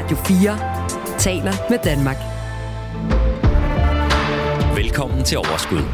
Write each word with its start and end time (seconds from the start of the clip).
Radio 0.00 0.16
4 0.16 1.18
taler 1.18 1.52
med 1.70 1.78
Danmark. 1.84 2.16
Velkommen 4.76 5.24
til 5.24 5.38
Overskud. 5.38 5.84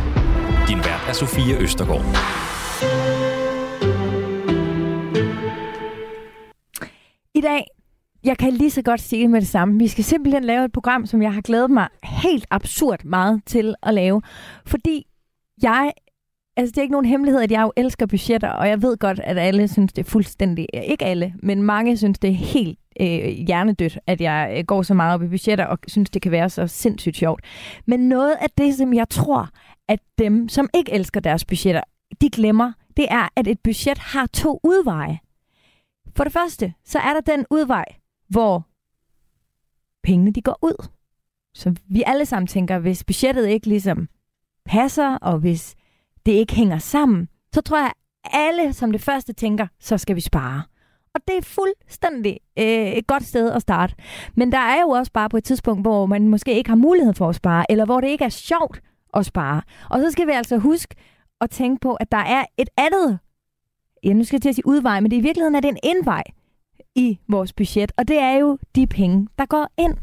Din 0.68 0.78
vært 0.78 1.04
er 1.08 1.12
Sofie 1.12 1.58
Østergaard. 1.58 2.04
I 7.34 7.40
dag, 7.40 7.66
jeg 8.24 8.38
kan 8.38 8.52
lige 8.52 8.70
så 8.70 8.82
godt 8.82 9.00
sige 9.00 9.22
det 9.22 9.30
med 9.30 9.40
det 9.40 9.48
samme. 9.48 9.78
Vi 9.78 9.88
skal 9.88 10.04
simpelthen 10.04 10.44
lave 10.44 10.64
et 10.64 10.72
program, 10.72 11.06
som 11.06 11.22
jeg 11.22 11.34
har 11.34 11.40
glædet 11.40 11.70
mig 11.70 11.88
helt 12.02 12.46
absurd 12.50 13.04
meget 13.04 13.42
til 13.46 13.74
at 13.82 13.94
lave. 13.94 14.22
Fordi 14.66 15.06
jeg 15.62 15.92
Altså, 16.56 16.70
det 16.70 16.78
er 16.78 16.82
ikke 16.82 16.92
nogen 16.92 17.06
hemmelighed, 17.06 17.40
at 17.42 17.50
jeg 17.50 17.62
jo 17.62 17.72
elsker 17.76 18.06
budgetter, 18.06 18.48
og 18.48 18.68
jeg 18.68 18.82
ved 18.82 18.96
godt, 18.96 19.20
at 19.20 19.38
alle 19.38 19.68
synes, 19.68 19.92
det 19.92 20.06
er 20.06 20.10
fuldstændig... 20.10 20.66
Ikke 20.74 21.04
alle, 21.04 21.34
men 21.42 21.62
mange 21.62 21.96
synes, 21.96 22.18
det 22.18 22.30
er 22.30 22.34
helt 22.34 22.78
øh, 23.00 23.28
hjernedødt, 23.28 23.98
at 24.06 24.20
jeg 24.20 24.54
øh, 24.58 24.64
går 24.64 24.82
så 24.82 24.94
meget 24.94 25.14
op 25.14 25.22
i 25.22 25.28
budgetter, 25.28 25.64
og 25.64 25.78
synes, 25.88 26.10
det 26.10 26.22
kan 26.22 26.32
være 26.32 26.50
så 26.50 26.66
sindssygt 26.66 27.16
sjovt. 27.16 27.44
Men 27.86 28.08
noget 28.08 28.36
af 28.40 28.50
det, 28.58 28.74
som 28.74 28.94
jeg 28.94 29.08
tror, 29.08 29.48
at 29.88 30.00
dem, 30.18 30.48
som 30.48 30.68
ikke 30.74 30.92
elsker 30.92 31.20
deres 31.20 31.44
budgetter, 31.44 31.80
de 32.20 32.30
glemmer, 32.30 32.72
det 32.96 33.06
er, 33.10 33.28
at 33.36 33.46
et 33.46 33.60
budget 33.60 33.98
har 33.98 34.26
to 34.26 34.60
udveje. 34.64 35.18
For 36.16 36.24
det 36.24 36.32
første, 36.32 36.74
så 36.84 36.98
er 36.98 37.12
der 37.12 37.20
den 37.20 37.46
udvej, 37.50 37.84
hvor 38.28 38.66
pengene 40.02 40.30
de 40.30 40.42
går 40.42 40.58
ud. 40.62 40.86
Så 41.54 41.74
vi 41.88 42.02
alle 42.06 42.26
sammen 42.26 42.46
tænker, 42.46 42.78
hvis 42.78 43.04
budgettet 43.04 43.46
ikke 43.46 43.66
ligesom 43.66 44.08
passer, 44.64 45.14
og 45.14 45.38
hvis 45.38 45.74
det 46.26 46.32
ikke 46.32 46.54
hænger 46.54 46.78
sammen, 46.78 47.28
så 47.54 47.60
tror 47.60 47.78
jeg, 47.78 47.92
alle 48.32 48.72
som 48.72 48.92
det 48.92 49.00
første 49.00 49.32
tænker, 49.32 49.66
så 49.80 49.98
skal 49.98 50.16
vi 50.16 50.20
spare. 50.20 50.62
Og 51.14 51.20
det 51.28 51.36
er 51.36 51.42
fuldstændig 51.42 52.38
øh, 52.58 52.92
et 52.92 53.06
godt 53.06 53.24
sted 53.24 53.52
at 53.52 53.62
starte. 53.62 53.94
Men 54.34 54.52
der 54.52 54.58
er 54.58 54.80
jo 54.80 54.88
også 54.88 55.12
bare 55.12 55.28
på 55.28 55.36
et 55.36 55.44
tidspunkt, 55.44 55.82
hvor 55.82 56.06
man 56.06 56.28
måske 56.28 56.54
ikke 56.54 56.70
har 56.70 56.76
mulighed 56.76 57.14
for 57.14 57.28
at 57.28 57.34
spare, 57.34 57.70
eller 57.70 57.84
hvor 57.84 58.00
det 58.00 58.08
ikke 58.08 58.24
er 58.24 58.28
sjovt 58.28 58.80
at 59.14 59.26
spare. 59.26 59.62
Og 59.90 60.00
så 60.00 60.10
skal 60.10 60.26
vi 60.26 60.32
altså 60.32 60.56
huske 60.58 60.94
at 61.40 61.50
tænke 61.50 61.80
på, 61.80 61.94
at 61.94 62.12
der 62.12 62.18
er 62.18 62.44
et 62.58 62.68
andet, 62.76 63.18
ja, 64.04 64.12
nu 64.12 64.24
skal 64.24 64.36
jeg 64.36 64.42
til 64.42 64.48
at 64.48 64.54
sige 64.54 64.66
udvej, 64.66 65.00
men 65.00 65.10
det 65.10 65.16
i 65.16 65.20
virkeligheden 65.20 65.54
er 65.54 65.60
det 65.60 65.68
en 65.68 65.78
indvej 65.82 66.22
i 66.96 67.18
vores 67.28 67.52
budget, 67.52 67.92
og 67.96 68.08
det 68.08 68.18
er 68.18 68.32
jo 68.32 68.58
de 68.74 68.86
penge, 68.86 69.28
der 69.38 69.46
går 69.46 69.68
ind. 69.78 69.94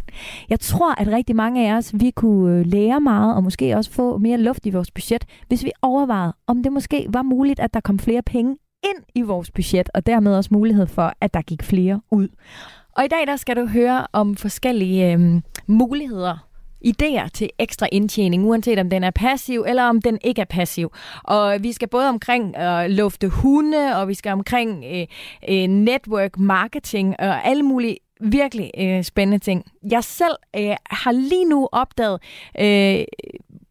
Jeg 0.49 0.59
tror, 0.59 1.01
at 1.01 1.07
rigtig 1.07 1.35
mange 1.35 1.69
af 1.69 1.77
os, 1.77 1.93
vi 1.93 2.11
kunne 2.11 2.59
øh, 2.59 2.65
lære 2.65 3.01
meget, 3.01 3.35
og 3.35 3.43
måske 3.43 3.75
også 3.77 3.91
få 3.91 4.17
mere 4.17 4.37
luft 4.37 4.65
i 4.65 4.69
vores 4.69 4.91
budget, 4.91 5.25
hvis 5.47 5.63
vi 5.63 5.71
overvejede, 5.81 6.33
om 6.47 6.63
det 6.63 6.71
måske 6.71 7.05
var 7.09 7.21
muligt, 7.21 7.59
at 7.59 7.73
der 7.73 7.79
kom 7.79 7.99
flere 7.99 8.21
penge 8.21 8.57
ind 8.83 9.03
i 9.15 9.21
vores 9.21 9.51
budget, 9.51 9.89
og 9.93 10.05
dermed 10.05 10.35
også 10.35 10.49
mulighed 10.53 10.87
for, 10.87 11.13
at 11.21 11.33
der 11.33 11.41
gik 11.41 11.63
flere 11.63 12.01
ud. 12.11 12.27
Og 12.97 13.05
i 13.05 13.07
dag 13.07 13.27
der 13.27 13.35
skal 13.35 13.55
du 13.55 13.65
høre 13.65 14.07
om 14.13 14.35
forskellige 14.35 15.13
øh, 15.13 15.41
muligheder 15.67 16.52
idéer 16.83 17.27
til 17.33 17.49
ekstra 17.59 17.87
indtjening, 17.91 18.45
uanset 18.45 18.79
om 18.79 18.89
den 18.89 19.03
er 19.03 19.11
passiv 19.11 19.65
eller 19.67 19.83
om 19.83 20.01
den 20.01 20.17
ikke 20.23 20.41
er 20.41 20.45
passiv. 20.45 20.91
Og 21.23 21.63
vi 21.63 21.71
skal 21.71 21.87
både 21.87 22.09
omkring 22.09 22.57
øh, 22.57 22.89
lufte 22.89 23.27
hunde, 23.27 23.95
og 23.95 24.07
vi 24.07 24.13
skal 24.13 24.31
omkring 24.31 24.85
øh, 24.93 25.07
øh, 25.49 25.67
network 25.67 26.39
marketing 26.39 27.15
og 27.19 27.47
alle 27.47 27.63
mulige 27.63 27.97
virkelig 28.23 28.71
øh, 28.77 29.03
spændende 29.03 29.43
ting. 29.43 29.65
Jeg 29.91 30.03
selv 30.03 30.35
øh, 30.55 30.75
har 30.89 31.11
lige 31.11 31.45
nu 31.45 31.69
opdaget 31.71 32.21
øh, 32.59 33.03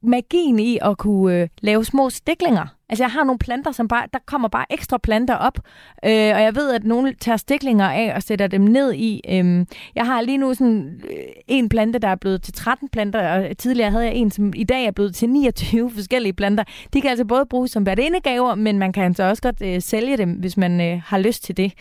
magien 0.02 0.58
i 0.58 0.78
at 0.82 0.98
kunne 0.98 1.40
øh, 1.40 1.48
lave 1.62 1.84
små 1.84 2.10
stiklinger. 2.10 2.66
Altså 2.92 3.04
jeg 3.04 3.10
har 3.10 3.24
nogle 3.24 3.38
planter, 3.38 3.72
som 3.72 3.88
bare, 3.88 4.06
der 4.12 4.18
kommer 4.26 4.48
bare 4.48 4.66
ekstra 4.70 4.98
planter 4.98 5.34
op, 5.34 5.58
øh, 6.04 6.10
og 6.10 6.42
jeg 6.42 6.54
ved, 6.54 6.72
at 6.72 6.84
nogle 6.84 7.14
tager 7.20 7.36
stiklinger 7.36 7.90
af 7.90 8.12
og 8.16 8.22
sætter 8.22 8.46
dem 8.46 8.60
ned 8.60 8.94
i. 8.94 9.20
Øh, 9.28 9.66
jeg 9.94 10.06
har 10.06 10.20
lige 10.20 10.38
nu 10.38 10.54
sådan 10.54 11.00
øh, 11.10 11.16
en 11.48 11.68
plante, 11.68 11.98
der 11.98 12.08
er 12.08 12.14
blevet 12.14 12.42
til 12.42 12.54
13 12.54 12.88
planter, 12.88 13.32
og 13.32 13.58
tidligere 13.58 13.90
havde 13.90 14.04
jeg 14.04 14.14
en, 14.14 14.30
som 14.30 14.52
i 14.56 14.64
dag 14.64 14.84
er 14.84 14.90
blevet 14.90 15.14
til 15.14 15.28
29 15.28 15.90
forskellige 15.96 16.32
planter. 16.32 16.64
De 16.92 17.00
kan 17.00 17.10
altså 17.10 17.24
både 17.24 17.46
bruges 17.46 17.70
som 17.70 17.84
gaver, 17.84 18.54
men 18.54 18.78
man 18.78 18.92
kan 18.92 19.04
altså 19.04 19.22
også 19.22 19.42
godt 19.42 19.62
øh, 19.62 19.82
sælge 19.82 20.16
dem, 20.16 20.30
hvis 20.30 20.56
man 20.56 20.80
øh, 20.80 21.02
har 21.04 21.18
lyst 21.18 21.44
til 21.44 21.56
det. 21.56 21.72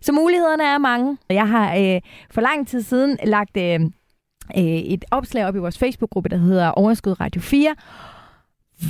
Så 0.00 0.12
mulighederne 0.12 0.64
er 0.64 0.78
mange. 0.78 1.16
Jeg 1.30 1.48
har 1.48 1.76
øh, 1.76 2.00
for 2.30 2.40
lang 2.40 2.68
tid 2.68 2.82
siden 2.82 3.18
lagt... 3.24 3.56
Øh, 3.56 3.80
øh, 4.56 4.64
et 4.64 5.04
opslag 5.10 5.46
op 5.46 5.56
i 5.56 5.58
vores 5.58 5.78
Facebook-gruppe, 5.78 6.28
der 6.28 6.36
hedder 6.36 6.70
Overskud 6.70 7.20
Radio 7.20 7.40
4. 7.40 7.74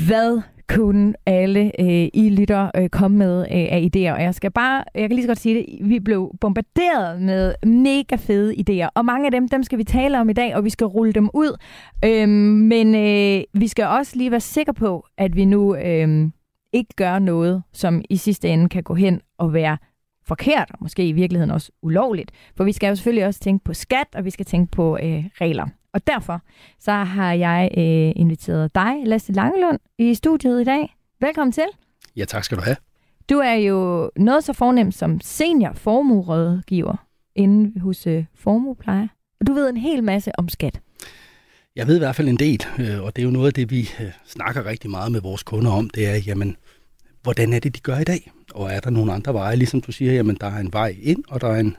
Hvad 0.07 0.41
kunne 0.69 1.15
alle 1.27 1.81
øh, 1.81 2.09
I 2.15 2.31
lytter 2.31 2.71
øh, 2.77 2.89
komme 2.89 3.19
med 3.19 3.41
øh, 3.41 3.47
af 3.51 3.89
idéer. 3.95 4.13
Og 4.13 4.23
jeg 4.23 4.35
skal 4.35 4.51
bare, 4.51 4.85
jeg 4.95 5.09
kan 5.09 5.11
lige 5.11 5.23
så 5.23 5.29
godt 5.29 5.39
sige 5.39 5.55
det, 5.55 5.89
vi 5.89 6.01
blev 6.01 6.35
bombarderet 6.41 7.23
med 7.23 7.55
mega 7.67 8.17
fede 8.17 8.55
idéer. 8.55 8.89
Og 8.95 9.05
mange 9.05 9.27
af 9.27 9.31
dem, 9.31 9.49
dem 9.49 9.63
skal 9.63 9.79
vi 9.79 9.85
tale 9.85 10.21
om 10.21 10.31
i 10.31 10.33
dag, 10.33 10.57
og 10.57 10.65
vi 10.65 10.71
skal 10.71 10.87
rulle 10.87 11.13
dem 11.13 11.31
ud. 11.35 11.57
Øhm, 12.05 12.31
men 12.69 12.95
øh, 12.95 13.43
vi 13.61 13.69
skal 13.69 13.87
også 13.87 14.17
lige 14.17 14.31
være 14.31 14.41
sikre 14.41 14.75
på, 14.75 15.07
at 15.19 15.37
vi 15.37 15.45
nu 15.45 15.77
øh, 15.77 16.29
ikke 16.73 16.95
gør 16.97 17.19
noget, 17.19 17.63
som 17.73 18.03
i 18.11 18.17
sidste 18.17 18.49
ende 18.49 18.69
kan 18.69 18.83
gå 18.83 18.95
hen 18.95 19.21
og 19.39 19.53
være 19.53 19.77
forkert, 20.29 20.71
og 20.71 20.79
måske 20.81 21.09
i 21.09 21.13
virkeligheden 21.13 21.51
også 21.51 21.73
ulovligt. 21.83 22.31
For 22.57 22.65
vi 22.65 22.73
skal 22.73 22.89
jo 22.89 22.95
selvfølgelig 22.95 23.27
også 23.27 23.41
tænke 23.41 23.65
på 23.65 23.75
skat, 23.75 24.07
og 24.15 24.25
vi 24.25 24.31
skal 24.31 24.47
tænke 24.47 24.71
på 24.71 24.99
øh, 25.03 25.25
regler. 25.41 25.67
Og 25.93 26.07
derfor 26.07 26.43
så 26.79 26.93
har 26.93 27.33
jeg 27.33 27.71
øh, 27.77 28.13
inviteret 28.17 28.75
dig, 28.75 28.95
Lasse 29.05 29.33
Langelund, 29.33 29.79
i 29.99 30.15
studiet 30.15 30.61
i 30.61 30.65
dag. 30.65 30.97
Velkommen 31.21 31.53
til. 31.53 31.67
Ja, 32.17 32.25
tak 32.25 32.45
skal 32.45 32.59
du 32.59 32.63
have. 32.63 32.77
Du 33.31 33.39
er 33.39 33.55
jo 33.55 34.11
noget 34.17 34.45
så 34.45 34.53
fornemt 34.53 34.95
som 34.95 35.21
senior 35.21 35.73
formuerådgiver 35.73 37.07
inde 37.35 37.81
hos 37.81 38.07
øh, 38.07 38.25
Formuepleje. 38.35 39.09
Og 39.41 39.47
du 39.47 39.53
ved 39.53 39.69
en 39.69 39.77
hel 39.77 40.05
masse 40.05 40.39
om 40.39 40.49
skat. 40.49 40.81
Jeg 41.77 41.87
ved 41.87 41.97
i 41.97 41.99
hvert 41.99 42.17
fald 42.17 42.29
en 42.29 42.39
del, 42.39 42.63
øh, 42.79 43.03
og 43.03 43.17
det 43.17 43.23
er 43.23 43.27
jo 43.27 43.31
noget 43.31 43.47
af 43.47 43.53
det, 43.55 43.71
vi 43.71 43.81
øh, 44.01 44.11
snakker 44.27 44.67
rigtig 44.67 44.91
meget 44.91 45.13
med 45.13 45.21
vores 45.21 45.43
kunder 45.43 45.71
om, 45.71 45.91
det 45.91 46.07
er, 46.07 46.17
jamen, 46.27 46.57
hvordan 47.23 47.53
er 47.53 47.59
det, 47.59 47.75
de 47.75 47.81
gør 47.81 47.99
i 47.99 48.05
dag? 48.05 48.33
Og 48.57 48.73
er 48.73 48.81
der 48.81 48.91
nogle 48.91 49.13
andre 49.13 49.35
veje? 49.35 49.57
Ligesom 49.57 49.81
du 49.81 49.93
siger, 49.93 50.13
jamen, 50.13 50.37
der 50.41 50.47
er 50.47 50.59
en 50.59 50.73
vej 50.73 50.97
ind, 51.03 51.25
og 51.29 51.41
der 51.41 51.49
er 51.49 51.61
en 51.61 51.77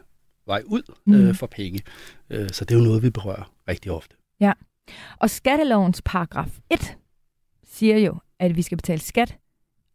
vej 0.47 0.61
ud 0.65 0.81
mm. 1.05 1.13
øh, 1.13 1.35
for 1.35 1.47
penge. 1.47 1.81
Øh, 2.29 2.49
så 2.49 2.65
det 2.65 2.75
er 2.75 2.79
jo 2.79 2.85
noget, 2.85 3.03
vi 3.03 3.09
berører 3.09 3.51
rigtig 3.67 3.91
ofte. 3.91 4.15
Ja, 4.39 4.53
og 5.17 5.29
skattelovens 5.29 6.01
paragraf 6.05 6.59
1 6.69 6.97
siger 7.67 7.97
jo, 7.97 8.15
at 8.39 8.55
vi 8.55 8.61
skal 8.61 8.77
betale 8.77 9.01
skat 9.01 9.37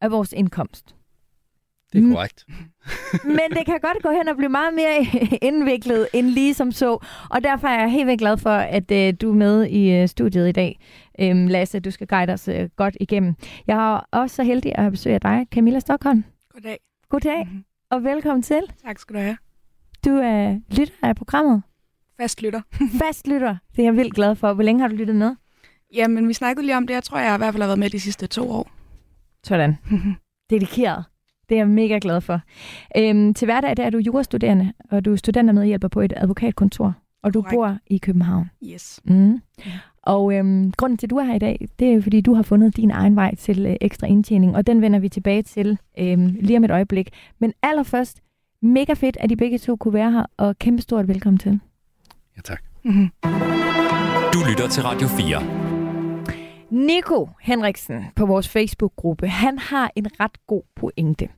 af 0.00 0.10
vores 0.10 0.32
indkomst. 0.32 0.94
Det 1.92 2.04
er 2.04 2.14
korrekt. 2.14 2.46
Men 3.38 3.50
det 3.56 3.66
kan 3.66 3.78
godt 3.82 4.02
gå 4.02 4.10
hen 4.10 4.28
og 4.28 4.36
blive 4.36 4.48
meget 4.48 4.74
mere 4.74 5.06
indviklet 5.48 6.08
end 6.12 6.26
lige 6.26 6.54
som 6.54 6.72
så. 6.72 6.98
Og 7.30 7.44
derfor 7.44 7.68
er 7.68 7.80
jeg 7.80 7.90
helt 7.92 8.06
vildt 8.06 8.20
glad 8.20 8.36
for, 8.36 8.50
at 8.50 8.90
uh, 8.90 9.18
du 9.20 9.30
er 9.30 9.34
med 9.34 9.66
i 9.66 10.02
uh, 10.02 10.08
studiet 10.08 10.48
i 10.48 10.52
dag. 10.52 10.80
Um, 11.22 11.46
Lasse, 11.46 11.80
du 11.80 11.90
skal 11.90 12.06
guide 12.06 12.32
os 12.32 12.48
uh, 12.48 12.54
godt 12.76 12.96
igennem. 13.00 13.34
Jeg 13.66 13.94
er 13.94 14.00
også 14.10 14.36
så 14.36 14.42
heldig 14.42 14.72
at 14.74 14.82
have 14.82 14.90
besøg 14.90 15.14
af 15.14 15.20
dig, 15.20 15.46
Camilla 15.52 15.78
Stockholm. 15.78 16.24
Goddag. 16.52 16.78
Goddag, 17.08 17.44
mm-hmm. 17.46 17.64
og 17.90 18.04
velkommen 18.04 18.42
til. 18.42 18.60
Tak 18.82 18.98
skal 18.98 19.16
du 19.16 19.20
have. 19.20 19.36
Du 20.04 20.10
er 20.10 20.60
lytter 20.78 20.94
af 21.02 21.16
programmet. 21.16 21.62
Fast 22.16 22.42
lytter. 22.42 22.60
Fast 23.02 23.26
lytter. 23.28 23.56
Det 23.76 23.82
er 23.82 23.86
jeg 23.86 23.96
vildt 23.96 24.14
glad 24.14 24.34
for. 24.36 24.52
Hvor 24.52 24.62
længe 24.62 24.80
har 24.80 24.88
du 24.88 24.94
lyttet 24.94 25.16
med? 25.16 25.36
Jamen, 25.94 26.28
vi 26.28 26.32
snakkede 26.32 26.66
lige 26.66 26.76
om 26.76 26.86
det. 26.86 26.94
Jeg 26.94 27.04
tror, 27.04 27.18
jeg 27.18 27.34
i 27.34 27.38
hvert 27.38 27.54
fald 27.54 27.62
har 27.62 27.68
været 27.68 27.78
med 27.78 27.90
de 27.90 28.00
sidste 28.00 28.26
to 28.26 28.50
år. 28.50 28.70
Sådan. 29.44 29.78
Dedikeret. 30.50 31.04
Det 31.48 31.54
er 31.54 31.58
jeg 31.58 31.68
mega 31.68 31.98
glad 32.02 32.20
for. 32.20 32.40
Øhm, 32.96 33.34
til 33.34 33.46
hverdag 33.46 33.76
der 33.76 33.84
er 33.84 33.90
du 33.90 33.98
jurastuderende, 33.98 34.72
og 34.90 35.04
du 35.04 35.12
er 35.12 35.16
studentermedhjælper 35.16 35.88
på 35.88 36.00
et 36.00 36.12
advokatkontor, 36.16 36.94
og 37.22 37.34
du 37.34 37.42
Correct. 37.42 37.54
bor 37.54 37.78
i 37.86 37.98
København. 37.98 38.50
Yes. 38.64 39.00
Mm. 39.04 39.40
Og 40.02 40.34
øhm, 40.34 40.72
grunden 40.76 40.96
til, 40.96 41.06
at 41.06 41.10
du 41.10 41.16
er 41.16 41.24
her 41.24 41.34
i 41.34 41.38
dag, 41.38 41.68
det 41.78 41.94
er 41.94 42.02
fordi 42.02 42.20
du 42.20 42.34
har 42.34 42.42
fundet 42.42 42.76
din 42.76 42.90
egen 42.90 43.16
vej 43.16 43.34
til 43.34 43.66
øh, 43.66 43.76
ekstra 43.80 44.06
indtjening, 44.06 44.56
og 44.56 44.66
den 44.66 44.82
vender 44.82 44.98
vi 44.98 45.08
tilbage 45.08 45.42
til 45.42 45.78
øhm, 45.98 46.36
lige 46.40 46.56
om 46.56 46.64
et 46.64 46.70
øjeblik. 46.70 47.10
Men 47.38 47.52
allerførst, 47.62 48.20
mega 48.62 48.92
fedt, 48.92 49.16
at 49.20 49.30
I 49.30 49.36
begge 49.36 49.58
to 49.58 49.76
kunne 49.76 49.94
være 49.94 50.12
her, 50.12 50.26
og 50.36 50.58
kæmpe 50.58 50.82
stort 50.82 51.08
velkommen 51.08 51.38
til. 51.38 51.60
Ja, 52.36 52.40
tak. 52.40 52.62
Mm-hmm. 52.84 53.10
Du 54.32 54.38
lytter 54.50 54.68
til 54.70 54.82
Radio 54.82 55.08
4. 55.08 55.62
Nico 56.70 57.28
Henriksen 57.40 58.04
på 58.16 58.26
vores 58.26 58.48
Facebook-gruppe, 58.48 59.28
han 59.28 59.58
har 59.58 59.90
en 59.96 60.06
ret 60.20 60.46
god 60.46 60.62
pointe. 60.76 61.28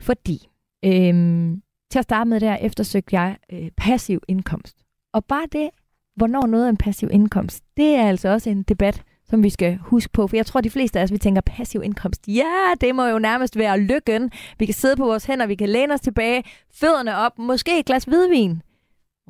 Fordi, 0.00 0.48
øhm, 0.84 1.62
til 1.90 1.98
at 1.98 2.04
starte 2.04 2.30
med 2.30 2.40
der, 2.40 2.56
eftersøgte 2.56 3.20
jeg 3.20 3.36
øh, 3.52 3.70
passiv 3.76 4.20
indkomst. 4.28 4.76
Og 5.12 5.24
bare 5.24 5.46
det, 5.52 5.70
hvornår 6.16 6.46
noget 6.46 6.64
er 6.64 6.70
en 6.70 6.76
passiv 6.76 7.08
indkomst, 7.12 7.64
det 7.76 7.94
er 7.94 8.08
altså 8.08 8.28
også 8.28 8.50
en 8.50 8.62
debat, 8.62 9.02
som 9.28 9.42
vi 9.42 9.50
skal 9.50 9.78
huske 9.80 10.12
på. 10.12 10.26
For 10.26 10.36
jeg 10.36 10.46
tror, 10.46 10.60
de 10.60 10.70
fleste 10.70 10.98
af 10.98 11.02
os, 11.02 11.12
vi 11.12 11.18
tænker 11.18 11.40
passiv 11.40 11.82
indkomst. 11.82 12.28
Ja, 12.28 12.74
det 12.80 12.94
må 12.94 13.06
jo 13.06 13.18
nærmest 13.18 13.58
være 13.58 13.80
lykken. 13.80 14.30
Vi 14.58 14.64
kan 14.66 14.74
sidde 14.74 14.96
på 14.96 15.04
vores 15.04 15.24
hænder, 15.24 15.46
vi 15.46 15.54
kan 15.54 15.68
læne 15.68 15.94
os 15.94 16.00
tilbage, 16.00 16.44
fødderne 16.74 17.16
op, 17.16 17.38
måske 17.38 17.78
et 17.78 17.86
glas 17.86 18.04
hvidvin 18.04 18.62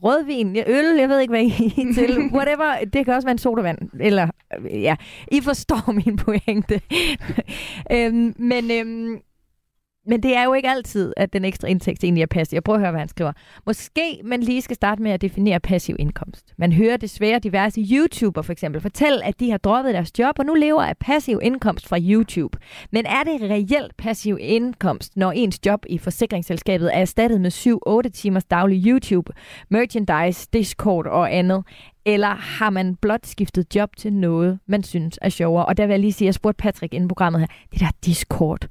rødvin, 0.02 0.56
øl, 0.56 0.98
jeg 0.98 1.08
ved 1.08 1.20
ikke, 1.20 1.32
hvad 1.32 1.42
I 1.44 1.70
til. 1.98 2.18
Whatever, 2.32 2.84
det 2.92 3.04
kan 3.04 3.14
også 3.14 3.26
være 3.26 3.32
en 3.32 3.38
sodavand. 3.38 3.78
Eller, 4.00 4.28
ja, 4.70 4.96
I 5.32 5.40
forstår 5.40 5.92
min 6.04 6.16
pointe. 6.16 6.80
øhm, 7.92 8.34
men 8.38 8.70
øhm, 8.70 9.20
men 10.06 10.22
det 10.22 10.36
er 10.36 10.44
jo 10.44 10.52
ikke 10.52 10.68
altid, 10.68 11.12
at 11.16 11.32
den 11.32 11.44
ekstra 11.44 11.68
indtægt 11.68 12.04
egentlig 12.04 12.22
er 12.22 12.26
passiv. 12.26 12.56
Jeg 12.56 12.64
prøver 12.64 12.76
at 12.76 12.80
høre, 12.80 12.90
hvad 12.90 13.00
han 13.00 13.08
skriver. 13.08 13.32
Måske 13.66 14.20
man 14.24 14.40
lige 14.40 14.62
skal 14.62 14.76
starte 14.76 15.02
med 15.02 15.10
at 15.10 15.20
definere 15.20 15.60
passiv 15.60 15.96
indkomst. 15.98 16.54
Man 16.58 16.72
hører 16.72 16.96
desværre 16.96 17.38
diverse 17.38 17.80
YouTuber 17.80 18.42
for 18.42 18.52
eksempel 18.52 18.80
fortælle, 18.80 19.24
at 19.24 19.40
de 19.40 19.50
har 19.50 19.58
droppet 19.58 19.94
deres 19.94 20.18
job 20.18 20.38
og 20.38 20.46
nu 20.46 20.54
lever 20.54 20.82
af 20.82 20.96
passiv 20.96 21.40
indkomst 21.42 21.88
fra 21.88 21.98
YouTube. 22.00 22.58
Men 22.92 23.06
er 23.06 23.22
det 23.24 23.50
reelt 23.50 23.96
passiv 23.96 24.38
indkomst, 24.40 25.16
når 25.16 25.32
ens 25.32 25.66
job 25.66 25.84
i 25.88 25.98
forsikringsselskabet 25.98 26.96
er 26.96 27.00
erstattet 27.00 27.40
med 27.40 28.06
7-8 28.06 28.10
timers 28.10 28.44
daglig 28.44 28.86
YouTube, 28.86 29.32
merchandise, 29.68 30.48
Discord 30.52 31.06
og 31.06 31.34
andet? 31.34 31.64
Eller 32.04 32.28
har 32.28 32.70
man 32.70 32.96
blot 32.96 33.26
skiftet 33.26 33.76
job 33.76 33.96
til 33.96 34.12
noget, 34.12 34.58
man 34.66 34.82
synes 34.82 35.18
er 35.22 35.28
sjovere? 35.28 35.66
Og 35.66 35.76
der 35.76 35.86
vil 35.86 35.92
jeg 35.92 36.00
lige 36.00 36.12
sige, 36.12 36.26
at 36.26 36.28
jeg 36.28 36.34
spurgte 36.34 36.62
Patrick 36.62 36.94
inden 36.94 37.08
programmet 37.08 37.40
her, 37.40 37.46
det 37.72 37.80
der 37.80 37.90
Discord, 38.04 38.66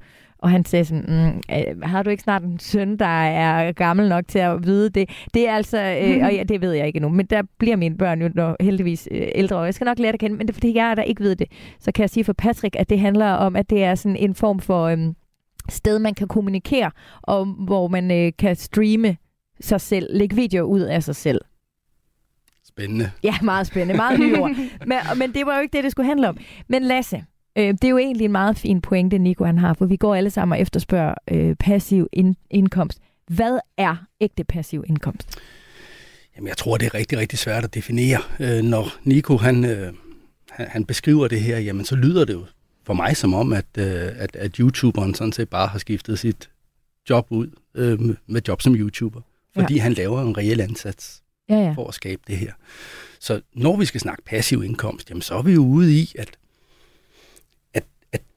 og 0.46 0.50
han 0.50 0.64
sagde 0.64 0.84
sådan, 0.84 1.04
mm, 1.08 1.56
øh, 1.56 1.82
har 1.82 2.02
du 2.02 2.10
ikke 2.10 2.22
snart 2.22 2.42
en 2.42 2.58
søn, 2.58 2.96
der 2.96 3.06
er 3.24 3.72
gammel 3.72 4.08
nok 4.08 4.28
til 4.28 4.38
at 4.38 4.66
vide 4.66 4.90
det? 4.90 5.10
Det 5.34 5.48
er 5.48 5.54
altså, 5.54 5.78
øh, 5.78 6.24
og 6.24 6.34
ja, 6.34 6.42
det 6.42 6.60
ved 6.60 6.72
jeg 6.72 6.86
ikke 6.86 6.96
endnu, 6.96 7.08
men 7.08 7.26
der 7.26 7.42
bliver 7.58 7.76
mine 7.76 7.96
børn 7.96 8.22
jo 8.22 8.30
når, 8.34 8.56
heldigvis 8.60 9.08
øh, 9.10 9.28
ældre, 9.34 9.56
og 9.56 9.64
jeg 9.64 9.74
skal 9.74 9.84
nok 9.84 9.98
lære 9.98 10.12
det 10.12 10.14
at 10.14 10.20
kende, 10.20 10.36
men 10.36 10.46
det 10.46 10.52
er 10.52 10.54
fordi, 10.54 10.74
jeg 10.74 10.96
der 10.96 11.02
ikke 11.02 11.22
ved 11.22 11.36
det. 11.36 11.46
Så 11.80 11.92
kan 11.92 12.02
jeg 12.02 12.10
sige 12.10 12.24
for 12.24 12.32
Patrick, 12.32 12.76
at 12.78 12.90
det 12.90 13.00
handler 13.00 13.30
om, 13.30 13.56
at 13.56 13.70
det 13.70 13.84
er 13.84 13.94
sådan 13.94 14.16
en 14.16 14.34
form 14.34 14.60
for 14.60 14.84
øh, 14.84 14.98
sted, 15.68 15.98
man 15.98 16.14
kan 16.14 16.28
kommunikere, 16.28 16.90
og 17.22 17.44
hvor 17.44 17.88
man 17.88 18.10
øh, 18.10 18.32
kan 18.38 18.56
streame 18.56 19.16
sig 19.60 19.80
selv, 19.80 20.06
lægge 20.10 20.36
videoer 20.36 20.62
ud 20.62 20.80
af 20.80 21.02
sig 21.02 21.16
selv. 21.16 21.40
Spændende. 22.64 23.10
Ja, 23.22 23.34
meget 23.42 23.66
spændende. 23.66 23.96
Meget 23.96 24.20
nye 24.20 24.38
ord. 24.38 24.50
Men, 24.86 24.98
men 25.16 25.32
det 25.32 25.46
var 25.46 25.56
jo 25.56 25.62
ikke 25.62 25.76
det, 25.76 25.84
det 25.84 25.92
skulle 25.92 26.06
handle 26.06 26.28
om. 26.28 26.36
Men 26.68 26.82
Lasse, 26.82 27.24
øh, 27.58 27.68
det 27.68 27.84
er 27.84 27.88
jo 27.88 27.98
egentlig 27.98 28.24
en 28.24 28.32
meget 28.32 28.58
fin 28.58 28.80
pointe, 28.80 29.18
Nico 29.18 29.44
han 29.44 29.58
har, 29.58 29.74
for 29.74 29.86
vi 29.86 29.96
går 29.96 30.14
alle 30.14 30.30
sammen 30.30 30.52
og 30.56 30.60
efterspørger 30.60 31.14
øh, 31.30 31.54
passiv 31.54 32.08
in- 32.12 32.36
indkomst. 32.50 32.98
Hvad 33.28 33.58
er 33.76 33.96
ægte 34.20 34.44
passiv 34.44 34.84
indkomst? 34.86 35.38
Jamen, 36.36 36.48
jeg 36.48 36.56
tror, 36.56 36.76
det 36.76 36.86
er 36.86 36.94
rigtig, 36.94 37.18
rigtig 37.18 37.38
svært 37.38 37.64
at 37.64 37.74
definere. 37.74 38.20
Øh, 38.40 38.62
når 38.62 38.92
Nico 39.04 39.36
han, 39.36 39.64
øh, 39.64 39.92
han, 40.50 40.66
han 40.68 40.84
beskriver 40.84 41.28
det 41.28 41.40
her, 41.40 41.58
jamen 41.58 41.84
så 41.84 41.96
lyder 41.96 42.24
det 42.24 42.32
jo 42.32 42.44
for 42.86 42.94
mig 42.94 43.16
som 43.16 43.34
om, 43.34 43.52
at, 43.52 43.66
øh, 43.78 43.84
at, 44.16 44.36
at 44.36 44.56
YouTuberen 44.56 45.14
sådan 45.14 45.32
set 45.32 45.48
bare 45.48 45.66
har 45.66 45.78
skiftet 45.78 46.18
sit 46.18 46.50
job 47.10 47.26
ud 47.30 47.50
øh, 47.74 48.00
med 48.26 48.42
job 48.48 48.62
som 48.62 48.74
YouTuber. 48.74 49.20
Fordi 49.54 49.74
ja. 49.74 49.82
han 49.82 49.92
laver 49.92 50.22
en 50.22 50.38
reel 50.38 50.60
ansats 50.60 51.22
Ja, 51.48 51.54
ja. 51.56 51.72
for 51.72 51.88
at 51.88 51.94
skabe 51.94 52.22
det 52.26 52.36
her. 52.36 52.52
Så 53.20 53.40
når 53.54 53.76
vi 53.76 53.84
skal 53.84 54.00
snakke 54.00 54.22
passiv 54.24 54.62
indkomst, 54.64 55.10
jamen 55.10 55.22
så 55.22 55.34
er 55.34 55.42
vi 55.42 55.52
jo 55.52 55.64
ude 55.64 55.94
i, 56.00 56.12
at, 56.18 56.28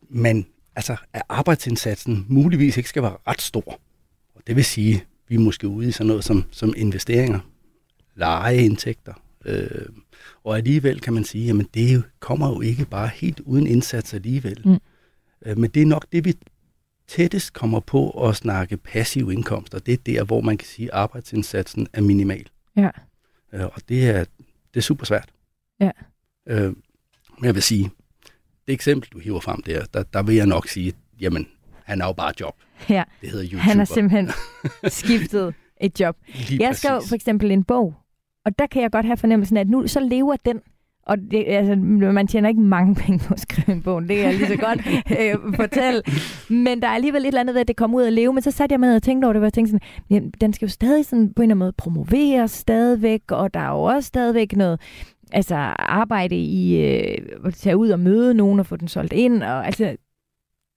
at 0.09 0.15
man, 0.15 0.45
altså 0.75 0.95
at 1.13 1.21
arbejdsindsatsen 1.29 2.25
muligvis 2.29 2.77
ikke 2.77 2.89
skal 2.89 3.03
være 3.03 3.17
ret 3.27 3.41
stor. 3.41 3.79
Og 4.35 4.41
det 4.47 4.55
vil 4.55 4.65
sige, 4.65 4.95
at 4.95 5.05
vi 5.27 5.35
er 5.35 5.39
måske 5.39 5.67
ude 5.67 5.87
i 5.87 5.91
sådan 5.91 6.07
noget 6.07 6.23
som, 6.23 6.43
som 6.51 6.73
investeringer, 6.77 7.39
lejeindtægter. 8.15 9.13
Øh, 9.45 9.85
og 10.43 10.57
alligevel 10.57 10.99
kan 10.99 11.13
man 11.13 11.23
sige, 11.23 11.45
jamen 11.45 11.67
det 11.73 12.03
kommer 12.19 12.49
jo 12.49 12.61
ikke 12.61 12.85
bare 12.85 13.07
helt 13.07 13.39
uden 13.39 13.67
indsats 13.67 14.13
alligevel. 14.13 14.61
Mm. 14.65 14.77
Øh, 15.45 15.57
men 15.57 15.69
det 15.69 15.81
er 15.81 15.85
nok 15.85 16.05
det, 16.11 16.25
vi 16.25 16.33
tættest 17.07 17.53
kommer 17.53 17.79
på 17.79 18.27
at 18.27 18.35
snakke 18.35 18.77
passiv 18.77 19.31
indkomst, 19.31 19.73
og 19.73 19.85
det 19.85 19.93
er 19.93 19.97
der, 19.97 20.23
hvor 20.23 20.41
man 20.41 20.57
kan 20.57 20.67
sige, 20.67 20.93
at 20.93 20.99
arbejdsindsatsen 20.99 21.87
er 21.93 22.01
minimal. 22.01 22.49
Ja. 22.75 22.89
Øh, 23.53 23.65
og 23.65 23.81
det 23.89 24.09
er, 24.09 24.25
det 24.73 24.77
er 24.77 24.81
super 24.81 25.05
svært. 25.05 25.29
Ja. 25.79 25.91
Øh, 26.47 26.73
men 27.37 27.45
jeg 27.45 27.55
vil 27.55 27.63
sige, 27.63 27.91
det 28.69 28.73
eksempel, 28.73 29.09
du 29.09 29.19
hiver 29.19 29.39
frem 29.39 29.61
der, 29.61 29.85
der, 29.93 30.03
der 30.03 30.23
vil 30.23 30.35
jeg 30.35 30.45
nok 30.45 30.67
sige, 30.67 30.93
jamen, 31.21 31.47
han 31.83 32.01
er 32.01 32.05
jo 32.05 32.13
bare 32.13 32.33
job. 32.39 32.55
ja. 32.89 33.03
Det 33.21 33.29
hedder 33.29 33.45
YouTuber. 33.45 33.63
Han 33.63 33.77
har 33.77 33.85
simpelthen 33.85 34.29
skiftet 34.87 35.53
et 35.81 35.99
job. 35.99 36.15
Lige 36.49 36.67
Jeg 36.67 36.75
skrev 36.75 37.01
for 37.07 37.15
eksempel 37.15 37.51
en 37.51 37.63
bog, 37.63 37.93
og 38.45 38.59
der 38.59 38.67
kan 38.67 38.81
jeg 38.81 38.91
godt 38.91 39.05
have 39.05 39.17
fornemmelsen 39.17 39.57
af, 39.57 39.61
at 39.61 39.69
nu 39.69 39.87
så 39.87 39.99
lever 39.99 40.35
den. 40.45 40.61
Og 41.05 41.17
det, 41.31 41.45
altså, 41.47 41.75
man 42.11 42.27
tjener 42.27 42.49
ikke 42.49 42.61
mange 42.61 42.95
penge 42.95 43.19
på 43.19 43.33
at 43.33 43.39
skrive 43.39 43.75
en 43.75 43.81
bog, 43.81 44.01
det 44.01 44.09
kan 44.09 44.17
jeg 44.17 44.33
lige 44.33 44.47
så 44.47 44.57
godt 44.57 44.79
øh, 45.19 45.55
fortælle. 45.55 46.01
Men 46.49 46.81
der 46.81 46.87
er 46.87 46.91
alligevel 46.91 47.21
et 47.21 47.27
eller 47.27 47.39
andet 47.39 47.53
ved, 47.53 47.61
at 47.61 47.67
det 47.67 47.75
kommer 47.75 47.97
ud 47.97 48.03
at 48.03 48.13
leve. 48.13 48.33
Men 48.33 48.43
så 48.43 48.51
satte 48.51 48.73
jeg 48.73 48.79
med 48.79 48.95
og 48.95 49.03
tænkte 49.03 49.25
over 49.25 49.33
det, 49.33 49.39
og 49.39 49.43
jeg 49.43 49.53
tænkte 49.53 49.71
sådan, 49.71 49.87
jamen, 50.09 50.33
den 50.41 50.53
skal 50.53 50.65
jo 50.65 50.71
stadig 50.71 51.05
sådan, 51.05 51.33
på 51.33 51.41
en 51.41 51.43
eller 51.43 51.55
anden 51.55 51.59
måde 51.59 51.73
promoveres 51.77 52.51
stadigvæk, 52.51 53.21
og 53.31 53.53
der 53.53 53.59
er 53.59 53.69
jo 53.69 53.81
også 53.81 54.07
stadigvæk 54.07 54.55
noget 54.55 54.79
altså 55.31 55.55
arbejde 55.79 56.35
i 56.35 56.81
øh, 56.81 57.17
at 57.45 57.53
tage 57.53 57.77
ud 57.77 57.89
og 57.89 57.99
møde 57.99 58.33
nogen 58.33 58.59
og 58.59 58.65
få 58.65 58.75
den 58.75 58.87
solgt 58.87 59.13
ind. 59.13 59.43
Og, 59.43 59.65
altså, 59.65 59.95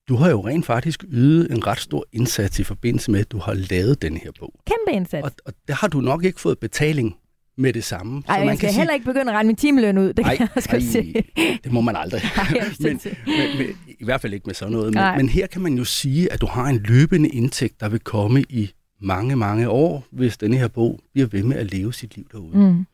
Du 0.08 0.14
har 0.16 0.30
jo 0.30 0.46
rent 0.46 0.66
faktisk 0.66 1.04
ydet 1.08 1.52
en 1.52 1.66
ret 1.66 1.80
stor 1.80 2.04
indsats 2.12 2.58
i 2.58 2.64
forbindelse 2.64 3.10
med, 3.10 3.20
at 3.20 3.32
du 3.32 3.38
har 3.38 3.54
lavet 3.70 4.02
den 4.02 4.16
her 4.16 4.30
bog. 4.38 4.54
kæmpe 4.66 4.96
indsats. 4.96 5.24
Og, 5.24 5.32
og 5.46 5.52
der 5.68 5.74
har 5.74 5.88
du 5.88 6.00
nok 6.00 6.24
ikke 6.24 6.40
fået 6.40 6.58
betaling 6.58 7.16
med 7.56 7.72
det 7.72 7.84
samme. 7.84 8.22
Ej, 8.28 8.34
jeg 8.34 8.56
skal 8.56 8.72
heller 8.72 8.94
ikke 8.94 9.06
begynde 9.06 9.32
at 9.32 9.34
regne 9.34 9.46
min 9.46 9.56
timeløn 9.56 9.98
ud, 9.98 10.06
det 10.06 10.16
kan 10.16 10.24
Ej, 10.24 10.36
jeg 10.40 10.48
også 10.56 10.68
ej, 10.72 10.80
se. 10.80 11.14
det 11.64 11.72
må 11.72 11.80
man 11.80 11.96
aldrig. 11.96 12.20
Ej, 12.36 12.46
men, 12.80 13.00
men, 13.26 13.58
men, 13.58 13.66
I 14.00 14.04
hvert 14.04 14.20
fald 14.20 14.34
ikke 14.34 14.46
med 14.46 14.54
sådan 14.54 14.72
noget. 14.72 14.94
Men, 14.94 15.04
men 15.16 15.28
her 15.28 15.46
kan 15.46 15.62
man 15.62 15.74
jo 15.74 15.84
sige, 15.84 16.32
at 16.32 16.40
du 16.40 16.46
har 16.46 16.66
en 16.66 16.78
løbende 16.78 17.28
indtægt, 17.28 17.80
der 17.80 17.88
vil 17.88 18.00
komme 18.00 18.42
i 18.48 18.70
mange, 19.00 19.36
mange 19.36 19.68
år, 19.68 20.04
hvis 20.10 20.36
denne 20.38 20.56
her 20.56 20.68
bog 20.68 21.00
bliver 21.12 21.28
ved 21.28 21.42
med 21.42 21.56
at 21.56 21.72
leve 21.72 21.92
sit 21.92 22.16
liv 22.16 22.26
derude. 22.32 22.58
Mm. 22.58 22.86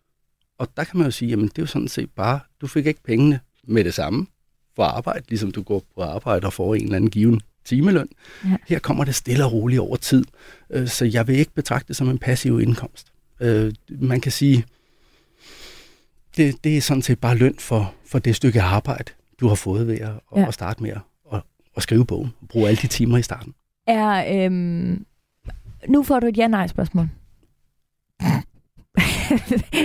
Og 0.59 0.69
der 0.77 0.85
kan 0.85 0.99
man 0.99 1.05
jo 1.07 1.11
sige, 1.11 1.29
jamen 1.29 1.49
det 1.49 1.59
er 1.59 1.63
jo 1.63 1.67
sådan 1.67 1.89
set 1.89 2.11
bare, 2.11 2.41
du 2.61 2.67
fik 2.67 2.87
ikke 2.87 3.03
pengene 3.03 3.41
med 3.65 3.85
det 3.85 3.95
samme 3.95 4.27
for 4.77 4.85
arbejde, 4.85 5.25
ligesom 5.29 5.51
du 5.53 5.63
går 5.63 5.83
på 5.95 6.03
arbejde 6.03 6.47
og 6.47 6.53
får 6.53 6.75
en 6.75 6.83
eller 6.83 6.97
anden 6.97 7.11
given 7.11 7.41
timeløn. 7.65 8.09
Ja. 8.45 8.57
Her 8.69 8.79
kommer 8.79 9.05
det 9.05 9.15
stille 9.15 9.45
og 9.45 9.53
roligt 9.53 9.81
over 9.81 9.97
tid. 9.97 10.25
Øh, 10.71 10.89
Så 10.89 11.05
jeg 11.05 11.27
vil 11.27 11.37
ikke 11.39 11.53
betragte 11.55 11.89
det 11.89 11.97
som 11.97 12.09
en 12.09 12.19
passiv 12.19 12.61
indkomst. 12.61 13.13
Øh, 13.41 13.73
Man 13.89 14.21
kan 14.21 14.33
sige, 14.33 14.65
det, 16.37 16.65
det 16.65 16.77
er 16.77 16.81
sådan 16.81 17.03
set 17.03 17.19
bare 17.19 17.37
løn 17.37 17.55
for, 17.59 17.95
for 18.07 18.19
det 18.19 18.37
stykke 18.37 18.63
arbejde, 18.63 19.13
du 19.41 19.49
har 19.49 19.55
fået 19.55 19.87
ved 19.87 19.99
at, 20.01 20.11
Ja. 20.37 20.49
at 20.49 20.55
starte 20.55 20.83
med 20.83 20.91
at, 20.91 21.43
at, 21.77 21.83
skrive 21.83 22.07
bogen. 22.07 22.33
Bruge 22.49 22.69
alle 22.69 22.79
de 22.83 22.87
timer 22.87 23.19
i 23.19 23.23
starten. 23.23 23.55
er... 23.87 24.45
Øhm, 24.47 25.05
nu 25.89 26.03
får 26.03 26.21
du 26.21 26.27
et 26.27 26.37
ja-nej-spørgsmål. 26.39 27.09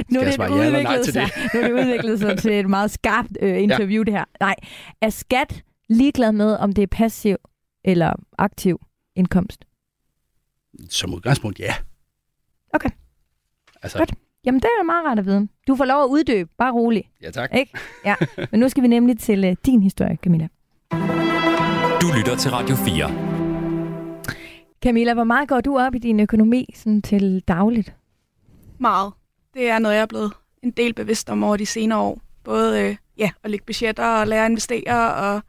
Nu 0.10 0.20
er 0.20 0.24
det 0.24 0.50
udviklet 0.50 1.06
sig, 1.06 1.30
nu 1.54 1.60
er 1.60 1.68
det 1.68 1.74
udviklet 1.74 2.20
sig 2.20 2.38
til 2.38 2.52
et 2.52 2.70
meget 2.70 2.92
skarpt 2.92 3.38
øh, 3.42 3.62
interview, 3.64 4.02
ja. 4.02 4.04
det 4.04 4.14
her. 4.14 4.26
Nej, 4.40 4.56
er 5.02 5.10
skat 5.10 5.64
ligeglad 5.90 6.32
med, 6.32 6.56
om 6.56 6.74
det 6.74 6.82
er 6.82 6.88
passiv 6.88 7.36
eller 7.86 8.14
aktiv 8.38 8.80
indkomst? 9.16 9.66
Som 10.90 11.14
udgangspunkt, 11.14 11.60
ja. 11.60 11.74
Okay. 12.74 12.90
Altså, 13.84 13.98
Godt. 13.98 14.14
Jamen, 14.46 14.62
det 14.62 14.70
er 14.80 14.84
meget 14.84 15.06
rart 15.06 15.20
at 15.20 15.26
vide. 15.26 15.48
Du 15.68 15.76
får 15.76 15.86
lov 15.86 16.04
at 16.04 16.08
uddybe, 16.08 16.50
bare 16.58 16.72
rolig. 16.74 17.10
ja 17.22 17.32
tak. 17.32 17.50
Ikke? 17.56 17.72
Ja. 18.06 18.16
Men 18.52 18.60
nu 18.60 18.70
skal 18.70 18.84
vi 18.84 18.88
nemlig 18.88 19.20
til 19.20 19.46
øh, 19.46 19.56
din 19.66 19.82
historie, 19.82 20.18
Camilla. 20.24 20.48
Du 22.02 22.08
lytter 22.18 22.36
til 22.40 22.52
Radio 22.52 22.76
4. 22.76 23.10
Camilla, 24.84 25.14
hvor 25.14 25.24
meget 25.24 25.50
går 25.50 25.62
du 25.62 25.80
op 25.80 25.96
i 25.96 25.98
din 25.98 26.20
økonomi 26.20 26.66
sådan 26.76 27.02
til 27.02 27.44
dagligt? 27.48 27.96
Meget. 28.80 29.14
Det 29.54 29.70
er 29.70 29.80
noget, 29.80 29.96
jeg 29.96 30.02
er 30.02 30.06
blevet 30.06 30.34
en 30.64 30.72
del 30.72 30.94
bevidst 30.94 31.30
om 31.30 31.44
over 31.44 31.58
de 31.58 31.66
senere 31.66 32.00
år. 32.00 32.22
Både 32.44 32.82
øh, 32.82 32.96
ja, 33.18 33.32
at 33.44 33.52
lægge 33.52 33.66
budgetter 33.66 34.06
og 34.06 34.28
lære 34.28 34.46
at 34.46 34.50
investere 34.52 35.14
og, 35.16 35.42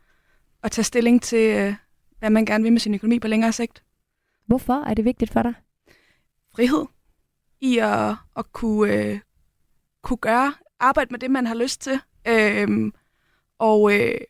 og 0.62 0.70
tage 0.72 0.84
stilling 0.84 1.22
til, 1.22 1.56
øh, 1.56 1.74
hvad 2.18 2.30
man 2.30 2.44
gerne 2.46 2.62
vil 2.64 2.72
med 2.72 2.80
sin 2.80 2.94
økonomi 2.94 3.18
på 3.18 3.28
længere 3.28 3.52
sigt. 3.52 3.82
Hvorfor 4.46 4.84
er 4.86 4.94
det 4.94 5.04
vigtigt 5.04 5.32
for 5.32 5.42
dig? 5.42 5.54
Frihed 6.54 6.84
i 7.60 7.78
at, 7.78 8.14
at 8.36 8.52
kunne, 8.52 8.92
øh, 8.94 9.18
kunne 10.02 10.16
gøre, 10.16 10.54
arbejde 10.80 11.10
med 11.10 11.18
det, 11.18 11.30
man 11.30 11.46
har 11.46 11.54
lyst 11.54 11.80
til. 11.80 12.00
Øh, 12.28 12.92
og 13.58 13.94
øh, 13.94 14.20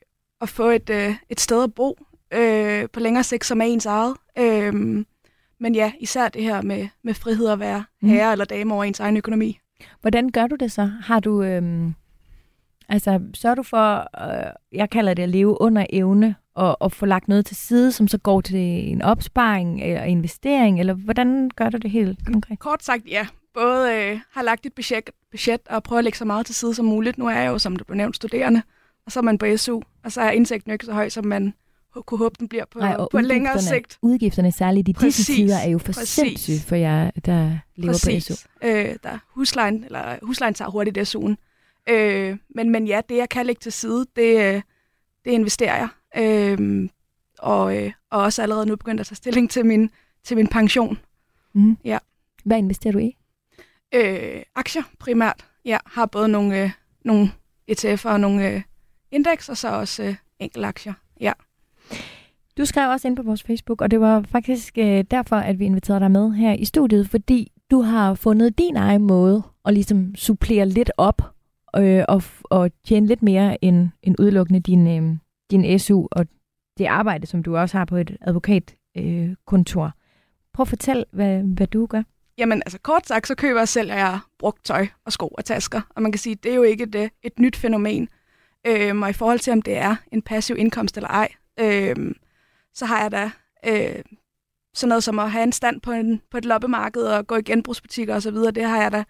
at 0.41 0.49
få 0.49 0.65
et, 0.71 0.91
øh, 0.91 1.15
et 1.29 1.41
sted 1.41 1.63
at 1.65 1.75
bo 1.75 1.99
øh, 2.33 2.89
på 2.93 3.01
længere 3.01 3.25
sigt, 3.25 3.45
som 3.45 3.61
er 3.61 3.65
ens 3.65 3.87
eget. 3.87 4.17
Øh, 4.39 5.05
men 5.61 5.75
ja, 5.75 5.93
især 6.01 6.29
det 6.29 6.43
her 6.43 6.63
med, 6.63 6.89
med 7.03 7.15
frihed 7.15 7.49
at 7.49 7.59
være 7.59 7.85
Mm. 8.01 8.09
herre 8.09 8.33
eller 8.33 8.45
dame 8.45 8.75
over 8.75 8.85
ens 8.85 9.01
egen 9.01 9.17
økonomi. 9.17 9.61
Hvordan 10.01 10.31
gør 10.31 10.47
du 10.47 10.57
det 10.57 10.73
så? 10.73 10.85
Har 10.85 11.21
du, 11.21 11.43
øhm, 11.43 11.95
altså, 12.89 13.21
sørger 13.35 13.55
du 13.55 13.63
for, 13.63 14.09
øh, 14.27 14.53
jeg 14.73 14.91
kalder 14.91 15.15
det 15.15 15.23
at 15.23 15.29
leve 15.29 15.61
under 15.61 15.87
evne, 15.91 16.35
og, 16.55 16.83
og 16.83 16.93
få 16.93 17.07
lagt 17.07 17.29
noget 17.29 17.47
til 17.47 17.57
side, 17.57 17.93
som 17.93 18.09
så 18.09 18.19
går 18.19 18.41
til 18.41 18.93
en 18.93 19.03
opsparing 19.03 19.83
eller 19.83 20.03
investering, 20.03 20.81
eller 20.81 20.95
hvordan 20.95 21.51
gør 21.57 21.69
du 21.69 21.79
det 21.79 21.91
helt 21.91 22.27
konkret? 22.27 22.59
Kort 22.59 22.85
sagt, 22.85 23.03
ja. 23.09 23.27
Både 23.55 23.95
øh, 23.95 24.21
har 24.33 24.43
lagt 24.43 24.67
et 24.67 24.73
budget, 24.73 25.11
budget 25.31 25.61
og 25.69 25.83
prøver 25.83 25.99
at 25.99 26.05
lægge 26.05 26.19
så 26.19 26.25
meget 26.25 26.47
til 26.47 26.55
side 26.55 26.75
som 26.75 26.85
muligt. 26.85 27.19
Nu 27.19 27.27
er 27.27 27.39
jeg 27.39 27.47
jo, 27.47 27.59
som 27.59 27.77
du 27.77 27.85
blev 27.85 27.97
nævnt, 27.97 28.17
studerende, 28.17 28.63
og 29.07 29.13
så 29.13 29.21
er 29.21 29.23
man 29.23 29.39
på 29.39 29.57
SU, 29.57 29.81
og 30.05 30.13
så 30.13 30.21
er 30.21 30.31
indtægten 30.31 30.71
jo 30.71 30.73
ikke 30.73 30.85
så 30.85 30.93
høj, 30.93 31.09
som 31.09 31.27
man 31.27 31.55
kunne 32.03 32.19
håbe, 32.19 32.35
den 32.39 32.49
bliver 32.49 32.65
på, 32.71 32.79
Nej, 32.79 32.97
på 33.11 33.21
længere 33.21 33.63
sigt. 33.63 33.99
Udgifterne, 34.03 34.53
særligt 34.53 34.89
i 34.89 34.93
disse 34.93 35.07
Præcis, 35.07 35.27
tider, 35.27 35.57
er 35.59 35.69
jo 35.69 35.79
for 35.79 35.93
præcis. 35.93 36.09
sindssygt 36.09 36.63
for 36.69 36.77
jer, 36.77 37.11
der 37.25 37.59
lever 37.77 37.93
på 37.93 38.21
SU. 38.21 38.35
Øh, 38.63 38.97
der 39.03 39.11
er 39.11 39.19
huslejen, 39.29 39.85
eller 39.85 40.19
huslejen 40.23 40.55
tager 40.55 40.71
hurtigt 40.71 40.99
SU'en. 41.15 41.35
Øh, 41.93 42.39
men, 42.55 42.71
men 42.71 42.87
ja, 42.87 43.01
det 43.09 43.17
jeg 43.17 43.29
kan 43.29 43.47
lægge 43.47 43.61
til 43.61 43.73
side, 43.73 44.07
det, 44.17 44.55
øh, 44.55 44.63
det 45.25 45.31
investerer 45.31 45.77
jeg. 45.77 45.89
Øh, 46.59 46.89
og, 47.39 47.77
øh, 47.77 47.93
og 48.11 48.23
også 48.23 48.43
allerede 48.43 48.67
nu 48.67 48.77
begyndt 48.77 49.01
at 49.01 49.07
tage 49.07 49.17
stilling 49.17 49.51
til 49.51 49.67
min, 49.67 49.91
til 50.25 50.37
min 50.37 50.47
pension. 50.47 50.99
Mm. 51.53 51.77
Ja. 51.85 51.99
Hvad 52.45 52.59
investerer 52.59 52.93
du 52.93 52.99
i? 52.99 53.17
Øh, 53.95 54.43
aktier 54.55 54.83
primært. 54.99 55.45
Jeg 55.65 55.81
har 55.87 56.07
både 56.07 56.29
nogle, 56.29 56.63
øh, 56.63 56.71
nogle 57.05 57.33
ETF'er 57.71 58.09
og 58.09 58.21
nogle 58.21 58.49
øh, 58.51 58.63
indeks, 59.11 59.49
og 59.49 59.57
så 59.57 59.69
også 59.69 60.03
øh, 60.03 60.15
enkelte 60.39 60.67
aktier. 60.67 60.93
Ja. 61.21 61.33
Du 62.59 62.65
skrev 62.65 62.91
også 62.91 63.09
ind 63.09 63.17
på 63.17 63.23
vores 63.23 63.43
Facebook, 63.43 63.81
og 63.81 63.91
det 63.91 64.01
var 64.01 64.25
faktisk 64.29 64.79
øh, 64.79 65.05
derfor, 65.11 65.37
at 65.37 65.59
vi 65.59 65.65
inviterede 65.65 66.01
dig 66.01 66.11
med 66.11 66.33
her 66.33 66.53
i 66.53 66.65
studiet, 66.65 67.09
fordi 67.09 67.53
du 67.71 67.81
har 67.81 68.15
fundet 68.15 68.59
din 68.59 68.77
egen 68.77 69.03
måde 69.03 69.43
at 69.65 69.75
ligesom 69.75 70.15
supplere 70.15 70.67
lidt 70.69 70.91
op 70.97 71.23
øh, 71.77 72.05
og, 72.09 72.23
og 72.45 72.71
tjene 72.85 73.07
lidt 73.07 73.23
mere 73.23 73.65
end, 73.65 73.89
end 74.03 74.17
udelukkende 74.19 74.61
din, 74.61 74.87
øh, 74.87 75.17
din 75.51 75.79
SU 75.79 76.07
og 76.13 76.27
det 76.79 76.87
arbejde, 76.87 77.27
som 77.27 77.43
du 77.43 77.57
også 77.57 77.79
har 77.79 77.85
på 77.85 77.97
et 77.97 78.17
advokatkontor. 78.21 78.77
Øh, 78.97 79.35
kontor. 79.47 79.93
Prøv 80.55 80.63
at 80.65 80.69
fortæl, 80.69 81.05
hvad, 81.13 81.43
hvad 81.43 81.67
du 81.67 81.87
gør. 81.87 82.03
Jamen, 82.39 82.63
altså 82.67 82.79
kort 82.79 83.07
sagt, 83.07 83.27
så 83.27 83.35
køber 83.35 83.61
og 83.61 83.69
sælger 83.69 83.95
jeg 83.95 84.19
brugt 84.39 84.65
tøj 84.65 84.87
og 85.05 85.13
sko 85.13 85.29
og 85.29 85.45
tasker. 85.45 85.81
Og 85.91 86.03
man 86.03 86.13
kan 86.13 86.19
sige, 86.19 86.35
det 86.35 86.51
er 86.51 86.55
jo 86.55 86.63
ikke 86.63 86.85
et, 86.85 86.95
øh, 86.95 87.09
et 87.23 87.39
nyt 87.39 87.57
fænomen. 87.57 88.09
Øhm, 88.67 89.03
og 89.03 89.11
i 89.11 89.13
forhold 89.13 89.39
til, 89.39 89.53
om 89.53 89.63
det 89.63 89.77
er 89.77 89.97
en 90.13 90.23
passiv 90.23 90.57
indkomst 90.59 90.97
eller 90.97 91.09
ej, 91.09 91.29
øhm, 91.61 92.17
så 92.75 92.87
har 92.87 93.03
jeg 93.03 93.13
da 93.13 93.31
øh, 93.67 94.03
sådan 94.75 94.89
noget 94.89 95.05
som 95.05 95.19
at 95.19 95.31
have 95.31 95.43
en 95.43 95.53
stand 95.53 95.81
på, 95.81 95.93
en, 95.93 96.23
på 96.31 96.37
et 96.37 96.45
loppemarked 96.45 97.03
og 97.03 97.27
gå 97.27 97.37
i 97.37 97.43
genbrugsbutikker 97.43 98.15
osv., 98.15 98.37
det 98.37 98.65
har 98.65 98.83
jeg 98.83 98.93
da 98.93 99.05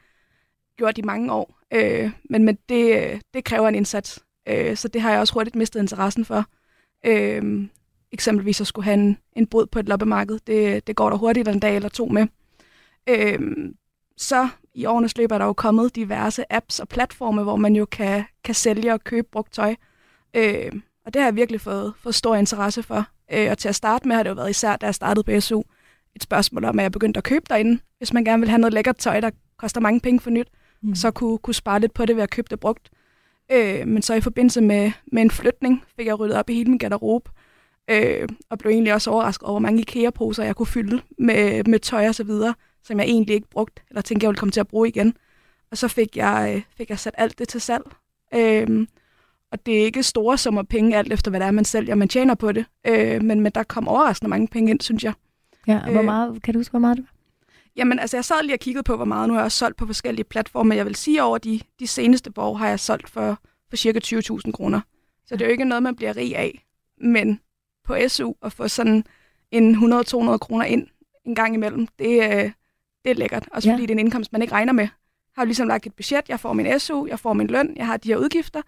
gjort 0.76 0.98
i 0.98 1.02
mange 1.02 1.32
år. 1.32 1.58
Øh, 1.70 2.10
men, 2.30 2.44
men 2.44 2.58
det, 2.68 2.96
øh, 2.96 3.20
det 3.34 3.44
kræver 3.44 3.68
en 3.68 3.74
indsats, 3.74 4.24
øh, 4.48 4.76
så 4.76 4.88
det 4.88 5.00
har 5.00 5.10
jeg 5.10 5.20
også 5.20 5.34
hurtigt 5.34 5.56
mistet 5.56 5.80
interessen 5.80 6.24
for. 6.24 6.44
Øh, 7.06 7.68
eksempelvis 8.12 8.60
at 8.60 8.66
skulle 8.66 8.84
have 8.84 8.94
en, 8.94 9.18
en 9.36 9.46
bod 9.46 9.66
på 9.66 9.78
et 9.78 9.88
loppemarked, 9.88 10.38
det, 10.46 10.86
det 10.86 10.96
går 10.96 11.10
der 11.10 11.16
hurtigt 11.16 11.48
en 11.48 11.60
dag 11.60 11.76
eller 11.76 11.88
to 11.88 12.06
med. 12.06 12.26
Øh, 13.08 13.40
så 14.16 14.48
i 14.74 14.84
årenes 14.84 15.16
løb 15.16 15.32
er 15.32 15.38
der 15.38 15.44
jo 15.44 15.52
kommet 15.52 15.96
diverse 15.96 16.52
apps 16.52 16.80
og 16.80 16.88
platforme, 16.88 17.42
hvor 17.42 17.56
man 17.56 17.76
jo 17.76 17.84
kan, 17.84 18.24
kan 18.44 18.54
sælge 18.54 18.92
og 18.92 19.04
købe 19.04 19.28
brugt 19.32 19.52
tøj. 19.52 19.74
Øh, 20.34 20.72
og 21.06 21.14
det 21.14 21.23
har 21.23 21.26
jeg 21.26 21.37
virkelig 21.37 21.61
fået, 21.61 21.92
fået 21.99 22.14
stor 22.14 22.37
interesse 22.37 22.82
for. 22.82 23.06
Øh, 23.32 23.50
og 23.50 23.58
til 23.58 23.68
at 23.68 23.75
starte 23.75 24.08
med 24.08 24.16
har 24.16 24.23
det 24.23 24.30
jo 24.30 24.34
været 24.34 24.50
især, 24.50 24.76
da 24.76 24.87
jeg 24.87 24.94
startede 24.94 25.25
på 25.25 25.40
SU, 25.40 25.62
et 26.16 26.23
spørgsmål 26.23 26.64
om, 26.64 26.78
at 26.78 26.82
jeg 26.82 26.92
begyndte 26.92 27.18
at 27.18 27.25
købe 27.25 27.44
derinde, 27.49 27.80
hvis 27.99 28.12
man 28.12 28.25
gerne 28.25 28.40
vil 28.40 28.49
have 28.49 28.58
noget 28.58 28.75
lækkert 28.75 28.96
tøj, 28.96 29.20
der 29.20 29.30
koster 29.58 29.80
mange 29.80 30.00
penge 30.00 30.20
for 30.20 30.30
nyt, 30.30 30.49
mm. 30.82 30.94
så 30.94 31.11
kunne, 31.11 31.38
kunne 31.38 31.54
spare 31.54 31.80
lidt 31.80 31.94
på 31.94 32.06
det 32.06 32.16
ved 32.16 32.23
at 32.23 32.30
købe 32.30 32.49
det 32.50 32.61
brugt. 32.61 32.90
Øh, 33.52 33.87
men 33.88 34.02
så 34.02 34.14
i 34.14 34.20
forbindelse 34.20 34.61
med, 34.61 34.92
med 35.12 35.23
en 35.23 35.30
flytning, 35.30 35.84
fik 35.96 36.06
jeg 36.06 36.20
ryddet 36.20 36.37
op 36.37 36.50
i 36.50 36.54
hele 36.54 36.70
min 36.70 36.78
garderobe, 36.78 37.30
øh, 37.90 38.28
og 38.50 38.58
blev 38.58 38.70
egentlig 38.70 38.94
også 38.94 39.11
overrasket 39.11 39.42
over, 39.42 39.52
hvor 39.52 39.58
mange 39.58 39.80
IKEA-poser 39.80 40.44
jeg 40.44 40.56
kunne 40.56 40.66
fylde 40.66 41.02
med, 41.18 41.64
med 41.64 41.78
tøj 41.78 42.08
og 42.08 42.14
så 42.14 42.25
videre, 42.25 42.54
som 42.82 42.99
jeg 42.99 43.06
egentlig 43.06 43.34
ikke 43.34 43.50
brugt, 43.50 43.82
eller 43.90 44.02
tænkte, 44.02 44.25
jeg 44.25 44.28
ville 44.28 44.38
komme 44.38 44.52
til 44.52 44.61
at 44.61 44.68
bruge 44.68 44.88
igen. 44.88 45.16
Og 45.70 45.78
så 45.78 45.88
fik 45.88 46.16
jeg, 46.16 46.52
øh, 46.56 46.62
fik 46.76 46.90
jeg 46.90 46.99
sat 46.99 47.14
alt 47.18 47.38
det 47.38 47.49
til 47.49 47.61
salg. 47.61 47.84
Øh, 48.34 48.87
og 49.54 49.66
det 49.66 49.80
er 49.80 49.84
ikke 49.84 50.02
store 50.02 50.38
summer 50.38 50.62
penge, 50.62 50.96
alt 50.96 51.12
efter 51.12 51.30
hvad 51.30 51.40
det 51.40 51.46
er, 51.46 51.50
man 51.50 51.64
sælger. 51.64 51.94
Man 51.94 52.08
tjener 52.08 52.34
på 52.34 52.52
det. 52.52 52.64
Øh, 52.87 53.23
men, 53.23 53.40
men 53.40 53.52
der 53.52 53.62
kom 53.62 53.88
overraskende 53.88 54.30
mange 54.30 54.49
penge 54.49 54.70
ind, 54.70 54.80
synes 54.80 55.04
jeg. 55.04 55.12
Ja, 55.66 55.80
og 55.84 55.90
hvor 55.90 55.99
Øh. 56.00 56.04
meget, 56.04 56.42
kan 56.42 56.54
du 56.54 56.61
huske, 56.61 56.70
hvor 56.70 56.78
meget 56.80 56.96
det 56.96 57.04
var? 57.04 57.11
Jamen, 57.76 57.99
altså, 57.99 58.16
jeg 58.16 58.25
sad 58.25 58.42
lige 58.42 58.54
og 58.54 58.58
kiggede 58.61 58.82
på, 58.82 58.96
hvor 58.96 59.04
meget. 59.04 59.28
Nu 59.28 59.34
har 59.34 59.40
jeg 59.40 59.44
også 59.44 59.58
solgt 59.58 59.76
på 59.76 59.87
forskellige 59.87 60.25
platforme. 60.25 60.75
Jeg 60.75 60.87
vil 60.87 60.94
sige, 60.94 61.23
over 61.23 61.38
de, 61.38 61.61
de 61.80 61.87
seneste 61.87 62.32
år 62.37 62.54
har 62.54 62.68
jeg 62.68 62.80
solgt 62.80 63.11
for, 63.11 63.38
for 63.70 63.76
cirka 63.76 64.00
20.000 64.04 64.52
kroner. 64.52 64.80
Så 65.26 65.37
det 65.37 65.42
er 65.42 65.46
jo 65.46 65.52
ikke 65.52 65.64
noget, 65.64 65.82
man 65.82 65.96
bliver 65.96 66.16
rig 66.16 66.37
af. 66.37 66.64
Men 67.00 67.40
på 67.84 67.96
SU 68.08 68.32
at 68.42 68.52
få 68.52 68.68
sådan 68.68 69.04
en 69.50 69.75
100-200 69.75 70.37
kroner 70.38 70.64
ind 70.64 70.87
en 71.26 71.34
gang 71.34 71.54
imellem, 71.54 71.87
det, 71.99 72.06
øh, 72.23 72.50
det 73.04 73.11
er 73.11 73.14
lækkert. 73.14 73.49
Også 73.52 73.68
Ja. 73.68 73.75
fordi 73.75 73.82
det 73.82 73.90
er 73.90 73.94
en 73.94 73.99
indkomst, 73.99 74.32
man 74.32 74.42
ikke 74.42 74.54
regner 74.54 74.73
med. 74.73 74.84
Jeg 74.84 75.40
har 75.40 75.42
jo 75.42 75.46
ligesom 75.46 75.68
lagt 75.68 75.87
et 75.87 75.94
budget. 75.94 76.28
Jeg 76.28 76.40
får 76.40 76.52
min 76.52 76.80
SU, 76.80 77.06
jeg 77.06 77.18
får 77.18 77.32
min 77.32 77.46
løn, 77.46 77.73
jeg 77.76 77.87
har 77.87 77.96
de 77.96 78.08
her 78.08 78.16
udgifter. 78.16 78.62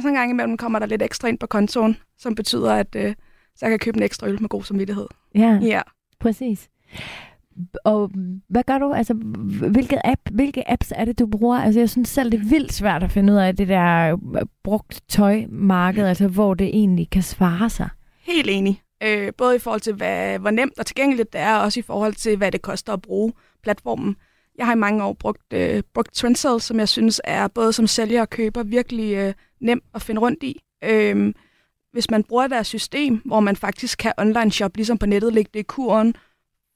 Og 0.00 0.02
så 0.02 0.08
en 0.08 0.14
gang 0.14 0.30
imellem 0.30 0.56
kommer 0.56 0.78
der 0.78 0.86
lidt 0.86 1.02
ekstra 1.02 1.28
ind 1.28 1.38
på 1.38 1.46
kontoen, 1.46 1.96
som 2.18 2.34
betyder, 2.34 2.74
at 2.74 2.94
øh, 2.96 3.14
så 3.56 3.66
jeg 3.66 3.70
kan 3.70 3.78
købe 3.78 3.96
en 3.96 4.02
ekstra 4.02 4.26
øl 4.28 4.40
med 4.40 4.48
god 4.48 4.62
samvittighed. 4.62 5.06
Ja, 5.34 5.58
Ja. 5.62 5.80
præcis. 6.20 6.68
Og 7.84 8.10
hvad 8.48 8.62
gør 8.66 8.78
du? 8.78 8.92
Altså, 8.92 9.14
hvilke, 9.70 10.06
app, 10.06 10.20
hvilke 10.30 10.70
apps 10.70 10.92
er 10.96 11.04
det, 11.04 11.18
du 11.18 11.26
bruger? 11.26 11.58
Altså, 11.58 11.80
jeg 11.80 11.90
synes 11.90 12.08
selv, 12.08 12.32
det 12.32 12.40
er 12.40 12.48
vildt 12.48 12.72
svært 12.72 13.02
at 13.02 13.10
finde 13.10 13.32
ud 13.32 13.38
af 13.38 13.56
det 13.56 13.68
der 13.68 14.12
øh, 14.12 14.42
brugt 14.64 15.00
tøjmarked, 15.08 16.06
altså 16.06 16.28
hvor 16.28 16.54
det 16.54 16.66
egentlig 16.66 17.10
kan 17.10 17.22
svare 17.22 17.70
sig. 17.70 17.88
Helt 18.22 18.50
enig. 18.50 18.82
Øh, 19.02 19.32
både 19.38 19.56
i 19.56 19.58
forhold 19.58 19.80
til, 19.80 19.94
hvad, 19.94 20.38
hvor 20.38 20.50
nemt 20.50 20.78
og 20.78 20.86
tilgængeligt 20.86 21.32
det 21.32 21.40
er, 21.40 21.54
og 21.56 21.62
også 21.62 21.80
i 21.80 21.82
forhold 21.82 22.14
til, 22.14 22.36
hvad 22.36 22.52
det 22.52 22.62
koster 22.62 22.92
at 22.92 23.02
bruge 23.02 23.32
platformen. 23.62 24.16
Jeg 24.60 24.66
har 24.66 24.74
i 24.74 24.78
mange 24.78 25.04
år 25.04 25.12
brugt, 25.12 25.52
øh, 25.52 25.82
brugt 25.94 26.14
Trendsell, 26.14 26.60
som 26.60 26.78
jeg 26.78 26.88
synes 26.88 27.20
er 27.24 27.48
både 27.48 27.72
som 27.72 27.86
sælger 27.86 28.20
og 28.20 28.30
køber 28.30 28.62
virkelig 28.62 29.14
øh, 29.14 29.34
nem 29.60 29.82
at 29.94 30.02
finde 30.02 30.20
rundt 30.20 30.42
i. 30.42 30.60
Øh, 30.84 31.34
hvis 31.92 32.10
man 32.10 32.24
bruger 32.24 32.46
deres 32.46 32.66
system, 32.66 33.22
hvor 33.24 33.40
man 33.40 33.56
faktisk 33.56 33.98
kan 33.98 34.12
online 34.18 34.52
shop, 34.52 34.76
ligesom 34.76 34.98
på 34.98 35.06
nettet, 35.06 35.32
lægge 35.32 35.50
det 35.54 35.60
i 35.60 35.62
kuren, 35.62 36.14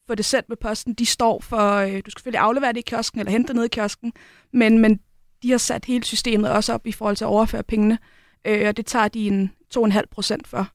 få 0.06 0.14
det 0.14 0.24
sendt 0.24 0.48
med 0.48 0.56
posten. 0.56 0.94
De 0.94 1.06
står 1.06 1.40
for, 1.40 1.72
øh, 1.72 1.92
du 1.92 2.10
skal 2.10 2.20
selvfølgelig 2.20 2.40
aflevere 2.40 2.72
det 2.72 2.78
i 2.78 2.82
kiosken, 2.86 3.20
eller 3.20 3.32
hente 3.32 3.48
det 3.48 3.56
ned 3.56 3.64
i 3.64 3.68
kiosken, 3.68 4.12
men, 4.52 4.78
men 4.78 5.00
de 5.42 5.50
har 5.50 5.58
sat 5.58 5.84
hele 5.84 6.04
systemet 6.04 6.50
også 6.50 6.72
op 6.72 6.86
i 6.86 6.92
forhold 6.92 7.16
til 7.16 7.24
at 7.24 7.28
overføre 7.28 7.62
pengene, 7.62 7.98
øh, 8.44 8.68
og 8.68 8.76
det 8.76 8.86
tager 8.86 9.08
de 9.08 9.26
en 9.26 9.52
2,5 9.76 10.00
procent 10.10 10.46
for. 10.48 10.68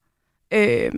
Øh, 0.53 0.91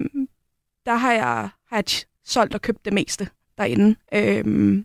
der 0.85 0.95
har 0.95 1.13
jeg, 1.13 1.49
har 1.67 1.77
jeg 1.77 1.83
solgt 2.25 2.55
og 2.55 2.61
købt 2.61 2.85
det 2.85 2.93
meste 2.93 3.29
derinde. 3.57 3.95
Øh, 4.13 4.83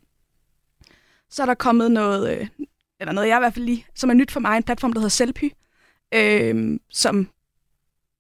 så 1.31 1.43
er 1.43 1.47
der 1.47 1.55
kommet 1.55 1.91
noget, 1.91 2.39
øh, 2.39 2.49
eller 3.01 3.13
noget 3.13 3.29
jeg 3.29 3.39
i 3.39 3.41
hvert 3.41 3.55
fald 3.55 3.65
lige, 3.65 3.87
som 3.95 4.11
er 4.11 4.15
nyt 4.15 4.31
for 4.31 4.41
mig, 4.41 4.57
en 4.57 4.63
platform, 4.63 4.93
der 4.93 5.01
hedder 5.01 5.09
Selpy, 5.09 5.53
øh, 6.15 6.79
som, 6.91 7.29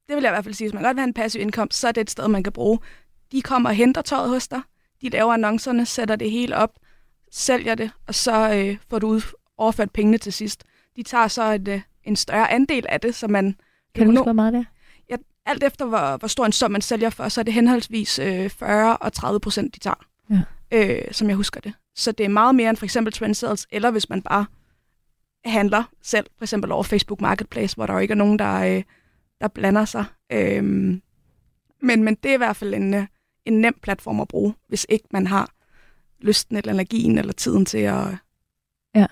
det 0.09 0.17
vil 0.17 0.23
jeg 0.23 0.31
i 0.31 0.35
hvert 0.35 0.45
fald 0.45 0.55
sige, 0.55 0.69
hvis 0.69 0.75
man 0.75 0.83
godt 0.83 0.97
vil 0.97 1.01
have 1.01 1.09
en 1.09 1.15
passiv 1.15 1.41
indkomst, 1.41 1.79
så 1.79 1.89
er 1.89 1.93
det 1.93 2.01
et 2.01 2.11
sted, 2.11 2.29
man 2.29 2.43
kan 2.43 2.53
bruge. 2.53 2.79
De 3.33 3.43
kommer 3.43 3.69
og 3.71 3.75
henter 3.75 4.03
tøjet 4.03 4.29
hos 4.29 4.49
dig, 4.49 4.61
de 5.03 5.09
laver 5.09 5.33
annoncerne, 5.33 5.87
sætter 5.87 6.17
det 6.17 6.31
hele 6.31 6.57
op, 6.57 6.71
sælger 7.33 7.75
det, 7.75 7.91
og 8.07 8.15
så 8.15 8.53
øh, 8.55 8.77
får 8.91 8.99
du 8.99 9.09
ud, 9.09 9.23
overført 9.59 9.91
pengene 9.91 10.19
til 10.19 10.33
sidst. 10.33 10.65
De 10.97 11.03
tager 11.03 11.29
så 11.29 11.53
et, 11.53 11.69
øh, 11.69 11.81
en 12.05 12.17
større 12.17 12.51
andel 12.51 12.87
af 12.89 13.01
det, 13.01 13.15
så 13.15 13.29
man 13.29 13.57
Kan 13.95 14.07
du 14.07 14.13
huske, 14.13 14.23
hvor 14.23 14.33
meget 14.33 14.53
det 14.53 14.61
er? 14.61 14.65
alt 15.47 15.63
efter 15.63 15.85
hvor, 15.85 16.17
hvor 16.17 16.29
stor 16.29 16.47
en 16.47 16.53
sum 16.53 16.71
man 16.71 16.81
sælger 16.81 17.11
for, 17.11 17.29
så 17.29 17.41
er 17.41 17.43
det 17.43 17.55
henholdsvis 17.55 18.19
øh, 18.19 18.51
40 18.51 18.97
og 18.97 19.13
30 19.13 19.41
procent, 19.41 19.75
de 19.75 19.81
tager, 19.81 20.07
Ja. 20.31 20.41
Øh, 20.75 20.99
som 21.13 21.29
jeg 21.29 21.37
husker 21.37 21.61
det. 21.61 21.73
Så 21.97 22.13
det 22.13 22.25
er 22.25 22.29
meget 22.29 22.55
mere 22.55 22.71
end 22.71 22.77
for 22.77 22.85
eksempel 22.85 23.13
Trendsales, 23.13 23.67
eller 23.71 23.91
hvis 23.91 24.09
man 24.09 24.23
bare 24.23 24.47
handler 25.45 25.85
selv, 26.03 26.27
for 26.39 26.45
eksempel 26.45 26.73
over 26.73 26.83
Facebook 26.83 27.21
Marketplace, 27.21 27.77
hvor 27.77 27.87
der 27.87 27.93
jo 27.93 27.99
ikke 27.99 28.13
er 28.13 28.17
nogen, 28.17 28.39
der, 28.39 28.77
øh, 28.77 28.83
der 29.41 29.49
blander 29.49 29.85
sig. 29.85 30.05
Øh, 30.33 30.65
men, 31.83 32.05
men 32.05 32.15
det 32.23 32.31
er 32.31 32.35
i 32.35 32.37
hvert 32.37 32.57
fald 32.57 32.75
en, 32.75 32.95
øh, 32.95 33.07
en 33.45 33.61
nem 33.61 33.79
platform 33.83 34.21
at 34.21 34.29
bruge, 34.29 34.55
hvis 34.69 34.87
ikke 34.89 35.07
man 35.11 35.27
har 35.27 35.51
lysten 36.21 36.57
eller 36.57 36.73
energien 36.73 37.19
eller 37.19 37.33
tiden 37.33 37.65
til 37.67 37.79
at, 37.79 38.07
Ja. 38.95 39.07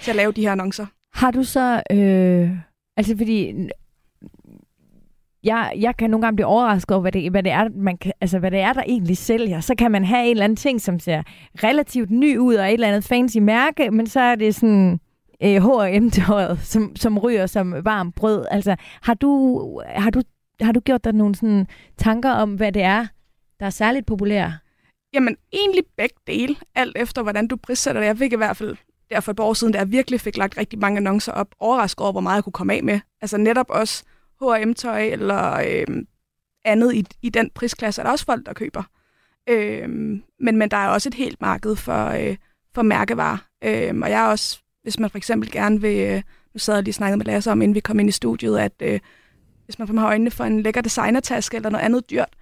til 0.00 0.10
at 0.10 0.16
lave 0.16 0.32
de 0.32 0.40
her 0.42 0.52
annoncer. 0.52 0.86
Har 1.14 1.30
du 1.30 1.44
så... 1.44 1.82
Øh, 1.90 2.50
altså, 2.96 3.16
fordi... 3.16 3.54
Jeg, 5.44 5.72
jeg 5.78 5.96
kan 5.96 6.10
nogle 6.10 6.26
gange 6.26 6.36
blive 6.36 6.46
overrasket 6.46 6.90
over, 6.90 7.00
hvad 7.00 7.12
det, 7.12 7.30
hvad, 7.30 7.42
det 7.42 7.52
er, 7.52 7.68
man 7.74 7.98
kan, 7.98 8.12
altså, 8.20 8.38
hvad 8.38 8.50
det 8.50 8.60
er, 8.60 8.72
der 8.72 8.82
egentlig 8.82 9.16
sælger. 9.16 9.60
Så 9.60 9.74
kan 9.74 9.90
man 9.90 10.04
have 10.04 10.24
en 10.24 10.30
eller 10.30 10.44
anden 10.44 10.56
ting, 10.56 10.80
som 10.80 10.98
ser 10.98 11.22
relativt 11.64 12.10
ny 12.10 12.38
ud, 12.38 12.54
og 12.54 12.66
et 12.66 12.72
eller 12.72 12.88
andet 12.88 13.04
fancy 13.04 13.38
mærke, 13.38 13.90
men 13.90 14.06
så 14.06 14.20
er 14.20 14.34
det 14.34 14.54
sådan 14.54 15.00
øh, 15.42 15.62
H&M-tøjet, 15.62 16.58
som, 16.72 16.96
som 16.96 17.18
ryger 17.18 17.46
som 17.46 17.74
varm 17.84 18.12
brød. 18.12 18.46
Altså, 18.50 18.76
har 19.02 19.14
du, 19.14 19.82
har 19.86 20.10
du, 20.10 20.22
har 20.60 20.72
du 20.72 20.80
gjort 20.80 21.04
dig 21.04 21.12
nogle 21.12 21.34
sådan, 21.34 21.66
tanker 21.98 22.30
om, 22.30 22.54
hvad 22.54 22.72
det 22.72 22.82
er, 22.82 23.06
der 23.60 23.66
er 23.66 23.70
særligt 23.70 24.06
populært? 24.06 24.50
Jamen, 25.14 25.36
egentlig 25.52 25.84
begge 25.96 26.16
dele, 26.26 26.56
alt 26.74 26.96
efter 26.96 27.22
hvordan 27.22 27.46
du 27.46 27.56
prissætter 27.56 28.00
det. 28.00 28.06
Jeg 28.06 28.18
fik 28.18 28.32
i 28.32 28.36
hvert 28.36 28.56
fald 28.56 28.76
der 29.10 29.20
for 29.20 29.30
et 29.30 29.36
par 29.36 29.44
år 29.44 29.54
siden, 29.54 29.72
da 29.72 29.78
jeg 29.78 29.92
virkelig 29.92 30.20
fik 30.20 30.36
lagt 30.36 30.58
rigtig 30.58 30.78
mange 30.78 30.96
annoncer 30.96 31.32
op, 31.32 31.46
overrasket 31.60 32.00
over, 32.00 32.12
hvor 32.12 32.20
meget 32.20 32.36
jeg 32.36 32.44
kunne 32.44 32.52
komme 32.52 32.74
af 32.74 32.82
med. 32.82 33.00
Altså 33.20 33.36
netop 33.36 33.66
også 33.68 34.04
H&M-tøj 34.52 35.02
eller 35.02 35.52
øh, 35.52 36.04
andet 36.64 36.94
i, 36.94 37.06
i 37.22 37.28
den 37.28 37.50
prisklasse, 37.54 38.02
er 38.02 38.04
der 38.04 38.12
også 38.12 38.24
folk, 38.24 38.46
der 38.46 38.52
køber. 38.52 38.82
Øh, 39.48 39.88
men, 40.40 40.56
men 40.56 40.70
der 40.70 40.76
er 40.76 40.88
også 40.88 41.08
et 41.08 41.14
helt 41.14 41.40
marked 41.40 41.76
for, 41.76 42.06
øh, 42.06 42.36
for 42.74 42.82
mærkevarer. 42.82 43.38
Øh, 43.64 43.94
og 44.02 44.10
jeg 44.10 44.24
er 44.24 44.28
også, 44.28 44.60
hvis 44.82 44.98
man 44.98 45.10
for 45.10 45.18
eksempel 45.18 45.50
gerne 45.50 45.80
vil, 45.80 45.98
øh, 45.98 46.22
nu 46.54 46.58
sad 46.58 46.74
jeg 46.74 46.82
lige 46.82 46.90
og 46.90 46.94
snakkede 46.94 47.16
med 47.16 47.26
Lasse 47.26 47.52
om, 47.52 47.62
inden 47.62 47.74
vi 47.74 47.80
kom 47.80 48.00
ind 48.00 48.08
i 48.08 48.12
studiet, 48.12 48.58
at 48.58 48.72
øh, 48.80 49.00
hvis 49.64 49.78
man 49.78 49.98
har 49.98 50.06
øjnene 50.06 50.30
for 50.30 50.44
en 50.44 50.62
lækker 50.62 50.80
designertaske 50.80 51.56
eller 51.56 51.70
noget 51.70 51.84
andet 51.84 52.10
dyrt, 52.10 52.36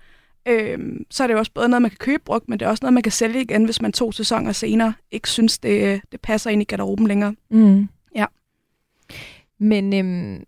Øhm, 0.49 1.07
så 1.11 1.23
er 1.23 1.27
det 1.27 1.35
jo 1.35 1.39
også 1.39 1.53
både 1.53 1.69
noget, 1.69 1.83
man 1.83 1.91
kan 1.91 1.99
købe 1.99 2.23
brugt, 2.25 2.49
men 2.49 2.61
det 2.61 2.67
er 2.67 2.71
også 2.71 2.85
noget, 2.85 2.95
man 2.95 3.03
kan 3.03 3.13
sælge 3.13 3.41
igen, 3.41 3.65
hvis 3.65 3.83
man 3.83 3.93
to 3.93 4.13
sæsoner 4.13 4.53
senere 4.53 4.95
ikke 5.11 5.29
synes, 5.31 5.59
det, 5.59 6.03
det 6.13 6.21
passer 6.21 6.51
ind 6.51 6.63
i 6.63 6.65
garderoben 6.65 7.07
længere. 7.07 7.35
Mm. 7.51 7.89
Ja. 8.15 8.27
Men 9.59 9.95
øhm, 9.95 10.45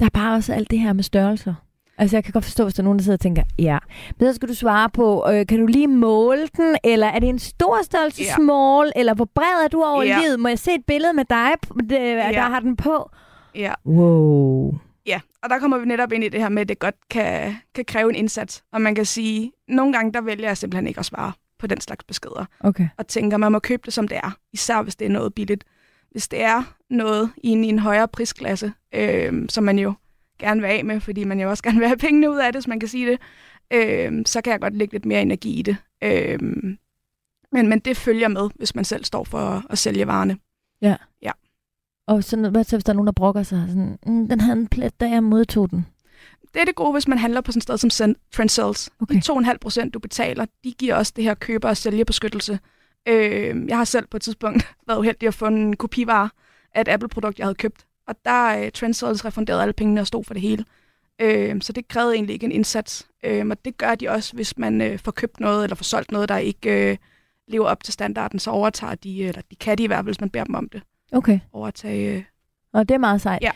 der 0.00 0.06
er 0.06 0.10
bare 0.10 0.34
også 0.36 0.52
alt 0.54 0.70
det 0.70 0.78
her 0.78 0.92
med 0.92 1.04
størrelser. 1.04 1.54
Altså, 1.98 2.16
jeg 2.16 2.24
kan 2.24 2.32
godt 2.32 2.44
forstå, 2.44 2.64
hvis 2.64 2.74
der 2.74 2.82
er 2.82 2.84
nogen, 2.84 2.98
der 2.98 3.02
sidder 3.02 3.16
og 3.16 3.20
tænker, 3.20 3.42
ja. 3.58 3.78
Men 4.18 4.28
så 4.28 4.34
skal 4.34 4.48
du 4.48 4.54
svare 4.54 4.90
på, 4.90 5.26
øh, 5.30 5.46
kan 5.46 5.60
du 5.60 5.66
lige 5.66 5.86
måle 5.88 6.48
den, 6.56 6.76
eller 6.84 7.06
er 7.06 7.18
det 7.18 7.28
en 7.28 7.38
stor 7.38 7.78
størrelse 7.82 8.22
Ja. 8.22 8.34
small, 8.34 8.92
eller 8.96 9.14
hvor 9.14 9.28
bred 9.34 9.64
er 9.64 9.68
du 9.68 9.82
over 9.82 10.02
Ja. 10.02 10.18
livet? 10.20 10.40
Må 10.40 10.48
jeg 10.48 10.58
se 10.58 10.70
et 10.74 10.84
billede 10.86 11.12
med 11.12 11.24
dig, 11.30 11.50
det, 11.76 11.90
der 11.90 12.28
Ja. 12.30 12.40
har 12.48 12.60
den 12.60 12.76
på? 12.76 13.10
Ja. 13.54 13.72
Wow. 13.86 14.74
Ja, 15.06 15.20
og 15.42 15.50
der 15.50 15.58
kommer 15.58 15.78
vi 15.78 15.84
netop 15.86 16.12
ind 16.12 16.24
i 16.24 16.28
det 16.28 16.40
her 16.40 16.48
med, 16.48 16.62
at 16.62 16.68
det 16.68 16.78
godt 16.78 16.94
kan, 17.10 17.56
kan 17.74 17.84
kræve 17.84 18.10
en 18.10 18.16
indsats. 18.16 18.62
Og 18.72 18.80
man 18.80 18.94
kan 18.94 19.04
sige, 19.04 19.52
nogle 19.68 19.92
gange 19.92 20.12
der 20.12 20.20
vælger 20.20 20.46
jeg 20.46 20.56
simpelthen 20.56 20.86
ikke 20.86 20.98
at 21.00 21.06
svare 21.06 21.32
på 21.58 21.66
den 21.66 21.80
slags 21.80 22.04
beskeder. 22.04 22.44
Okay. 22.60 22.88
Og 22.98 23.06
tænker, 23.06 23.36
man 23.36 23.52
må 23.52 23.58
købe 23.58 23.82
det, 23.84 23.92
som 23.92 24.08
det 24.08 24.16
er. 24.16 24.36
Især 24.52 24.82
hvis 24.82 24.96
det 24.96 25.04
er 25.06 25.10
noget 25.10 25.34
billigt. 25.34 25.64
Hvis 26.10 26.28
det 26.28 26.42
er 26.42 26.62
noget 26.90 27.30
i 27.44 27.48
en, 27.48 27.64
i 27.64 27.68
en 27.68 27.78
højere 27.78 28.08
prisklasse, 28.08 28.72
øh, 28.94 29.48
som 29.48 29.64
man 29.64 29.78
jo 29.78 29.94
gerne 30.38 30.60
vil 30.60 30.68
af 30.68 30.84
med, 30.84 31.00
fordi 31.00 31.24
man 31.24 31.40
jo 31.40 31.50
også 31.50 31.62
gerne 31.62 31.78
vil 31.78 31.88
have 31.88 31.98
pengene 31.98 32.30
ud 32.30 32.36
af 32.36 32.52
det, 32.52 32.54
hvis 32.54 32.68
man 32.68 32.80
kan 32.80 32.88
sige 32.88 33.10
det, 33.10 33.18
øh, 33.72 34.22
så 34.26 34.40
kan 34.40 34.50
jeg 34.50 34.60
godt 34.60 34.76
lægge 34.76 34.94
lidt 34.94 35.04
mere 35.04 35.22
energi 35.22 35.58
i 35.58 35.62
det. 35.62 35.76
Øh, 36.02 36.38
men, 37.52 37.68
men 37.68 37.78
det 37.78 37.96
følger 37.96 38.28
med, 38.28 38.50
hvis 38.54 38.74
man 38.74 38.84
selv 38.84 39.04
står 39.04 39.24
for 39.24 39.38
at, 39.38 39.62
at 39.70 39.78
sælge 39.78 40.06
varerne. 40.06 40.38
Og 42.06 42.24
sådan, 42.24 42.50
hvad 42.50 42.64
så, 42.64 42.76
hvis 42.76 42.84
der 42.84 42.92
er 42.92 42.96
nogen, 42.96 43.06
der 43.06 43.12
brokker 43.12 43.42
sig? 43.42 43.64
Sådan, 43.68 43.98
mm, 44.06 44.28
den 44.28 44.40
havde 44.40 44.58
en 44.58 44.68
plet, 44.68 45.00
da 45.00 45.08
jeg 45.08 45.22
modtog 45.22 45.70
den. 45.70 45.86
Det 46.54 46.60
er 46.60 46.64
det 46.64 46.74
gode, 46.74 46.92
hvis 46.92 47.08
man 47.08 47.18
handler 47.18 47.40
på 47.40 47.52
sådan 47.52 47.58
et 47.58 47.62
sted 47.62 47.90
som 47.90 48.14
Trendsales. 48.32 48.90
Okay. 49.00 49.14
De 49.14 49.50
2,5 49.50 49.56
procent, 49.60 49.94
du 49.94 49.98
betaler, 49.98 50.46
de 50.64 50.72
giver 50.72 50.94
også 50.94 51.12
det 51.16 51.24
her 51.24 51.34
køber- 51.34 51.68
og 51.68 51.76
sælgerbeskyttelse. 51.76 52.58
Øh, 53.08 53.68
jeg 53.68 53.76
har 53.76 53.84
selv 53.84 54.06
på 54.06 54.16
et 54.16 54.22
tidspunkt 54.22 54.74
været 54.88 54.98
uheldig 54.98 55.26
at 55.26 55.34
få 55.34 55.46
en 55.46 55.76
kopivare 55.76 56.28
af 56.74 56.80
et 56.80 56.88
Apple-produkt, 56.88 57.38
jeg 57.38 57.46
havde 57.46 57.54
købt. 57.54 57.86
Og 58.08 58.14
der 58.24 58.58
øh, 58.58 58.70
Trendsales 58.72 59.24
refunderede 59.24 59.62
alle 59.62 59.72
pengene 59.72 60.00
og 60.00 60.06
stod 60.06 60.24
for 60.24 60.34
det 60.34 60.42
hele. 60.42 60.64
Øh, 61.20 61.62
så 61.62 61.72
det 61.72 61.88
krævede 61.88 62.14
egentlig 62.14 62.34
ikke 62.34 62.46
en 62.46 62.52
indsats. 62.52 63.08
Øh, 63.24 63.46
og 63.50 63.64
det 63.64 63.78
gør 63.78 63.94
de 63.94 64.08
også, 64.08 64.34
hvis 64.34 64.58
man 64.58 64.80
øh, 64.80 64.98
får 64.98 65.12
købt 65.12 65.40
noget 65.40 65.64
eller 65.64 65.76
får 65.76 65.84
solgt 65.84 66.12
noget, 66.12 66.28
der 66.28 66.36
ikke 66.36 66.90
øh, 66.90 66.96
lever 67.48 67.66
op 67.66 67.84
til 67.84 67.92
standarden. 67.92 68.38
Så 68.38 68.50
overtager 68.50 68.94
de, 68.94 69.24
eller 69.24 69.42
de 69.50 69.56
kan 69.56 69.78
de 69.78 69.82
i 69.82 69.86
hvert 69.86 69.96
fald, 69.96 70.06
hvis 70.06 70.20
man 70.20 70.30
beder 70.30 70.44
dem 70.44 70.54
om 70.54 70.68
det, 70.68 70.82
Okay. 71.12 71.40
overtage 71.52 72.16
øh, 72.16 72.22
Og 72.72 72.88
det 72.88 72.94
er 72.94 72.98
meget 72.98 73.20
sejt. 73.20 73.42
Ja. 73.42 73.50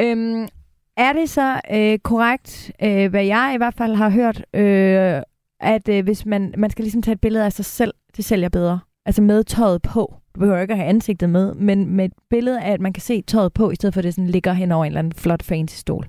Øhm, 0.00 0.48
er 0.96 1.12
det 1.12 1.30
så 1.30 1.60
øh, 1.72 1.98
korrekt, 1.98 2.72
øh, 2.82 3.10
hvad 3.10 3.24
jeg 3.24 3.52
i 3.54 3.56
hvert 3.56 3.74
fald 3.74 3.94
har 3.94 4.08
hørt, 4.10 4.44
øh, 4.54 5.22
at 5.60 5.88
øh, 5.88 6.04
hvis 6.04 6.26
man, 6.26 6.54
man 6.56 6.70
skal 6.70 6.82
ligesom 6.82 7.02
tage 7.02 7.12
et 7.12 7.20
billede 7.20 7.44
af 7.44 7.52
sig 7.52 7.64
selv, 7.64 7.94
det 8.16 8.24
sælger 8.24 8.48
bedre. 8.48 8.80
Altså 9.10 9.22
med 9.22 9.44
tøjet 9.44 9.82
på. 9.82 10.14
Du 10.34 10.40
behøver 10.40 10.60
ikke 10.60 10.72
at 10.72 10.78
have 10.78 10.88
ansigtet 10.88 11.30
med, 11.30 11.54
men 11.54 11.86
med 11.96 12.04
et 12.04 12.12
billede 12.30 12.60
af, 12.60 12.72
at 12.72 12.80
man 12.80 12.92
kan 12.92 13.00
se 13.00 13.22
tøjet 13.22 13.52
på, 13.52 13.70
i 13.70 13.74
stedet 13.74 13.94
for 13.94 13.98
at 14.00 14.04
det 14.04 14.14
sådan 14.14 14.28
ligger 14.30 14.52
hen 14.52 14.72
over 14.72 14.84
en 14.84 14.88
eller 14.90 14.98
anden 14.98 15.12
flot 15.12 15.42
fancy 15.42 15.74
stol. 15.76 16.06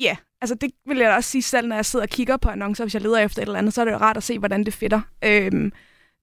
Ja, 0.00 0.16
altså 0.40 0.54
det 0.54 0.70
vil 0.86 0.98
jeg 0.98 1.10
da 1.10 1.14
også 1.14 1.30
sige 1.30 1.42
selv, 1.42 1.68
når 1.68 1.76
jeg 1.76 1.84
sidder 1.84 2.04
og 2.04 2.08
kigger 2.08 2.36
på 2.36 2.48
annoncer, 2.48 2.84
hvis 2.84 2.94
jeg 2.94 3.02
leder 3.02 3.18
efter 3.18 3.42
et 3.42 3.46
eller 3.46 3.58
andet, 3.58 3.74
så 3.74 3.80
er 3.80 3.84
det 3.84 3.92
jo 3.92 3.96
rart 3.96 4.16
at 4.16 4.22
se, 4.22 4.38
hvordan 4.38 4.64
det 4.64 4.74
fitter. 4.74 5.00
Øhm, 5.24 5.72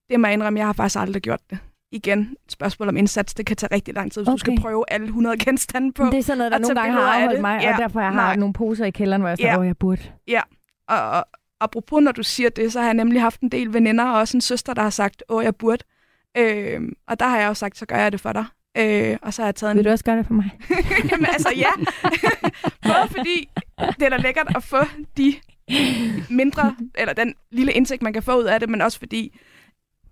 det 0.09 0.19
må 0.19 0.27
jeg 0.27 0.33
indrømme, 0.33 0.59
jeg 0.59 0.67
har 0.67 0.73
faktisk 0.73 0.99
aldrig 0.99 1.21
gjort 1.21 1.41
det. 1.49 1.57
Igen, 1.91 2.19
et 2.45 2.51
spørgsmål 2.51 2.89
om 2.89 2.97
indsats, 2.97 3.33
det 3.33 3.45
kan 3.45 3.55
tage 3.55 3.75
rigtig 3.75 3.93
lang 3.93 4.11
tid, 4.11 4.21
hvis 4.21 4.27
okay. 4.27 4.33
du 4.33 4.37
skal 4.37 4.59
prøve 4.61 4.83
alle 4.87 5.05
100 5.05 5.37
genstande 5.37 5.91
på. 5.93 6.03
Men 6.03 6.11
det 6.11 6.19
er 6.19 6.23
sådan 6.23 6.37
noget, 6.37 6.51
der 6.51 6.57
og 6.57 6.61
nogle 6.61 6.75
gange 6.75 6.93
har 6.93 7.01
af 7.01 7.15
afholdt 7.15 7.33
det. 7.33 7.41
mig, 7.41 7.59
Ja, 7.61 7.73
og 7.73 7.81
derfor 7.81 7.99
jeg 7.99 8.09
har 8.09 8.15
nej. 8.15 8.35
nogle 8.35 8.53
poser 8.53 8.85
i 8.85 8.91
kælderen, 8.91 9.21
hvor 9.21 9.29
jeg 9.29 9.37
siger, 9.37 9.51
Ja. 9.51 9.59
åh, 9.59 9.65
jeg 9.67 9.77
burde. 9.77 10.01
Og, 10.89 11.09
og 11.09 11.25
apropos, 11.63 12.03
når 12.03 12.11
du 12.11 12.23
siger 12.23 12.49
det, 12.49 12.73
så 12.73 12.79
har 12.79 12.87
jeg 12.87 12.93
nemlig 12.93 13.21
haft 13.21 13.41
en 13.41 13.49
del 13.49 13.73
veninder, 13.73 14.03
og 14.03 14.19
også 14.19 14.37
en 14.37 14.41
søster, 14.41 14.73
der 14.73 14.81
har 14.81 14.89
sagt, 14.89 15.23
åh, 15.29 15.43
jeg 15.43 15.55
burde. 15.55 15.83
Øhm, 16.37 16.93
og 17.07 17.19
der 17.19 17.27
har 17.27 17.39
jeg 17.39 17.47
jo 17.47 17.53
sagt, 17.53 17.77
så 17.77 17.85
gør 17.85 17.95
jeg 17.95 18.11
det 18.11 18.21
for 18.21 18.33
dig. 18.33 18.45
Øh, 18.77 19.17
og 19.21 19.33
så 19.33 19.41
har 19.41 19.47
jeg 19.47 19.55
taget 19.55 19.71
en 19.71 19.77
Vil 19.77 19.85
du 19.85 19.89
også 19.89 20.03
gøre 20.03 20.17
det 20.17 20.27
for 20.27 20.33
mig? 20.33 20.49
Jamen 21.11 21.25
altså 21.25 21.49
ja. 21.55 21.69
Både 22.89 23.07
fordi 23.07 23.49
det 23.77 24.05
er 24.05 24.09
da 24.09 24.17
lækkert 24.17 24.55
at 24.55 24.63
få 24.63 24.77
de 25.17 25.35
mindre, 26.29 26.75
eller 26.95 27.13
den 27.13 27.33
lille 27.51 27.73
indtægt, 27.73 28.01
man 28.01 28.13
kan 28.13 28.23
få 28.23 28.39
ud 28.39 28.43
af 28.43 28.59
det, 28.59 28.69
men 28.69 28.81
også 28.81 28.99
fordi, 28.99 29.39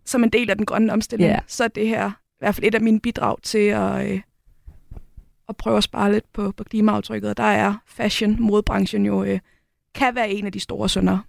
som 0.06 0.24
en 0.24 0.30
del 0.30 0.50
af 0.50 0.58
den 0.58 0.66
grønne 0.66 0.94
omstilling, 0.94 1.30
yeah. 1.30 1.42
så 1.48 1.64
er 1.64 1.68
det 1.68 1.88
her 1.88 2.10
i 2.10 2.40
hvert 2.40 2.56
fald 2.56 2.68
et 2.68 2.76
af 2.76 2.82
mine 2.82 3.00
bidrag 3.00 3.42
til 3.42 3.68
at, 3.68 4.12
øh, 4.12 4.22
at 5.50 5.58
prøve 5.58 5.78
at 5.78 5.84
spare 5.84 6.12
lidt 6.12 6.34
på, 6.34 6.52
på 6.52 6.64
klimaaftrykket. 6.64 7.30
Og 7.30 7.38
der 7.38 7.44
er 7.44 7.76
fashion, 7.86 8.36
modbranchen 8.40 9.06
jo, 9.06 9.24
øh, 9.24 9.40
kan 9.96 10.16
være 10.16 10.30
en 10.30 10.46
af 10.46 10.52
de 10.52 10.60
store 10.60 10.90
sønder. 10.90 11.20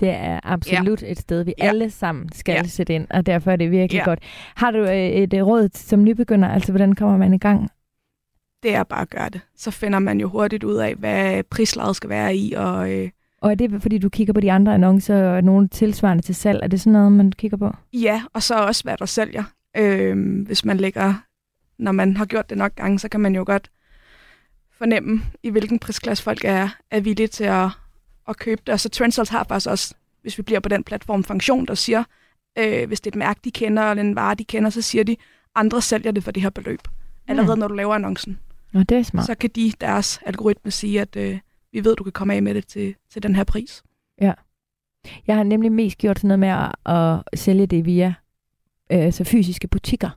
Det 0.00 0.10
er 0.10 0.40
absolut 0.42 1.02
ja. 1.02 1.10
et 1.10 1.18
sted, 1.18 1.42
vi 1.44 1.54
Ja. 1.58 1.66
alle 1.68 1.90
sammen 1.90 2.32
skal 2.32 2.52
ja. 2.52 2.62
Sætte 2.66 2.94
ind, 2.94 3.06
og 3.10 3.26
derfor 3.26 3.50
er 3.50 3.56
det 3.56 3.70
virkelig 3.70 3.98
ja. 3.98 4.04
Godt. 4.04 4.18
Har 4.54 4.70
du 4.70 4.78
øh, 4.78 4.96
et 4.96 5.34
øh, 5.34 5.46
råd 5.46 5.68
som 5.74 6.04
nybegynder? 6.04 6.48
Altså, 6.48 6.72
hvordan 6.72 6.94
kommer 6.94 7.16
man 7.16 7.34
i 7.34 7.38
gang? 7.38 7.70
Det 8.62 8.74
er 8.74 8.82
bare 8.82 9.00
at 9.00 9.10
gøre 9.10 9.28
det. 9.28 9.40
Så 9.56 9.70
finder 9.70 9.98
man 9.98 10.20
jo 10.20 10.28
hurtigt 10.28 10.64
ud 10.64 10.74
af, 10.76 10.94
hvad 10.94 11.42
prislaget 11.42 11.96
skal 11.96 12.10
være 12.10 12.36
i, 12.36 12.52
og 12.52 12.92
øh, 12.92 13.10
Og 13.40 13.50
er 13.50 13.54
det, 13.54 13.82
fordi 13.82 13.98
du 13.98 14.08
kigger 14.08 14.32
på 14.32 14.40
de 14.40 14.52
andre 14.52 14.74
annoncer 14.74 15.28
og 15.28 15.44
nogle 15.44 15.68
tilsvarende 15.68 16.22
til 16.22 16.34
salg? 16.34 16.60
Er 16.62 16.68
det 16.68 16.80
sådan 16.80 16.92
noget, 16.92 17.12
man 17.12 17.32
kigger 17.32 17.56
på? 17.56 17.72
Ja, 17.92 18.22
og 18.32 18.42
så 18.42 18.54
også, 18.54 18.82
hvad 18.82 18.96
der 18.96 19.06
sælger. 19.06 19.44
Øhm, 19.76 20.42
hvis 20.42 20.64
man 20.64 20.76
lægger, 20.76 21.14
når 21.78 21.92
man 21.92 22.16
har 22.16 22.24
gjort 22.24 22.50
det 22.50 22.58
nok 22.58 22.74
gange, 22.74 22.98
så 22.98 23.08
kan 23.08 23.20
man 23.20 23.34
jo 23.34 23.42
godt 23.46 23.70
fornemme, 24.78 25.22
i 25.42 25.50
hvilken 25.50 25.78
prisklasse 25.78 26.24
folk 26.24 26.44
er, 26.44 26.68
er 26.90 27.00
villige 27.00 27.26
til 27.28 27.44
at, 27.44 27.68
at 28.28 28.36
købe 28.36 28.62
det. 28.66 28.72
Og 28.72 28.80
så 28.80 28.88
Trendsales 28.88 29.28
har 29.28 29.44
faktisk 29.48 29.70
også, 29.70 29.94
hvis 30.22 30.38
vi 30.38 30.42
bliver 30.42 30.60
på 30.60 30.68
den 30.68 30.84
platform, 30.84 31.24
funktion, 31.24 31.66
der 31.66 31.74
siger, 31.74 32.04
øh, 32.58 32.88
hvis 32.88 33.00
det 33.00 33.10
er 33.10 33.14
et 33.14 33.18
mærke, 33.18 33.40
de 33.44 33.50
kender, 33.50 33.82
eller 33.82 34.02
en 34.02 34.16
vare, 34.16 34.34
de 34.34 34.44
kender, 34.44 34.70
så 34.70 34.82
siger 34.82 35.04
de, 35.04 35.16
andre 35.54 35.82
sælger 35.82 36.10
det 36.10 36.24
for 36.24 36.30
det 36.30 36.42
her 36.42 36.50
beløb. 36.50 36.80
Allerede 37.28 37.56
når 37.56 37.68
du 37.68 37.74
laver 37.74 37.94
annoncen. 37.94 38.38
Nå, 38.72 38.82
det 38.82 38.98
er 38.98 39.02
smart. 39.02 39.26
Så 39.26 39.34
kan 39.34 39.50
de, 39.50 39.72
deres 39.80 40.20
algoritme, 40.26 40.70
sige, 40.70 41.00
at 41.00 41.16
øh, 41.16 41.38
vi 41.72 41.84
ved, 41.84 41.96
du 41.96 42.02
kan 42.02 42.12
komme 42.12 42.34
af 42.34 42.42
med 42.42 42.54
det 42.54 42.66
til, 42.66 42.94
til 43.10 43.22
den 43.22 43.34
her 43.34 43.44
pris. 43.44 43.82
Jeg 45.26 45.36
har 45.36 45.42
nemlig 45.42 45.72
mest 45.72 45.98
gjort 45.98 46.18
sådan 46.18 46.28
noget 46.28 46.38
med 46.38 46.48
at, 46.48 46.96
at 46.96 47.38
sælge 47.38 47.66
det 47.66 47.84
via 47.84 48.14
øh, 48.92 49.12
så 49.12 49.24
fysiske 49.24 49.68
butikker. 49.68 50.10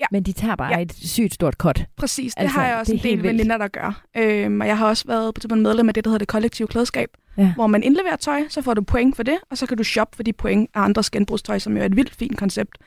Ja. 0.00 0.06
Men 0.10 0.22
de 0.22 0.32
tager 0.32 0.56
bare 0.56 0.72
ja. 0.72 0.80
Et 0.82 0.92
sygt 0.94 1.34
stort 1.34 1.54
cut. 1.54 1.84
Præcis, 1.96 2.34
det 2.34 2.40
Altså, 2.42 2.58
har 2.58 2.66
jeg 2.66 2.76
også 2.76 2.92
en 2.92 2.98
del 2.98 3.22
veninder, 3.22 3.58
der 3.58 3.68
gør. 3.68 4.02
Øhm, 4.16 4.60
og 4.60 4.66
jeg 4.66 4.78
har 4.78 4.86
også 4.88 5.04
været 5.06 5.34
på 5.34 5.40
tidspunkt 5.40 5.62
medlem 5.62 5.88
af 5.88 5.94
det, 5.94 6.04
der 6.04 6.10
hedder 6.10 6.18
det 6.18 6.28
kollektive 6.28 6.68
klædeskab, 6.68 7.08
Ja. 7.38 7.52
hvor 7.54 7.66
man 7.66 7.82
indleverer 7.82 8.16
tøj, 8.16 8.42
så 8.48 8.62
får 8.62 8.74
du 8.74 8.82
point 8.82 9.16
for 9.16 9.22
det, 9.22 9.38
og 9.50 9.58
så 9.58 9.66
kan 9.66 9.76
du 9.76 9.84
shoppe 9.84 10.16
for 10.16 10.22
de 10.22 10.32
point 10.32 10.70
af 10.74 10.80
andres 10.80 11.10
genbrugstøj, 11.10 11.58
som 11.58 11.76
jo 11.76 11.82
er 11.82 11.86
et 11.86 11.96
vildt 11.96 12.14
fint 12.14 12.38
koncept. 12.38 12.78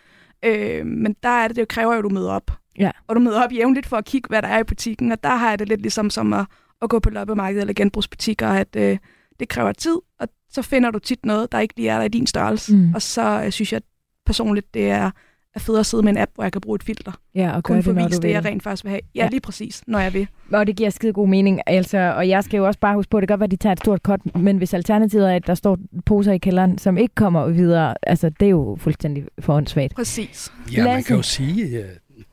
Øhm, 0.45 0.87
men 0.87 1.15
der 1.23 1.29
er 1.29 1.47
det, 1.47 1.55
det 1.55 1.67
kræver 1.67 1.93
jo, 1.93 1.99
at 1.99 2.03
du 2.03 2.09
møder 2.09 2.31
op. 2.31 2.51
Ja. 2.79 2.91
Og 3.07 3.15
du 3.15 3.19
møder 3.21 3.43
op 3.43 3.51
jævnligt 3.53 3.85
for 3.87 3.97
at 3.97 4.05
kigge, 4.05 4.27
hvad 4.29 4.41
der 4.41 4.47
er 4.47 4.59
i 4.59 4.63
butikken, 4.63 5.11
og 5.11 5.23
der 5.23 5.35
har 5.35 5.49
jeg 5.49 5.59
det 5.59 5.67
lidt 5.67 5.81
ligesom 5.81 6.09
som 6.09 6.33
at, 6.33 6.45
at 6.81 6.89
gå 6.89 6.99
på 6.99 7.09
loppemarkedet 7.09 7.61
eller 7.61 7.73
genbrugsbutikker, 7.73 8.47
at 8.47 8.75
øh, 8.75 8.97
det 9.39 9.49
kræver 9.49 9.71
tid, 9.71 9.95
og 10.19 10.27
så 10.51 10.61
finder 10.61 10.91
du 10.91 10.99
tit 10.99 11.25
noget, 11.25 11.51
der 11.51 11.59
ikke 11.59 11.75
lige 11.77 11.89
er 11.89 11.97
der 11.97 12.05
i 12.05 12.07
din 12.09 12.27
størrelse. 12.27 12.75
Mm. 12.75 12.93
Og 12.95 13.01
så 13.01 13.41
øh, 13.45 13.51
synes 13.51 13.73
jeg 13.73 13.81
personligt, 14.25 14.73
det 14.73 14.89
er, 14.91 15.11
er 15.59 15.63
fedt 15.65 15.79
at 15.79 15.85
sidde 15.85 16.03
med 16.03 16.11
en 16.11 16.17
app, 16.17 16.31
hvor 16.35 16.43
jeg 16.43 16.51
kan 16.51 16.61
bruge 16.61 16.75
et 16.75 16.83
filter. 16.83 17.11
Ja, 17.35 17.51
og 17.55 17.63
Kun 17.63 17.83
få 17.83 17.93
det, 17.93 18.21
det, 18.21 18.29
jeg 18.29 18.45
rent 18.45 18.63
faktisk 18.63 18.83
vil 18.83 18.89
have. 18.89 19.01
Ja, 19.15 19.23
Ja. 19.23 19.29
lige 19.29 19.39
præcis, 19.41 19.83
når 19.87 19.99
jeg 19.99 20.13
vil. 20.13 20.27
Og 20.53 20.67
det 20.67 20.75
giver 20.75 20.89
skide 20.89 21.13
god 21.13 21.27
mening. 21.27 21.61
Altså, 21.65 21.97
og 21.97 22.29
jeg 22.29 22.43
skal 22.43 22.57
jo 22.57 22.67
også 22.67 22.79
bare 22.79 22.95
huske 22.95 23.09
på, 23.09 23.17
at 23.17 23.21
det 23.21 23.27
kan 23.27 23.33
godt 23.33 23.39
være, 23.39 23.45
at 23.47 23.51
de 23.51 23.55
tager 23.57 23.73
et 23.73 23.79
stort 23.79 23.99
cut, 24.01 24.35
men 24.35 24.57
hvis 24.57 24.73
alternativet 24.73 25.31
er, 25.31 25.35
at 25.35 25.47
der 25.47 25.55
står 25.55 25.77
poser 26.05 26.31
i 26.31 26.37
kælderen, 26.37 26.77
som 26.77 26.97
ikke 26.97 27.15
kommer 27.15 27.47
videre, 27.49 27.95
altså 28.03 28.29
det 28.39 28.45
er 28.45 28.49
jo 28.49 28.77
fuldstændig 28.81 29.23
forhåndsvagt. 29.39 29.95
Præcis. 29.95 30.51
Ja, 30.73 30.83
man 30.83 30.93
Lasse? 30.93 31.07
kan 31.07 31.15
jo 31.15 31.21
sige, 31.21 31.83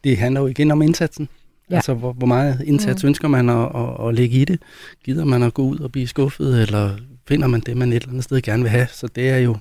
det 0.05 0.19
handler 0.19 0.41
jo 0.41 0.47
igen 0.47 0.71
om 0.71 0.83
indsatsen. 0.83 1.29
Ja. 1.71 1.75
Altså, 1.75 1.95
hvor, 1.95 2.13
hvor 2.13 2.27
meget 2.27 2.61
indsats 2.67 3.03
mm. 3.03 3.09
ønsker 3.09 3.29
man 3.29 3.49
at, 3.49 3.57
at, 3.75 4.09
at 4.09 4.15
lægge 4.15 4.37
i 4.37 4.45
det? 4.45 4.61
Gider 5.05 5.25
man 5.25 5.43
at 5.43 5.55
gå 5.55 5.63
ud 5.63 5.79
og 5.79 5.93
blive 5.93 6.07
skuffet, 6.07 6.63
eller 6.63 6.91
finder 7.29 7.47
man 7.47 7.61
det, 7.61 7.77
man 7.77 7.89
et 7.89 7.95
eller 7.95 8.09
andet 8.09 8.25
sted 8.25 8.43
gerne 8.43 8.63
vil 8.63 8.71
have? 8.71 8.87
Så 8.93 9.07
det 9.07 9.31
er 9.31 9.39
jo, 9.39 9.57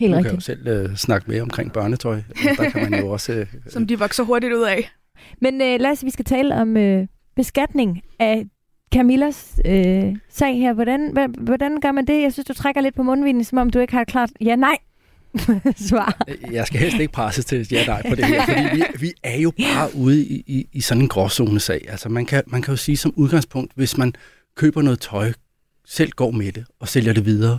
Helt 0.00 0.16
du 0.16 0.22
kan 0.22 0.24
jo 0.24 0.36
rigtigt. 0.36 0.44
selv 0.44 0.66
øh, 0.66 0.96
snakke 0.96 1.30
med 1.30 1.40
omkring 1.40 1.72
børnetøj. 1.72 2.22
Der 2.58 2.70
kan 2.70 2.90
man 2.90 3.00
jo 3.00 3.08
også... 3.08 3.32
Øh, 3.32 3.46
Som 3.74 3.86
de 3.86 3.98
vokser 3.98 4.22
hurtigt 4.24 4.52
ud 4.52 4.62
af. 4.62 4.90
Men 5.40 5.54
øh, 5.62 5.80
lad 5.80 5.90
os, 5.90 6.04
vi 6.04 6.10
skal 6.10 6.24
tale 6.24 6.54
om 6.54 6.76
øh, 6.76 7.06
beskatning 7.36 8.02
af 8.18 8.46
Camillas 8.94 9.60
øh, 9.64 10.16
sag 10.28 10.58
her. 10.58 10.72
Hvordan, 10.72 11.30
hvordan 11.38 11.80
gør 11.80 11.92
man 11.92 12.06
det? 12.06 12.22
Jeg 12.22 12.32
synes, 12.32 12.46
du 12.46 12.54
trækker 12.54 12.80
lidt 12.80 12.94
på 12.94 13.02
mundvinen, 13.02 13.44
som 13.44 13.58
om 13.58 13.70
du 13.70 13.78
ikke 13.78 13.92
har 13.92 14.04
klart 14.04 14.30
ja-nej 14.40 14.76
svar. 15.88 16.24
Jeg 16.50 16.66
skal 16.66 16.80
helst 16.80 17.00
ikke 17.00 17.12
presse 17.12 17.42
til 17.42 17.60
et 17.60 17.72
ja 17.72 17.86
nej 17.86 18.08
på 18.08 18.14
det 18.14 18.24
her, 18.24 18.46
fordi 18.46 18.62
vi, 18.76 18.82
vi 19.00 19.12
er 19.22 19.36
jo 19.36 19.52
bare 19.58 19.96
ude 19.96 20.24
i, 20.26 20.44
i, 20.46 20.68
i 20.72 20.80
sådan 20.80 21.02
en 21.02 21.08
gråzone-sag. 21.08 21.86
Altså 21.88 22.08
man 22.08 22.26
kan, 22.26 22.42
man 22.46 22.62
kan 22.62 22.72
jo 22.72 22.76
sige 22.76 22.96
som 22.96 23.12
udgangspunkt, 23.16 23.72
hvis 23.74 23.98
man 23.98 24.12
køber 24.56 24.82
noget 24.82 25.00
tøj, 25.00 25.32
selv 25.86 26.10
går 26.10 26.30
med 26.30 26.52
det 26.52 26.64
og 26.80 26.88
sælger 26.88 27.12
det 27.12 27.24
videre, 27.24 27.58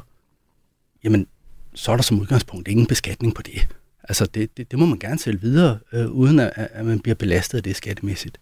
jamen 1.04 1.28
så 1.76 1.92
er 1.92 1.96
der 1.96 2.04
som 2.04 2.20
udgangspunkt 2.20 2.68
ingen 2.68 2.86
beskatning 2.86 3.36
på 3.36 3.42
det. 3.42 3.68
Altså 4.04 4.26
det, 4.26 4.58
det, 4.58 4.72
det 4.72 4.80
må 4.80 4.86
man 4.86 5.00
gerne 5.00 5.20
sælge 5.20 5.42
videre, 5.42 5.80
øh, 5.94 6.08
uden 6.08 6.40
at, 6.40 6.52
at 6.56 6.86
man 6.86 7.00
bliver 7.00 7.16
belastet 7.16 7.58
af 7.58 7.64
det 7.64 7.76
skattemæssigt. 7.76 8.38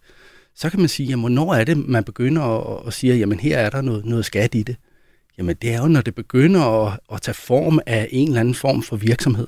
Så 0.54 0.70
kan 0.70 0.80
man 0.80 0.88
sige, 0.88 1.08
jamen 1.08 1.20
hvornår 1.20 1.54
er 1.54 1.64
det, 1.64 1.76
man 1.76 2.04
begynder 2.04 2.42
at, 2.42 2.86
at 2.86 2.92
sige, 2.92 3.16
jamen 3.16 3.40
her 3.40 3.58
er 3.58 3.70
der 3.70 3.80
noget, 3.80 4.04
noget 4.04 4.24
skat 4.24 4.54
i 4.54 4.62
det. 4.62 4.76
Jamen 5.38 5.56
det 5.62 5.74
er 5.74 5.78
jo, 5.78 5.88
når 5.88 6.00
det 6.00 6.14
begynder 6.14 6.86
at, 6.86 6.98
at 7.12 7.22
tage 7.22 7.34
form 7.34 7.80
af 7.86 8.08
en 8.10 8.28
eller 8.28 8.40
anden 8.40 8.54
form 8.54 8.82
for 8.82 8.96
virksomhed. 8.96 9.46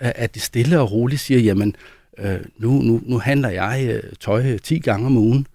At 0.00 0.34
det 0.34 0.42
stille 0.42 0.80
og 0.80 0.92
roligt 0.92 1.20
siger, 1.20 1.40
jamen 1.40 1.76
øh, 2.18 2.40
nu, 2.58 2.70
nu, 2.82 3.00
nu 3.06 3.18
handler 3.18 3.48
jeg 3.48 3.88
øh, 3.90 4.12
tøj 4.20 4.52
øh, 4.52 4.58
10 4.58 4.78
gange 4.78 5.06
om 5.06 5.16
ugen. 5.16 5.46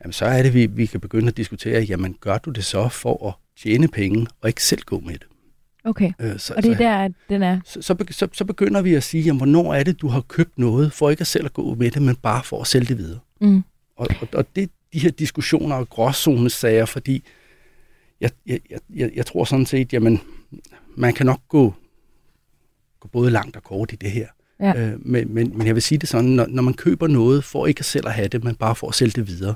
jamen 0.00 0.12
så 0.12 0.24
er 0.24 0.42
det, 0.42 0.54
vi, 0.54 0.66
vi 0.66 0.86
kan 0.86 1.00
begynde 1.00 1.28
at 1.28 1.36
diskutere, 1.36 1.82
jamen 1.82 2.16
gør 2.20 2.38
du 2.38 2.50
det 2.50 2.64
så 2.64 2.88
for 2.88 3.28
at 3.28 3.34
tjene 3.62 3.88
penge, 3.88 4.26
og 4.40 4.48
ikke 4.48 4.62
selv 4.62 4.82
gå 4.82 5.00
med 5.00 5.14
det? 5.14 5.29
Okay, 5.84 6.12
Øh, 6.20 6.38
så, 6.38 6.54
og 6.56 6.62
det 6.62 6.70
er 6.70 6.74
så, 6.76 6.82
der, 6.82 6.96
at 6.96 7.12
den 7.28 7.42
er. 7.42 7.60
så, 7.64 7.82
så, 7.82 7.96
så, 8.10 8.28
så 8.32 8.44
begynder 8.44 8.82
vi 8.82 8.94
at 8.94 9.02
sige, 9.02 9.22
jamen, 9.22 9.36
hvornår 9.38 9.74
er 9.74 9.82
det, 9.82 10.00
du 10.00 10.08
har 10.08 10.20
købt 10.20 10.58
noget, 10.58 10.92
for 10.92 11.10
ikke 11.10 11.20
at 11.20 11.26
selv 11.26 11.44
at 11.44 11.52
gå 11.52 11.74
med 11.74 11.90
det, 11.90 12.02
men 12.02 12.16
bare 12.16 12.44
for 12.44 12.60
at 12.60 12.66
sælge 12.66 12.86
det 12.86 12.98
videre. 12.98 13.18
Mm. 13.40 13.62
Og, 13.96 14.08
og, 14.20 14.28
og 14.34 14.56
det 14.56 14.70
de 14.92 14.98
her 14.98 15.10
diskussioner 15.10 15.76
og 15.76 15.88
gråzonesager, 15.88 16.84
fordi 16.84 17.22
jeg, 18.20 18.30
jeg, 18.46 18.60
jeg- 18.70 19.10
jeg, 19.14 19.26
tror 19.26 19.44
sådan 19.44 19.66
set, 19.66 19.92
jamen, 19.92 20.20
man 20.96 21.14
kan 21.14 21.26
nok 21.26 21.40
gå, 21.48 21.74
gå 23.00 23.08
både 23.08 23.30
langt 23.30 23.56
og 23.56 23.62
kort 23.62 23.92
i 23.92 23.96
det 23.96 24.10
her. 24.10 24.26
Ja. 24.60 24.80
Øh, 24.88 25.06
men, 25.06 25.34
men, 25.34 25.58
men 25.58 25.66
jeg 25.66 25.74
vil 25.74 25.82
sige 25.82 25.98
det 25.98 26.08
sådan, 26.08 26.30
når, 26.30 26.46
når 26.46 26.62
man 26.62 26.74
køber 26.74 27.06
noget 27.06 27.44
for 27.44 27.66
ikke 27.66 27.84
selv 27.84 28.06
at 28.06 28.14
have 28.14 28.28
det, 28.28 28.44
men 28.44 28.54
bare 28.54 28.74
for 28.76 28.88
at 28.88 28.94
sælge 28.94 29.12
det 29.12 29.26
videre, 29.26 29.54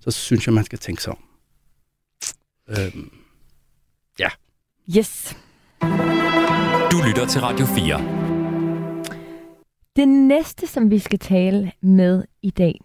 så 0.00 0.10
synes 0.10 0.46
jeg, 0.46 0.54
man 0.54 0.64
skal 0.64 0.78
tænke 0.78 1.02
sig 1.02 1.12
om. 1.12 1.18
Øhm, 2.68 3.10
Yes. 4.98 5.36
Du 6.92 6.96
lytter 7.06 7.26
til 7.28 7.40
Radio 7.40 7.66
4. 7.66 7.98
Det 9.96 10.08
næste, 10.08 10.66
som 10.66 10.90
vi 10.90 10.98
skal 10.98 11.18
tale 11.18 11.72
med 11.80 12.24
i 12.42 12.50
dag, 12.50 12.80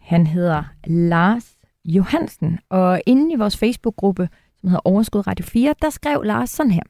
han 0.00 0.26
hedder 0.26 0.62
Lars 0.86 1.56
Johansen. 1.84 2.58
Og 2.70 3.00
inde 3.06 3.32
i 3.32 3.36
vores 3.36 3.56
Facebook-gruppe, 3.56 4.28
som 4.60 4.68
hedder 4.68 4.80
Overskud 4.84 5.26
Radio 5.26 5.44
4, 5.44 5.74
der 5.82 5.90
skrev 5.90 6.22
Lars 6.24 6.50
sådan 6.50 6.72
her. 6.72 6.82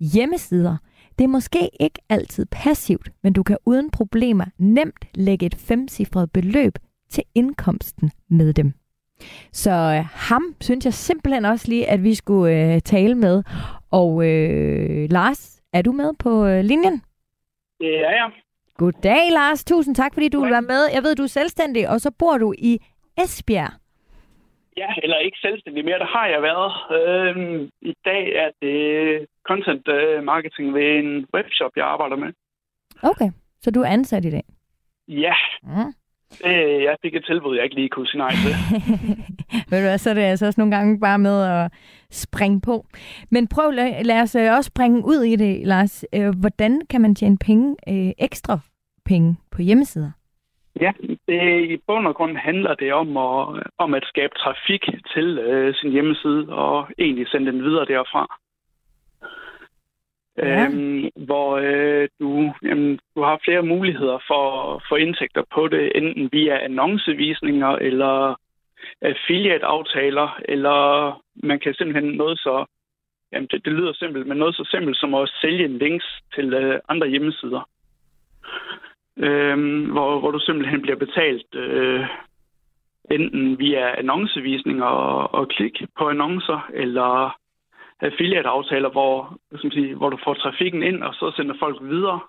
Hjemmesider. 0.00 0.76
Det 1.18 1.24
er 1.24 1.28
måske 1.28 1.70
ikke 1.80 2.00
altid 2.08 2.46
passivt, 2.50 3.12
men 3.22 3.32
du 3.32 3.42
kan 3.42 3.56
uden 3.66 3.90
problemer 3.90 4.44
nemt 4.58 5.04
lægge 5.14 5.46
et 5.46 5.54
femcifret 5.54 6.32
beløb 6.32 6.78
til 7.10 7.22
indkomsten 7.34 8.10
med 8.28 8.52
dem. 8.52 8.72
Så 9.52 9.70
øh, 9.70 10.04
ham 10.12 10.42
synes 10.60 10.84
jeg 10.84 10.94
simpelthen 10.94 11.44
også 11.44 11.68
lige, 11.68 11.90
at 11.90 12.02
vi 12.02 12.14
skulle 12.14 12.74
øh, 12.74 12.80
tale 12.80 13.14
med. 13.14 13.42
Og 13.92 14.26
øh, 14.28 15.08
Lars, 15.10 15.62
er 15.72 15.82
du 15.82 15.92
med 15.92 16.10
på 16.18 16.46
øh, 16.46 16.60
linjen? 16.64 17.02
Er 17.80 18.14
jeg. 18.20 18.30
Goddag, 18.76 19.32
Lars. 19.32 19.64
Tusind 19.64 19.94
tak, 19.94 20.14
fordi 20.14 20.28
du 20.28 20.40
vil 20.40 20.50
være 20.50 20.62
med. 20.62 20.82
Jeg 20.94 21.02
ved, 21.02 21.14
du 21.14 21.22
er 21.22 21.26
selvstændig, 21.26 21.88
og 21.88 22.00
så 22.00 22.10
bor 22.18 22.38
du 22.38 22.54
i 22.58 22.78
Esbjerg. 23.18 23.72
Ja, 24.76 24.88
eller 25.02 25.18
ikke 25.18 25.38
selvstændig 25.40 25.84
mere, 25.84 25.98
det 25.98 26.06
har 26.06 26.26
jeg 26.26 26.42
været. 26.42 26.72
Øhm, 26.98 27.70
I 27.80 27.94
dag 28.04 28.32
er 28.44 28.50
det 28.62 29.26
content 29.48 29.88
øh, 29.88 30.24
marketing 30.24 30.74
ved 30.74 30.98
en 30.98 31.26
webshop, 31.34 31.70
jeg 31.76 31.86
arbejder 31.86 32.16
med. 32.16 32.32
Okay, 33.02 33.30
så 33.60 33.70
du 33.70 33.80
er 33.80 33.86
ansat 33.86 34.24
i 34.24 34.30
dag. 34.30 34.44
Ja, 35.08 35.34
Mm. 35.62 35.92
Det, 36.44 36.82
jeg 36.82 36.96
fik 37.02 37.14
et 37.14 37.24
tilbud, 37.24 37.56
jeg 37.56 37.64
ikke 37.64 37.76
lige 37.76 37.88
kunne 37.88 38.06
sige 38.06 38.18
nej 38.18 38.30
til. 38.44 38.54
Ved 39.70 39.78
du 39.78 39.86
hvad, 39.86 39.98
så 39.98 40.10
er 40.10 40.14
det 40.14 40.22
altså 40.22 40.46
også 40.46 40.60
nogle 40.60 40.76
gange 40.76 41.00
bare 41.00 41.18
med 41.18 41.42
at 41.42 41.72
springe 42.10 42.60
på. 42.60 42.86
Men 43.30 43.48
prøv, 43.48 43.70
lad, 43.70 44.04
lad 44.04 44.20
os 44.20 44.34
øh, 44.34 44.52
også 44.56 44.68
springe 44.68 44.98
ud 45.04 45.22
i 45.22 45.36
det, 45.36 45.66
Lars. 45.66 46.04
Øh, 46.14 46.30
Hvordan 46.40 46.80
kan 46.90 47.00
man 47.00 47.14
tjene 47.14 47.38
penge, 47.38 47.76
øh, 47.88 48.12
ekstra 48.18 48.58
penge 49.04 49.36
på 49.50 49.62
hjemmesider? 49.62 50.10
Ja, 50.80 50.92
det, 51.28 51.70
i 51.70 51.76
bund 51.86 52.06
og 52.06 52.14
grund 52.14 52.36
handler 52.36 52.74
det 52.74 52.92
om 52.92 53.16
at, 53.16 53.62
om 53.78 53.94
at 53.94 54.04
skabe 54.04 54.34
trafik 54.36 54.84
til 55.14 55.38
øh, 55.38 55.74
sin 55.74 55.90
hjemmeside 55.90 56.48
og 56.48 56.88
egentlig 56.98 57.28
sende 57.28 57.52
den 57.52 57.62
videre 57.62 57.84
derfra. 57.84 58.41
Ja. 60.36 60.64
Øhm, 60.64 61.10
hvor 61.16 61.56
øh, 61.56 62.08
du, 62.20 62.52
jamen, 62.62 62.98
du 63.16 63.22
har 63.22 63.40
flere 63.44 63.62
muligheder 63.62 64.18
for, 64.26 64.42
for 64.88 64.96
indtægter 64.96 65.42
på 65.54 65.68
det, 65.68 65.92
enten 65.94 66.28
via 66.32 66.64
annoncevisninger 66.64 67.68
eller 67.68 68.34
affiliate-aftaler, 69.02 70.40
eller 70.44 71.20
man 71.34 71.58
kan 71.60 71.74
simpelthen 71.74 72.14
noget 72.14 72.38
så, 72.38 72.64
jamen 73.32 73.48
det, 73.50 73.64
det 73.64 73.72
lyder 73.72 73.92
simpelt, 73.92 74.26
men 74.26 74.36
noget 74.36 74.54
så 74.54 74.68
simpelt 74.70 74.96
som 74.96 75.14
at 75.14 75.32
sælge 75.40 75.78
links 75.78 76.04
til 76.34 76.54
øh, 76.54 76.80
andre 76.88 77.08
hjemmesider 77.08 77.68
øhm, 79.16 79.90
hvor, 79.90 80.20
hvor 80.20 80.30
du 80.30 80.38
simpelthen 80.38 80.82
bliver 80.82 80.96
betalt 80.96 81.54
øh, 81.54 82.06
enten 83.10 83.58
via 83.58 83.98
annoncevisninger 83.98 84.84
og, 84.84 85.34
og 85.34 85.48
klik 85.48 85.82
på 85.98 86.08
annoncer, 86.08 86.70
eller 86.74 87.36
affiliate-aftaler, 88.02 88.88
hvor, 88.88 89.38
skal 89.46 89.66
man 89.66 89.72
sige, 89.72 89.94
hvor 89.94 90.10
du 90.10 90.18
får 90.24 90.34
trafikken 90.34 90.82
ind, 90.82 91.02
og 91.02 91.14
så 91.14 91.32
sender 91.36 91.54
folk 91.58 91.78
videre, 91.82 92.20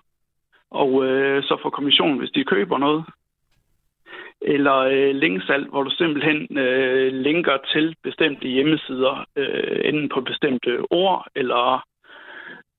og 0.70 1.04
øh, 1.06 1.42
så 1.42 1.58
får 1.62 1.70
kommission, 1.70 2.18
hvis 2.18 2.30
de 2.30 2.44
køber 2.44 2.78
noget. 2.78 3.04
Eller 4.40 4.76
øh, 4.76 5.14
linksalg, 5.14 5.68
hvor 5.68 5.82
du 5.82 5.90
simpelthen 5.90 6.58
øh, 6.58 7.12
linker 7.12 7.56
til 7.72 7.96
bestemte 8.02 8.48
hjemmesider, 8.48 9.24
øh, 9.36 9.80
enten 9.84 10.08
på 10.08 10.20
bestemte 10.20 10.80
ord, 10.90 11.26
eller 11.34 11.84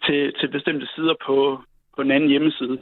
til, 0.06 0.34
til 0.40 0.48
bestemte 0.48 0.88
sider 0.96 1.16
på, 1.26 1.62
på 1.96 2.02
en 2.02 2.12
anden 2.12 2.30
hjemmeside. 2.30 2.78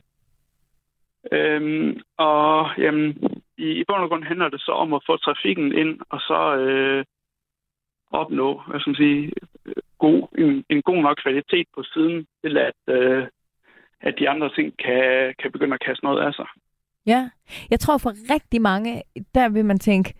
Øhm, 1.32 2.00
og 2.18 2.70
jamen, 2.78 3.18
i, 3.58 3.68
i 3.80 3.84
bund 3.88 4.04
og 4.04 4.10
grund 4.10 4.24
handler 4.24 4.50
det 4.50 4.62
så 4.62 4.72
om 4.72 4.94
at 4.94 5.04
få 5.06 5.18
trafikken 5.18 5.78
ind, 5.78 6.00
og 6.10 6.20
så 6.20 6.56
øh, 6.56 7.06
opnå 8.14 8.62
hvad 8.68 8.80
skal 8.80 8.90
man 8.90 8.96
sige, 8.96 9.32
god, 10.00 10.20
en, 10.38 10.64
en 10.70 10.82
god 10.82 11.00
nok 11.02 11.18
kvalitet 11.24 11.68
på 11.76 11.84
siden, 11.94 12.28
til 12.42 12.58
at, 12.58 12.80
øh, 12.96 13.24
at 14.02 14.14
de 14.20 14.30
andre 14.30 14.50
ting 14.56 14.78
kan, 14.78 15.34
kan 15.40 15.52
begynde 15.52 15.74
at 15.74 15.86
kaste 15.88 16.06
noget 16.06 16.22
af 16.28 16.34
sig. 16.34 16.46
Ja, 17.06 17.30
jeg 17.72 17.80
tror 17.80 17.98
for 17.98 18.34
rigtig 18.34 18.62
mange, 18.62 19.02
der 19.36 19.50
vil 19.50 19.66
man 19.66 19.80
tænke, 19.80 20.14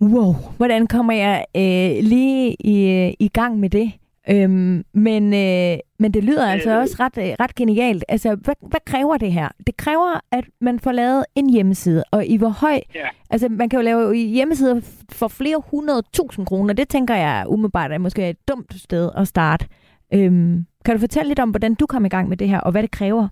wow, 0.00 0.32
hvordan 0.56 0.86
kommer 0.86 1.12
jeg 1.12 1.44
øh, 1.56 2.04
lige 2.12 2.56
i, 2.60 2.76
øh, 2.96 3.12
i 3.20 3.28
gang 3.28 3.60
med 3.60 3.70
det? 3.70 3.92
Øhm, 4.30 4.84
men, 4.94 5.24
øh, 5.34 5.78
men 5.98 6.14
det 6.14 6.24
lyder 6.24 6.46
altså 6.46 6.70
Øh. 6.70 6.76
også 6.78 6.96
ret, 7.00 7.18
øh, 7.18 7.34
ret 7.40 7.54
genialt. 7.54 8.04
Altså, 8.08 8.28
hvad, 8.44 8.54
hvad 8.70 8.80
kræver 8.86 9.16
det 9.16 9.32
her? 9.32 9.48
Det 9.66 9.76
kræver, 9.76 10.20
at 10.32 10.44
man 10.60 10.80
får 10.80 10.92
lavet 10.92 11.24
en 11.36 11.50
hjemmeside, 11.50 12.04
og 12.12 12.26
i 12.26 12.36
hvor 12.36 12.48
høj... 12.48 12.80
Ja. 12.94 13.08
Altså, 13.30 13.48
man 13.48 13.68
kan 13.68 13.78
jo 13.78 13.84
lave 13.84 14.14
hjemmesider 14.14 15.04
for 15.12 15.28
flere 15.28 15.62
hundrede 15.70 16.02
tusind 16.14 16.46
kroner. 16.46 16.74
Det 16.74 16.88
tænker 16.88 17.14
jeg 17.14 17.44
umiddelbart 17.48 17.92
er 17.92 17.98
måske 17.98 18.30
et 18.30 18.48
dumt 18.48 18.74
sted 18.74 19.10
at 19.16 19.28
starte. 19.28 19.66
Øhm, 20.14 20.64
kan 20.84 20.94
du 20.94 21.00
fortælle 21.00 21.28
lidt 21.28 21.38
om, 21.40 21.50
hvordan 21.50 21.74
du 21.74 21.86
kom 21.86 22.04
i 22.04 22.08
gang 22.08 22.28
med 22.28 22.36
det 22.36 22.48
her, 22.48 22.60
og 22.60 22.72
hvad 22.72 22.82
det 22.82 22.90
kræver? 22.90 23.28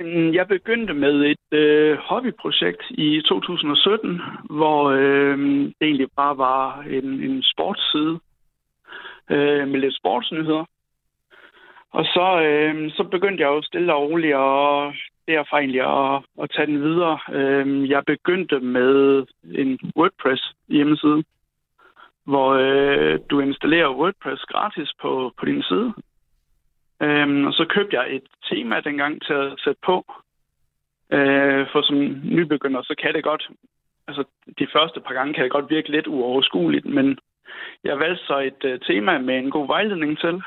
Mm, 0.00 0.32
Jeg 0.34 0.46
begyndte 0.48 0.94
med 0.94 1.14
et 1.32 1.58
øh, 1.58 1.96
hobbyprojekt 2.00 2.82
i 2.90 3.22
2017, 3.28 4.20
hvor 4.50 4.90
øh, 4.90 5.38
det 5.64 5.74
egentlig 5.82 6.08
bare 6.16 6.38
var 6.38 6.84
en, 6.90 7.04
en 7.30 7.42
sportsside 7.42 8.18
øh, 9.30 9.68
med 9.68 9.80
lidt 9.80 9.96
sportsnyheder. 9.96 10.64
Og 11.90 12.04
så, 12.04 12.40
øh, 12.42 12.90
så 12.90 13.04
begyndte 13.04 13.42
jeg 13.42 13.48
jo 13.48 13.62
stille 13.62 13.94
og 13.94 14.02
roligt 14.02 14.34
og 14.34 14.94
derfra 15.28 15.58
egentlig 15.58 15.82
at, 15.82 16.22
at 16.42 16.50
tage 16.50 16.66
den 16.66 16.82
videre. 16.82 17.18
Øh, 17.32 17.90
jeg 17.90 18.02
begyndte 18.06 18.60
med 18.60 19.26
en 19.44 19.78
WordPress 19.96 20.54
hjemmeside, 20.68 21.24
hvor 22.24 22.48
øh, 22.52 23.20
du 23.30 23.40
installerer 23.40 23.96
WordPress 23.96 24.42
gratis 24.42 24.90
på, 25.02 25.32
på 25.38 25.44
din 25.44 25.62
side. 25.62 25.92
Øh, 27.02 27.46
og 27.46 27.52
så 27.52 27.64
købte 27.68 27.96
jeg 27.96 28.14
et 28.14 28.26
tema 28.50 28.80
dengang 28.80 29.22
til 29.22 29.32
at 29.32 29.60
sætte 29.64 29.80
på. 29.86 30.04
Øh, 31.12 31.66
for 31.72 31.82
som 31.82 31.96
nybegynder, 32.24 32.82
så 32.82 32.94
kan 33.02 33.14
det 33.14 33.24
godt, 33.24 33.50
altså 34.08 34.24
de 34.58 34.66
første 34.72 35.00
par 35.00 35.14
gange 35.14 35.34
kan 35.34 35.44
det 35.44 35.52
godt 35.52 35.70
virke 35.70 35.90
lidt 35.90 36.06
uoverskueligt, 36.06 36.86
men 36.86 37.18
jeg 37.84 37.98
valgte 37.98 38.24
så 38.24 38.38
et 38.38 38.64
øh, 38.64 38.80
tema 38.80 39.18
med 39.18 39.38
en 39.38 39.50
god 39.50 39.66
vejledning 39.66 40.18
til, 40.18 40.42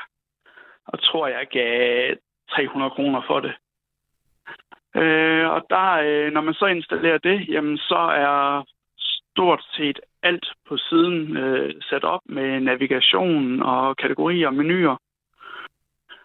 og 0.86 1.02
tror 1.02 1.26
jeg 1.28 1.46
gav 1.50 2.14
300 2.50 2.90
kroner 2.90 3.22
for 3.26 3.40
det. 3.40 3.52
Øh, 4.96 5.48
og 5.50 5.66
der, 5.70 5.90
øh, 5.92 6.32
når 6.32 6.40
man 6.40 6.54
så 6.54 6.66
installerer 6.66 7.18
det, 7.18 7.48
jamen 7.48 7.78
så 7.78 7.98
er 8.28 8.64
stort 8.98 9.62
set 9.76 10.00
alt 10.22 10.46
på 10.68 10.76
siden 10.76 11.36
øh, 11.36 11.74
sat 11.90 12.04
op 12.04 12.20
med 12.26 12.60
navigation 12.60 13.62
og 13.62 13.96
kategorier 13.96 14.46
og 14.46 14.54
menuer. 14.54 14.96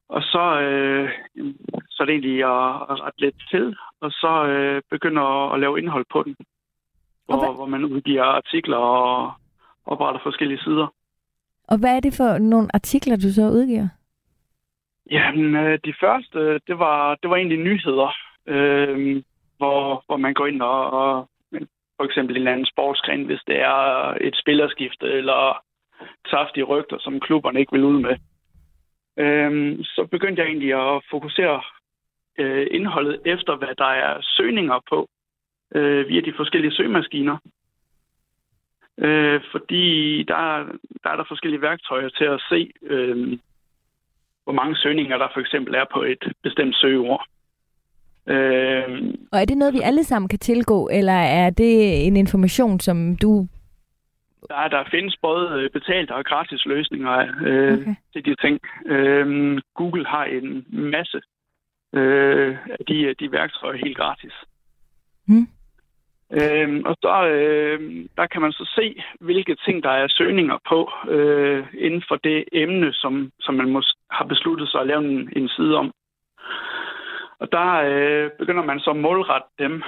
Og 0.09 0.21
så, 0.21 0.59
øh, 0.61 1.09
så 1.89 2.03
er 2.03 2.05
det 2.05 2.13
egentlig 2.13 2.43
at, 2.43 2.75
at 2.91 3.01
rette 3.03 3.21
lidt 3.21 3.35
til, 3.49 3.75
og 4.01 4.11
så 4.11 4.45
øh, 4.45 4.81
begynde 4.91 5.21
at, 5.21 5.53
at 5.53 5.59
lave 5.59 5.79
indhold 5.79 6.05
på 6.11 6.23
den. 6.23 6.35
Og 7.27 7.35
Hvor, 7.37 7.45
hvad- 7.45 7.55
hvor 7.55 7.65
man 7.65 7.85
udgiver 7.85 8.23
artikler 8.23 8.77
og 8.77 9.33
opretter 9.85 10.21
forskellige 10.23 10.59
sider. 10.59 10.87
Og 11.67 11.77
hvad 11.79 11.95
er 11.95 11.99
det 11.99 12.13
for 12.17 12.37
nogle 12.37 12.67
artikler, 12.73 13.15
du 13.15 13.29
så 13.33 13.41
udgiver? 13.41 13.87
Jamen, 15.11 15.55
øh, 15.55 15.79
de 15.85 15.93
første, 15.99 16.59
det 16.67 16.79
var, 16.79 17.15
det 17.15 17.29
var 17.29 17.35
egentlig 17.35 17.59
nyheder, 17.59 18.11
øh, 18.47 19.23
hvor, 19.57 20.03
hvor 20.05 20.17
man 20.17 20.33
går 20.33 20.47
ind 20.47 20.61
og, 20.61 20.91
og 20.91 21.27
for 21.97 22.03
eksempel 22.03 22.35
en 22.35 22.41
eller 22.41 22.51
anden 22.51 22.65
sportsgren, 22.65 23.25
hvis 23.25 23.41
det 23.47 23.61
er 23.61 24.13
et 24.21 24.35
spillerskifte 24.41 25.05
eller 25.05 25.61
saftige 26.27 26.63
rygter, 26.63 26.97
som 26.99 27.19
klubberne 27.19 27.59
ikke 27.59 27.71
vil 27.71 27.83
ud 27.83 27.99
med. 28.01 28.15
Øh, 29.17 29.77
så 29.83 30.07
begyndte 30.11 30.41
jeg 30.41 30.47
egentlig 30.47 30.73
at 30.73 31.03
fokusere 31.11 31.61
øh, 32.39 32.67
indholdet 32.71 33.21
efter, 33.25 33.55
hvad 33.55 33.75
der 33.77 33.91
er 34.05 34.17
søgninger 34.21 34.79
på 34.89 35.07
øh, 35.75 36.07
via 36.09 36.21
de 36.21 36.33
forskellige 36.37 36.75
søgemaskiner. 36.75 37.37
Øh, 38.97 39.41
fordi 39.51 40.23
der, 40.23 40.35
er- 40.57 40.71
der 41.03 41.09
er 41.09 41.15
der 41.15 41.23
forskellige 41.27 41.61
værktøjer 41.61 42.09
til 42.09 42.25
at 42.25 42.41
se, 42.49 42.71
øh, 42.83 43.37
hvor 44.43 44.53
mange 44.53 44.75
søgninger 44.77 45.17
der 45.17 45.27
for 45.33 45.39
eksempel 45.39 45.75
er 45.75 45.85
på 45.93 46.01
et 46.03 46.33
bestemt 46.43 46.75
søgeord. 46.75 47.25
Øh, 48.27 49.13
Og 49.31 49.39
er 49.41 49.45
det 49.45 49.57
noget, 49.57 49.73
vi 49.73 49.79
alle 49.83 50.03
sammen 50.03 50.29
kan 50.29 50.39
tilgå, 50.39 50.89
eller 50.93 51.13
er 51.13 51.49
det 51.49 52.07
en 52.07 52.17
information, 52.17 52.79
som 52.79 53.17
du... 53.17 53.47
der, 54.49 54.67
der 54.67 54.83
findes 54.91 55.17
både 55.21 55.49
øh, 55.61 55.69
betalte 55.69 56.15
og 56.15 56.25
gratis 56.25 56.65
løsninger 56.65 57.17
øh, 57.45 57.73
okay. 57.73 57.95
til 58.13 58.25
de 58.25 58.35
ting. 58.35 58.59
Øh, 58.85 59.57
Google 59.73 60.05
har 60.07 60.23
en 60.25 60.65
masse 60.69 61.21
øh, 61.93 62.57
af 62.79 62.85
de, 62.87 63.13
de 63.19 63.31
værktøjer 63.31 63.77
helt 63.77 63.97
gratis. 63.97 64.33
Hmm. 65.27 65.47
Øh, 66.31 66.81
og 66.85 66.95
så 67.01 67.27
øh, 67.27 68.05
der 68.17 68.25
kan 68.27 68.41
man 68.41 68.51
så 68.51 68.71
se, 68.75 69.03
hvilke 69.19 69.55
ting, 69.55 69.83
der 69.83 69.89
er 69.89 70.07
søgninger 70.07 70.57
på 70.69 70.91
øh, 71.09 71.65
inden 71.73 72.03
for 72.07 72.15
det 72.15 72.45
emne, 72.51 72.93
som, 72.93 73.31
som 73.39 73.55
man 73.55 73.75
mås- 73.75 73.97
har 74.11 74.25
besluttet 74.25 74.69
sig 74.69 74.81
at 74.81 74.87
lave 74.87 75.03
en, 75.05 75.29
en 75.35 75.49
side 75.49 75.77
om. 75.77 75.91
Og 77.39 77.51
der 77.51 77.67
øh, 77.73 78.31
begynder 78.39 78.63
man 78.63 78.79
så 78.79 78.89
at 78.89 78.97
målrette 78.97 79.47
dem 79.59 79.83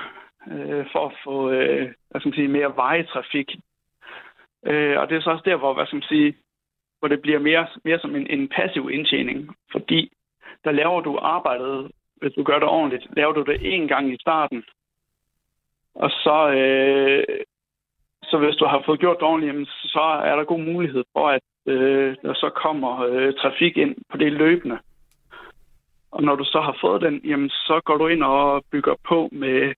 øh, 0.51 0.85
for 0.91 1.05
at 1.05 1.15
få 1.23 1.51
øh, 1.51 1.91
hvad 2.09 2.21
skal 2.21 2.29
man 2.29 2.35
sige, 2.35 2.47
mere 2.47 2.75
vejetrafik. 2.75 3.55
Øh, 4.65 4.99
og 4.99 5.09
det 5.09 5.17
er 5.17 5.21
så 5.21 5.29
også 5.29 5.43
der, 5.45 5.55
hvor, 5.55 5.73
hvad 5.73 5.85
skal 5.85 5.95
man 5.95 6.11
sige, 6.13 6.35
hvor 6.99 7.07
det 7.07 7.21
bliver 7.21 7.39
mere, 7.39 7.67
mere 7.83 7.99
som 7.99 8.15
en, 8.15 8.27
en 8.29 8.47
passiv 8.47 8.89
indtjening. 8.91 9.55
Fordi 9.71 10.11
der 10.63 10.71
laver 10.71 11.01
du 11.01 11.17
arbejdet, 11.21 11.91
hvis 12.15 12.33
du 12.33 12.43
gør 12.43 12.59
det 12.59 12.67
ordentligt, 12.67 13.07
laver 13.15 13.33
du 13.33 13.43
det 13.43 13.57
en 13.73 13.87
gang 13.87 14.13
i 14.13 14.17
starten. 14.21 14.63
Og 16.03 16.09
så, 16.09 16.37
øh, 16.49 17.23
så 18.23 18.37
hvis 18.37 18.55
du 18.55 18.65
har 18.65 18.83
fået 18.85 18.99
gjort 18.99 19.17
det 19.19 19.27
ordentligt, 19.27 19.53
jamen, 19.53 19.65
så 19.65 20.05
er 20.29 20.35
der 20.35 20.43
god 20.43 20.59
mulighed 20.59 21.03
for, 21.13 21.27
at 21.29 21.41
øh, 21.65 22.15
der 22.21 22.33
så 22.33 22.49
kommer 22.63 22.93
øh, 23.09 23.33
trafik 23.33 23.77
ind 23.77 23.95
på 24.11 24.17
det 24.17 24.31
løbende. 24.31 24.77
Og 26.11 26.23
når 26.23 26.35
du 26.35 26.43
så 26.43 26.61
har 26.61 26.77
fået 26.81 27.01
den, 27.01 27.21
jamen, 27.25 27.49
så 27.49 27.81
går 27.85 27.97
du 27.97 28.07
ind 28.07 28.23
og 28.23 28.63
bygger 28.71 28.95
på 29.09 29.29
med, 29.31 29.73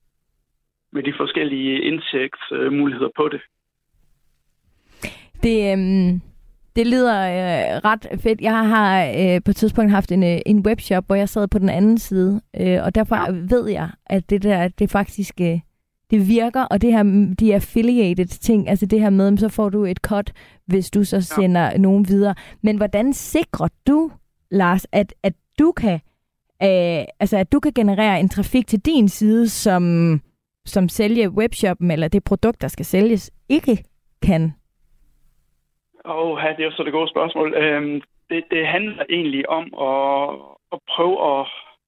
med 0.91 1.03
de 1.03 1.13
forskellige 1.17 1.81
indtægtsmuligheder 1.81 3.09
på 3.15 3.29
det. 3.29 3.41
Det, 5.43 5.71
øhm, 5.71 6.21
det 6.75 6.87
lyder 6.87 7.17
øh, 7.21 7.77
ret 7.85 8.07
fedt. 8.23 8.41
Jeg 8.41 8.67
har 8.67 9.05
øh, 9.05 9.41
på 9.45 9.51
et 9.51 9.55
tidspunkt 9.55 9.91
haft 9.91 10.11
en, 10.11 10.23
øh, 10.23 10.39
en 10.45 10.65
webshop, 10.67 11.03
hvor 11.07 11.15
jeg 11.15 11.29
sad 11.29 11.47
på 11.47 11.59
den 11.59 11.69
anden 11.69 11.97
side, 11.97 12.41
øh, 12.61 12.83
og 12.85 12.95
derfor 12.95 13.15
ja. 13.15 13.31
ved 13.31 13.69
jeg, 13.69 13.89
at 14.05 14.29
det 14.29 14.43
der, 14.43 14.67
det 14.67 14.91
faktisk 14.91 15.33
øh, 15.41 15.59
det 16.11 16.27
virker, 16.27 16.63
og 16.63 16.81
det 16.81 16.91
her, 16.91 17.03
mm, 17.03 17.35
de 17.35 17.55
affiliated 17.55 18.25
ting, 18.25 18.69
altså 18.69 18.85
det 18.85 18.99
her 18.99 19.09
med, 19.09 19.37
så 19.37 19.49
får 19.49 19.69
du 19.69 19.85
et 19.85 19.97
cut, 19.97 20.31
hvis 20.67 20.91
du 20.91 21.03
så 21.03 21.21
sender 21.21 21.61
ja. 21.61 21.77
nogen 21.77 22.07
videre. 22.07 22.35
Men 22.61 22.77
hvordan 22.77 23.13
sikrer 23.13 23.67
du, 23.87 24.11
Lars, 24.51 24.85
at, 24.91 25.13
at 25.23 25.33
du 25.59 25.71
kan 25.71 25.99
øh, 26.63 27.03
altså 27.19 27.37
at 27.37 27.51
du 27.51 27.59
kan 27.59 27.73
generere 27.73 28.19
en 28.19 28.29
trafik 28.29 28.67
til 28.67 28.85
din 28.85 29.07
side, 29.09 29.49
som, 29.49 29.83
som 30.65 30.89
sælge 30.89 31.29
webshoppen, 31.29 31.91
eller 31.91 32.07
det 32.07 32.23
produkt, 32.23 32.61
der 32.61 32.67
skal 32.67 32.85
sælges, 32.85 33.31
ikke 33.49 33.83
kan? 34.25 34.53
Og 36.05 36.31
oh, 36.31 36.41
det 36.41 36.59
er 36.59 36.65
jo 36.65 36.71
så 36.71 36.83
det 36.83 36.91
gode 36.91 37.09
spørgsmål. 37.09 37.53
Øhm, 37.53 38.01
det, 38.29 38.43
det 38.51 38.67
handler 38.67 39.03
egentlig 39.09 39.49
om 39.49 39.65
at, 39.89 40.35
at 40.73 40.79
prøve 40.89 41.39
at 41.39 41.47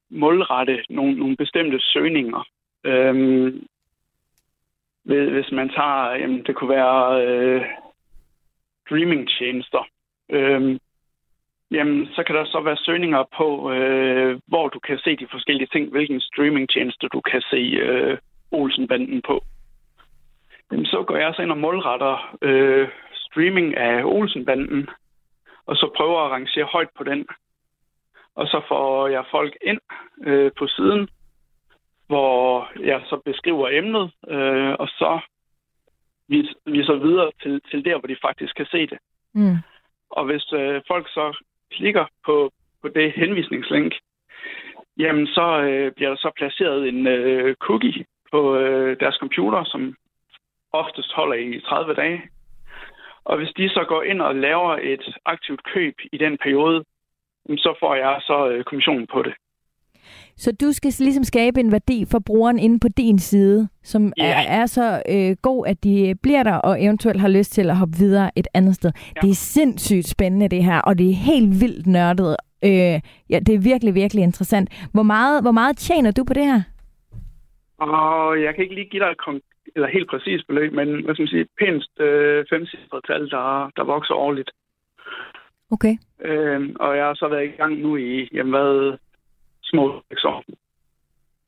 målrette 0.10 0.84
nogle, 0.90 1.14
nogle 1.14 1.36
bestemte 1.36 1.80
søgninger. 1.80 2.44
Øhm, 2.86 3.64
hvis 5.04 5.30
hvis 5.32 5.52
man 5.52 5.70
tager, 5.70 6.16
jamen, 6.16 6.44
det 6.44 6.56
kunne 6.56 6.70
være 6.70 7.26
øh, 7.26 7.66
streamingtjenester. 8.86 9.88
Øh, 10.30 10.80
jamen, 11.72 12.08
så 12.16 12.24
kan 12.24 12.36
der 12.36 12.46
så 12.46 12.62
være 12.62 12.78
søgninger 12.78 13.24
på, 13.38 13.72
øh, 13.72 14.40
hvor 14.48 14.68
du 14.68 14.80
kan 14.80 14.98
se 14.98 15.16
de 15.16 15.28
forskellige 15.32 15.68
ting, 15.72 15.92
hvilken 15.92 16.22
streamingtjeneste 16.22 17.08
du 17.08 17.22
kan 17.22 17.42
se 17.42 17.58
øh, 17.58 18.18
Olsenbanden 18.52 19.22
på. 19.22 19.44
Jamen, 20.72 20.86
så 20.86 21.04
går 21.08 21.18
jeg 21.18 21.34
så 21.36 21.42
ind 21.42 21.52
og 21.52 21.58
målretter 21.58 22.38
øh, 22.42 22.90
streaming 23.14 23.78
af 23.78 24.04
Olsenbanden, 24.04 24.90
og 25.66 25.76
så 25.76 25.92
prøver 25.98 26.20
at 26.26 26.32
rangere 26.32 26.66
højt 26.66 26.90
på 26.98 27.04
den. 27.04 27.28
Og 28.36 28.48
så 28.48 28.62
får 28.68 29.08
jeg 29.08 29.24
folk 29.32 29.58
ind 29.62 29.80
øh, 30.24 30.52
på 30.58 30.68
siden, 30.68 31.10
hvor 32.12 32.70
jeg 32.92 33.02
så 33.10 33.16
beskriver 33.26 33.68
emnet, 33.72 34.12
øh, 34.28 34.74
og 34.80 34.88
så 34.88 35.20
vis- 36.28 36.58
viser 36.66 36.94
videre 36.94 37.32
til, 37.42 37.62
til 37.70 37.86
der, 37.86 38.00
hvor 38.00 38.08
de 38.08 38.26
faktisk 38.28 38.56
kan 38.56 38.66
se 38.66 38.82
det. 38.88 38.98
Mm. 39.34 39.58
Og 40.10 40.26
hvis 40.26 40.54
øh, 40.54 40.82
folk 40.88 41.08
så 41.10 41.44
klikker 41.72 42.06
på, 42.26 42.52
på 42.82 42.88
det 42.88 43.12
henvisningslink, 43.12 43.94
jamen 44.98 45.28
så 45.28 45.62
øh, 45.62 45.92
bliver 45.92 46.10
der 46.10 46.18
så 46.18 46.32
placeret 46.36 46.88
en 46.88 47.08
øh, 47.08 47.56
cookie 47.56 48.06
på 48.32 48.56
øh, 48.56 49.00
deres 49.00 49.16
computer, 49.16 49.64
som 49.64 49.96
oftest 50.72 51.12
holder 51.14 51.36
i 51.36 51.60
30 51.60 51.94
dage. 51.94 52.22
Og 53.24 53.38
hvis 53.38 53.54
de 53.58 53.70
så 53.70 53.84
går 53.88 54.04
ind 54.04 54.22
og 54.22 54.36
laver 54.36 54.78
et 54.82 55.16
aktivt 55.26 55.64
køb 55.74 55.96
i 56.12 56.18
den 56.18 56.38
periode, 56.38 56.84
så 57.58 57.78
får 57.80 57.96
jeg 57.96 58.22
så 58.22 58.50
øh, 58.50 58.64
kommissionen 58.64 59.08
på 59.08 59.22
det. 59.24 59.34
Så 60.38 60.52
du 60.52 60.72
skal 60.72 60.94
ligesom 61.00 61.24
skabe 61.24 61.60
en 61.60 61.72
værdi 61.72 62.06
for 62.12 62.20
brugeren 62.20 62.60
inde 62.60 62.80
på 62.80 62.88
din 62.98 63.20
side, 63.20 63.68
som 63.84 64.14
Ja. 64.18 64.26
er, 64.26 64.62
er 64.62 64.66
så 64.66 65.02
øh, 65.10 65.36
god, 65.42 65.68
at 65.68 65.84
de 65.84 66.16
bliver 66.24 66.44
der 66.44 66.56
og 66.56 66.84
eventuelt 66.84 67.22
har 67.22 67.28
lyst 67.28 67.52
til 67.54 67.70
at 67.70 67.78
hoppe 67.78 67.98
videre 67.98 68.32
et 68.36 68.48
andet 68.54 68.76
sted. 68.76 68.92
Ja. 69.16 69.22
Det 69.22 69.30
er 69.30 69.36
sindssygt 69.36 70.08
spændende 70.08 70.48
det 70.48 70.64
her, 70.64 70.82
og 70.82 70.98
det 70.98 71.10
er 71.10 71.14
helt 71.14 71.62
vildt 71.62 71.88
nørdet. 71.88 72.36
Øh, 72.66 73.00
ja, 73.30 73.40
det 73.40 73.56
er 73.56 73.60
virkelig, 73.60 73.96
virkelig 73.96 74.24
interessant. 74.24 74.88
Hvor 74.94 75.04
meget, 75.04 75.42
hvor 75.44 75.52
meget 75.52 75.78
tjener 75.78 76.12
du 76.12 76.24
på 76.24 76.34
det 76.34 76.46
her? 76.46 76.62
Og 77.78 78.42
jeg 78.42 78.56
kan 78.56 78.64
ikke 78.64 78.76
lige 78.76 78.90
give 78.90 79.04
dig 79.04 79.12
et 79.12 79.18
kon- 79.28 79.48
eller 79.76 79.88
helt 79.88 80.10
præcist 80.10 80.48
beløb, 80.48 80.74
men 80.74 80.88
hvad 81.04 81.16
skal 81.16 81.24
man 81.24 81.28
sige, 81.28 81.46
pænt 81.60 81.86
øh, 82.00 82.46
femcifret 82.50 83.02
tal, 83.08 83.30
der, 83.30 83.72
der 83.78 83.84
vokser 83.84 84.14
årligt. 84.14 84.52
Okay. 85.72 85.96
Øh, 86.26 86.70
og 86.80 86.98
jeg 86.98 87.06
har 87.06 87.14
så 87.14 87.28
været 87.28 87.46
i 87.46 87.58
gang 87.62 87.74
nu 87.80 87.96
i, 87.98 88.30
jamen 88.34 88.52
hvad, 88.52 88.98
små 89.72 90.04
seks 90.10 90.24
år. 90.24 90.44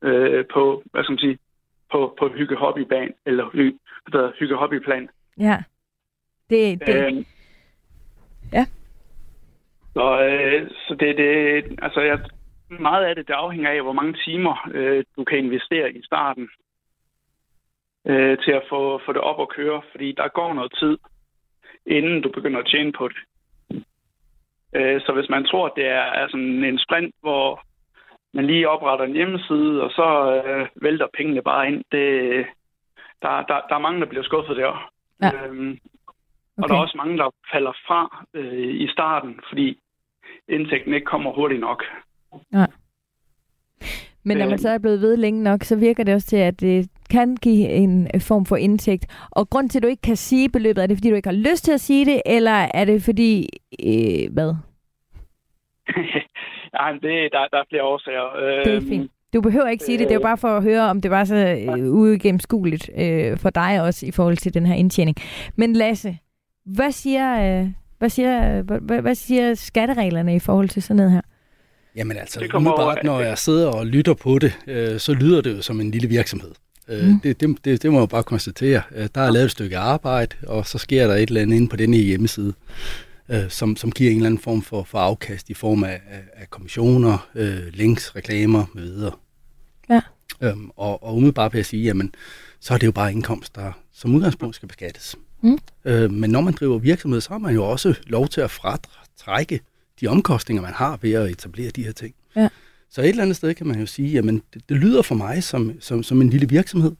Øh, 0.02 0.46
på, 0.54 0.84
hvad 0.92 1.04
skal 1.04 1.14
man 1.14 1.20
sige, 1.20 1.38
på, 1.92 2.16
på 2.20 2.30
hygge 2.30 2.56
hobbyban 2.56 3.14
eller 3.26 3.50
hy, 3.54 3.76
hedder, 4.14 4.32
hygge 4.40 4.56
hobbyplan. 4.56 5.10
Ja. 5.40 5.58
Det, 6.50 6.80
det, 6.88 6.96
Øh, 6.96 7.26
Ja. 8.54 8.66
Så, 9.94 10.22
øh, 10.22 10.70
så 10.88 10.96
det, 11.00 11.18
det, 11.18 11.80
altså 11.82 12.02
jeg, 12.02 12.20
meget 12.80 13.06
af 13.06 13.16
det, 13.16 13.28
det 13.28 13.34
afhænger 13.34 13.70
af, 13.70 13.82
hvor 13.82 13.94
mange 13.94 14.14
timer 14.26 14.70
øh, 14.74 15.04
du 15.16 15.24
kan 15.24 15.38
investere 15.38 15.94
i 15.94 16.04
starten 16.04 16.50
øh, 18.08 18.38
til 18.38 18.52
at 18.52 18.64
få, 18.70 19.02
få 19.06 19.14
det 19.14 19.22
op 19.22 19.42
at 19.42 19.50
køre, 19.50 19.82
fordi 19.92 20.12
der 20.12 20.28
går 20.28 20.54
noget 20.54 20.74
tid, 20.80 20.98
inden 21.86 22.22
du 22.22 22.30
begynder 22.30 22.60
at 22.60 22.68
tjene 22.68 22.92
på 22.92 23.08
det. 23.08 23.18
Øh, 24.76 25.02
så 25.02 25.14
hvis 25.14 25.30
man 25.30 25.46
tror, 25.46 25.66
at 25.66 25.74
det 25.76 25.86
er, 25.88 26.06
er 26.22 26.28
sådan 26.28 26.64
en 26.64 26.80
sprint, 26.80 27.16
hvor 27.22 27.64
man 28.34 28.46
lige 28.46 28.70
opretter 28.70 29.06
en 29.06 29.14
hjemmeside, 29.14 29.82
og 29.84 29.90
så 29.92 30.08
øh, 30.46 30.68
vælter 30.76 31.08
pengene 31.18 31.42
bare 31.42 31.68
ind, 31.68 31.84
det, 31.92 32.46
der, 33.22 33.30
der, 33.50 33.62
der 33.70 33.76
er 33.76 33.80
mange, 33.80 34.00
der 34.00 34.06
bliver 34.06 34.24
skuffet 34.24 34.58
der. 34.58 34.92
Ja. 35.22 35.32
Øhm, 35.48 35.78
og 36.58 36.70
der 36.70 36.76
er 36.76 36.80
også 36.80 36.98
mange, 36.98 37.18
der 37.18 37.30
falder 37.54 37.72
fra 37.88 38.26
øh, 38.34 38.74
i 38.76 38.88
starten, 38.88 39.40
fordi 39.50 39.80
indtægten 40.50 40.94
ikke 40.94 41.06
kommer 41.06 41.32
hurtigt 41.32 41.62
nok. 41.62 41.84
Men 44.26 44.38
når 44.38 44.46
man 44.46 44.54
Øhm. 44.54 44.58
så 44.58 44.70
er 44.70 44.78
blevet 44.78 45.02
ved 45.02 45.18
længe 45.18 45.44
nok, 45.44 45.64
så 45.64 45.76
virker 45.76 46.04
det 46.04 46.14
også 46.14 46.28
til, 46.28 46.38
at 46.38 46.60
det 46.62 46.90
kan 47.10 47.36
give 47.36 47.70
en 47.70 48.08
form 48.22 48.46
for 48.46 48.56
indtægt. 48.56 49.28
Og 49.32 49.50
grund 49.50 49.70
til, 49.70 49.80
at 49.80 49.84
du 49.84 49.88
ikke 49.88 50.02
kan 50.02 50.16
sige 50.16 50.50
beløbet, 50.50 50.84
er 50.84 50.88
det, 50.88 50.98
fordi 50.98 51.10
du 51.10 51.16
ikke 51.16 51.30
har 51.30 51.36
lyst 51.50 51.64
til 51.66 51.72
at 51.72 51.80
sige 51.80 52.06
det, 52.06 52.22
eller 52.26 52.68
er 52.74 52.86
det 52.86 53.04
fordi, 53.04 53.50
øh, 53.86 54.34
hvad? 54.34 54.56
ja, 56.80 56.92
men 56.92 57.02
det, 57.02 57.16
der, 57.32 57.48
der 57.52 57.58
er 57.58 57.68
flere 57.70 57.84
årsager. 57.84 58.28
Det 58.66 58.74
er 58.74 58.78
Øhm, 58.78 58.88
fint. 58.88 59.12
Du 59.34 59.42
behøver 59.42 59.68
ikke 59.68 59.84
sige 59.84 59.98
det, 59.98 60.04
det 60.08 60.12
er 60.12 60.20
jo 60.20 60.22
bare 60.22 60.38
for 60.38 60.48
at 60.58 60.64
høre, 60.64 60.82
om 60.90 61.02
det 61.02 61.12
var 61.12 61.24
så 61.24 61.36
øh, 61.36 61.94
uigennemskueligt 61.94 62.90
øh, 62.98 63.38
for 63.38 63.50
dig 63.50 63.82
også 63.82 64.06
i 64.06 64.12
forhold 64.12 64.38
til 64.38 64.54
den 64.54 64.66
her 64.66 64.76
indtjening. 64.76 65.18
Men 65.56 65.74
Lasse, 65.76 66.18
hvad 66.66 66.92
siger, 66.92 67.60
øh, 67.62 67.68
hvad 68.00 68.10
siger, 68.10 68.62
hvad, 68.62 69.02
hvad, 69.02 69.16
siger 69.16 69.54
skattereglerne 69.54 70.36
i 70.36 70.40
forhold 70.40 70.70
til 70.70 70.84
sådan 70.84 70.96
noget 70.96 71.12
her? 71.12 71.22
Jamen 71.96 72.18
altså, 72.18 72.40
Det 72.40 72.52
kommer 72.52 72.72
umiddelbart, 72.72 73.08
over- 73.08 73.18
når 73.18 73.26
jeg 73.26 73.38
sidder 73.38 73.72
og 73.72 73.86
lytter 73.88 74.14
på 74.14 74.40
det, 74.40 74.60
øh, 74.68 75.00
så 75.00 75.14
lyder 75.14 75.42
det 75.42 75.58
jo 75.58 75.62
som 75.62 75.80
en 75.82 75.92
lille 75.92 76.08
virksomhed. 76.08 76.52
Øh, 76.90 77.08
Mm. 77.08 77.20
det, 77.20 77.40
det, 77.42 77.66
det, 77.66 77.84
det 77.84 77.92
må 77.92 78.00
jeg 78.00 78.10
bare 78.10 78.24
konstatere. 78.24 78.82
Øh, 78.96 79.08
der 79.16 79.22
er 79.22 79.32
lavet 79.32 79.46
et 79.46 79.52
stykke 79.52 79.78
arbejde, 79.78 80.36
og 80.48 80.66
så 80.66 80.78
sker 80.78 81.08
der 81.08 81.14
et 81.16 81.28
eller 81.30 81.42
andet 81.42 81.56
inde 81.56 81.68
på 81.70 81.76
denne 81.76 81.98
hjemmeside, 81.98 82.54
øh, 83.30 83.50
som, 83.50 83.76
som 83.76 83.92
giver 83.92 84.12
en 84.12 84.18
eller 84.18 84.28
anden 84.28 84.42
form 84.42 84.62
for, 84.62 84.84
for 84.84 85.00
afkast 85.00 85.50
i 85.50 85.54
form 85.54 85.84
af, 85.84 86.02
af, 86.10 86.24
af 86.34 86.50
kommissioner, 86.50 87.30
øh, 87.36 87.68
links, 87.74 88.16
reklamer 88.16 88.66
med 88.74 88.84
videre. 88.84 89.12
Ja. 89.90 90.02
Øhm, 90.42 90.70
og, 90.76 91.04
og 91.04 91.16
umiddelbart 91.16 91.54
vil 91.54 91.60
jeg 91.60 91.66
sige, 91.66 91.84
jamen, 91.84 92.16
så 92.60 92.74
er 92.74 92.78
det 92.78 92.88
jo 92.88 92.92
bare 92.92 93.12
indkomst, 93.12 93.56
der 93.56 93.72
som 93.92 94.16
udgangspunkt 94.16 94.56
skal 94.56 94.68
beskattes. 94.68 95.16
Mm. 95.42 95.58
Øh, 95.86 96.12
men 96.12 96.30
når 96.30 96.42
man 96.42 96.54
driver 96.54 96.78
virksomhed, 96.78 97.22
så 97.22 97.30
har 97.30 97.38
man 97.38 97.54
jo 97.54 97.64
også 97.64 97.96
lov 98.08 98.28
til 98.28 98.42
at 98.42 98.52
fratrække 98.52 99.60
de 100.02 100.08
omkostninger, 100.08 100.62
man 100.62 100.74
har 100.74 101.00
ved 101.02 101.14
at 101.14 101.30
etablere 101.30 101.70
de 101.70 101.84
her 101.84 101.92
ting. 101.92 102.16
Ja. 102.36 102.50
Så 102.90 103.02
et 103.02 103.10
eller 103.10 103.24
andet 103.24 103.36
sted 103.36 103.54
kan 103.54 103.68
man 103.68 103.80
jo 103.80 103.86
sige, 103.86 104.10
jamen 104.10 104.42
det, 104.54 104.70
det 104.70 104.78
lyder 104.78 105.02
for 105.02 105.16
mig 105.16 105.44
som, 105.44 105.74
som, 105.80 106.04
som 106.04 106.22
en 106.22 106.30
lille 106.30 106.50
virksomhed. 106.50 106.92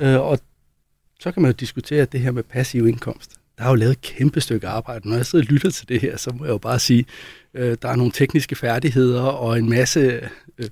Øh, 0.00 0.20
og 0.20 0.38
så 1.20 1.32
kan 1.32 1.42
man 1.42 1.50
jo 1.50 1.56
diskutere 1.60 2.04
det 2.04 2.20
her 2.20 2.30
med 2.30 2.42
passiv 2.42 2.86
indkomst. 2.86 3.32
Der 3.58 3.64
er 3.64 3.68
jo 3.68 3.74
lavet 3.74 3.92
et 3.92 4.00
kæmpe 4.00 4.40
stykke 4.40 4.68
arbejde. 4.68 5.08
Når 5.08 5.16
jeg 5.16 5.26
sidder 5.26 5.44
og 5.44 5.52
lytter 5.52 5.70
til 5.70 5.88
det 5.88 6.00
her, 6.00 6.16
så 6.16 6.30
må 6.38 6.44
jeg 6.44 6.52
jo 6.52 6.58
bare 6.58 6.78
sige, 6.78 7.04
øh, 7.54 7.76
der 7.82 7.88
er 7.88 7.96
nogle 7.96 8.12
tekniske 8.12 8.56
færdigheder 8.56 9.22
og 9.22 9.58
en 9.58 9.68
masse 9.70 10.00
øh, 10.58 10.66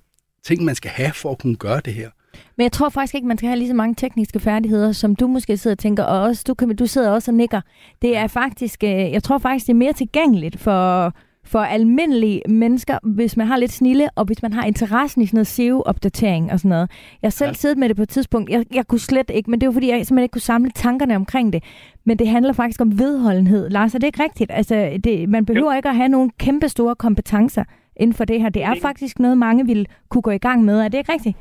ting, 0.44 0.64
man 0.64 0.74
skal 0.74 0.90
have 0.90 1.12
for 1.12 1.30
at 1.30 1.38
kunne 1.38 1.56
gøre 1.56 1.80
det 1.84 1.94
her. 1.94 2.10
Men 2.56 2.64
jeg 2.64 2.72
tror 2.72 2.88
faktisk 2.88 3.14
ikke, 3.14 3.26
man 3.26 3.38
skal 3.38 3.48
have 3.48 3.58
lige 3.58 3.68
så 3.68 3.74
mange 3.74 3.94
tekniske 3.94 4.40
færdigheder, 4.40 4.92
som 4.92 5.16
du 5.16 5.26
måske 5.26 5.56
sidder 5.56 5.74
og 5.74 5.78
tænker, 5.78 6.04
og 6.04 6.22
også, 6.22 6.44
du, 6.46 6.54
kan, 6.54 6.76
du 6.76 6.86
sidder 6.86 7.10
også 7.10 7.30
og 7.30 7.34
nikker. 7.34 7.60
Det 8.02 8.16
er 8.16 8.26
faktisk, 8.26 8.84
øh, 8.84 8.90
jeg 8.90 9.22
tror 9.22 9.38
faktisk, 9.38 9.66
det 9.66 9.72
er 9.72 9.76
mere 9.76 9.92
tilgængeligt 9.92 10.60
for, 10.60 11.14
for 11.44 11.58
almindelige 11.58 12.42
mennesker, 12.48 12.98
hvis 13.02 13.36
man 13.36 13.46
har 13.46 13.56
lidt 13.56 13.72
snille, 13.72 14.08
og 14.14 14.24
hvis 14.24 14.42
man 14.42 14.52
har 14.52 14.64
interessen 14.64 15.22
i 15.22 15.26
sådan 15.26 15.36
noget 15.36 15.46
SEO-opdatering 15.46 16.52
og 16.52 16.58
sådan 16.58 16.68
noget. 16.68 16.90
Jeg 17.22 17.32
selv 17.32 17.48
ja. 17.48 17.52
siddet 17.52 17.78
med 17.78 17.88
det 17.88 17.96
på 17.96 18.02
et 18.02 18.08
tidspunkt. 18.08 18.50
Jeg, 18.50 18.64
jeg 18.74 18.86
kunne 18.86 19.00
slet 19.00 19.30
ikke, 19.34 19.50
men 19.50 19.60
det 19.60 19.66
var 19.66 19.72
fordi, 19.72 19.90
jeg 19.90 19.96
simpelthen 20.06 20.22
ikke 20.22 20.32
kunne 20.32 20.40
samle 20.40 20.70
tankerne 20.70 21.16
omkring 21.16 21.52
det. 21.52 21.62
Men 22.04 22.18
det 22.18 22.28
handler 22.28 22.52
faktisk 22.52 22.80
om 22.80 22.98
vedholdenhed. 22.98 23.70
Lars, 23.70 23.94
er 23.94 23.98
det 23.98 24.06
ikke 24.06 24.22
rigtigt? 24.22 24.50
Altså, 24.54 25.00
det, 25.04 25.28
man 25.28 25.46
behøver 25.46 25.72
jo. 25.72 25.76
ikke 25.76 25.88
at 25.88 25.96
have 25.96 26.08
nogle 26.08 26.30
kæmpe 26.38 26.68
store 26.68 26.94
kompetencer 26.94 27.64
inden 27.96 28.14
for 28.14 28.24
det 28.24 28.40
her. 28.40 28.48
Det 28.48 28.64
er 28.64 28.74
faktisk 28.82 29.18
noget, 29.18 29.38
mange 29.38 29.66
vil 29.66 29.86
kunne 30.08 30.22
gå 30.22 30.30
i 30.30 30.38
gang 30.38 30.64
med. 30.64 30.80
Er 30.80 30.88
det 30.88 30.98
ikke 30.98 31.12
rigtigt? 31.12 31.36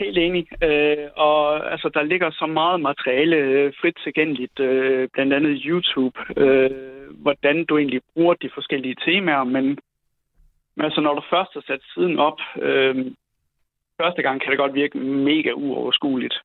Helt 0.00 0.18
enig. 0.18 0.44
Øh, 0.64 1.08
og 1.16 1.72
altså, 1.72 1.88
der 1.94 2.02
ligger 2.02 2.30
så 2.30 2.46
meget 2.46 2.80
materiale 2.80 3.36
øh, 3.36 3.72
frit 3.80 3.96
tilgængeligt, 4.04 4.60
øh, 4.60 5.08
blandt 5.12 5.32
andet 5.32 5.62
YouTube, 5.64 6.16
øh, 6.36 6.70
hvordan 7.22 7.64
du 7.64 7.78
egentlig 7.78 8.00
bruger 8.14 8.34
de 8.34 8.50
forskellige 8.54 8.96
temaer, 9.04 9.44
men, 9.44 9.64
men 10.74 10.84
altså, 10.84 11.00
når 11.00 11.14
du 11.14 11.22
først 11.30 11.50
har 11.54 11.64
sat 11.66 11.82
siden 11.94 12.18
op, 12.18 12.38
øh, 12.56 12.96
første 14.00 14.22
gang 14.22 14.40
kan 14.40 14.50
det 14.50 14.58
godt 14.58 14.74
virke 14.74 14.98
mega 14.98 15.52
uoverskueligt. 15.52 16.36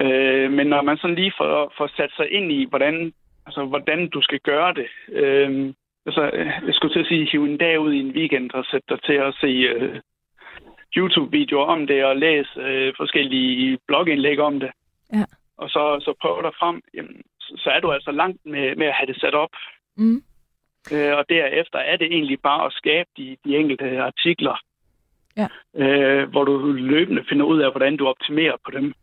Øh, 0.00 0.52
men 0.52 0.66
når 0.66 0.82
man 0.82 0.96
sådan 0.96 1.16
lige 1.16 1.32
får, 1.38 1.72
får 1.78 1.90
sat 1.96 2.12
sig 2.16 2.32
ind 2.32 2.52
i, 2.52 2.66
hvordan, 2.70 3.12
altså, 3.46 3.64
hvordan 3.64 4.08
du 4.08 4.20
skal 4.22 4.40
gøre 4.40 4.74
det, 4.74 4.88
øh, 5.08 5.74
altså, 6.06 6.22
jeg 6.66 6.74
skulle 6.74 6.94
til 6.94 7.00
at 7.00 7.06
sige, 7.06 7.28
hive 7.32 7.48
en 7.48 7.58
dag 7.58 7.80
ud 7.80 7.92
i 7.92 8.00
en 8.00 8.14
weekend 8.16 8.50
og 8.50 8.64
sætte 8.64 8.86
dig 8.88 9.02
til 9.02 9.12
at 9.12 9.34
se 9.40 9.46
øh, 9.46 10.00
YouTube-videoer 10.96 11.64
om 11.66 11.86
det 11.86 12.04
og 12.04 12.16
læse 12.16 12.50
øh, 12.60 12.94
forskellige 12.96 13.78
blogindlæg 13.86 14.38
om 14.40 14.60
det. 14.60 14.70
Ja. 15.12 15.24
Og 15.56 15.68
så, 15.70 16.00
så 16.00 16.14
prøver 16.20 16.42
dig 16.42 16.52
frem, 16.60 16.82
jamen, 16.94 17.22
så, 17.40 17.52
så 17.56 17.70
er 17.70 17.80
du 17.80 17.92
altså 17.92 18.10
langt 18.10 18.46
med, 18.46 18.76
med 18.76 18.86
at 18.86 18.94
have 18.94 19.06
det 19.06 19.20
sat 19.20 19.34
op. 19.34 19.50
Mm. 19.96 20.22
Øh, 20.92 21.16
og 21.16 21.24
derefter 21.28 21.78
er 21.78 21.96
det 21.96 22.06
egentlig 22.06 22.40
bare 22.40 22.66
at 22.66 22.72
skabe 22.72 23.08
de, 23.16 23.36
de 23.44 23.56
enkelte 23.56 24.02
artikler, 24.02 24.56
Ja. 25.36 25.48
øh, 25.74 26.30
hvor 26.30 26.44
du 26.44 26.72
løbende 26.72 27.24
finder 27.28 27.46
ud 27.46 27.60
af, 27.60 27.70
hvordan 27.70 27.96
du 27.96 28.06
optimerer 28.06 28.56
på 28.64 28.70
dem. 28.70 28.94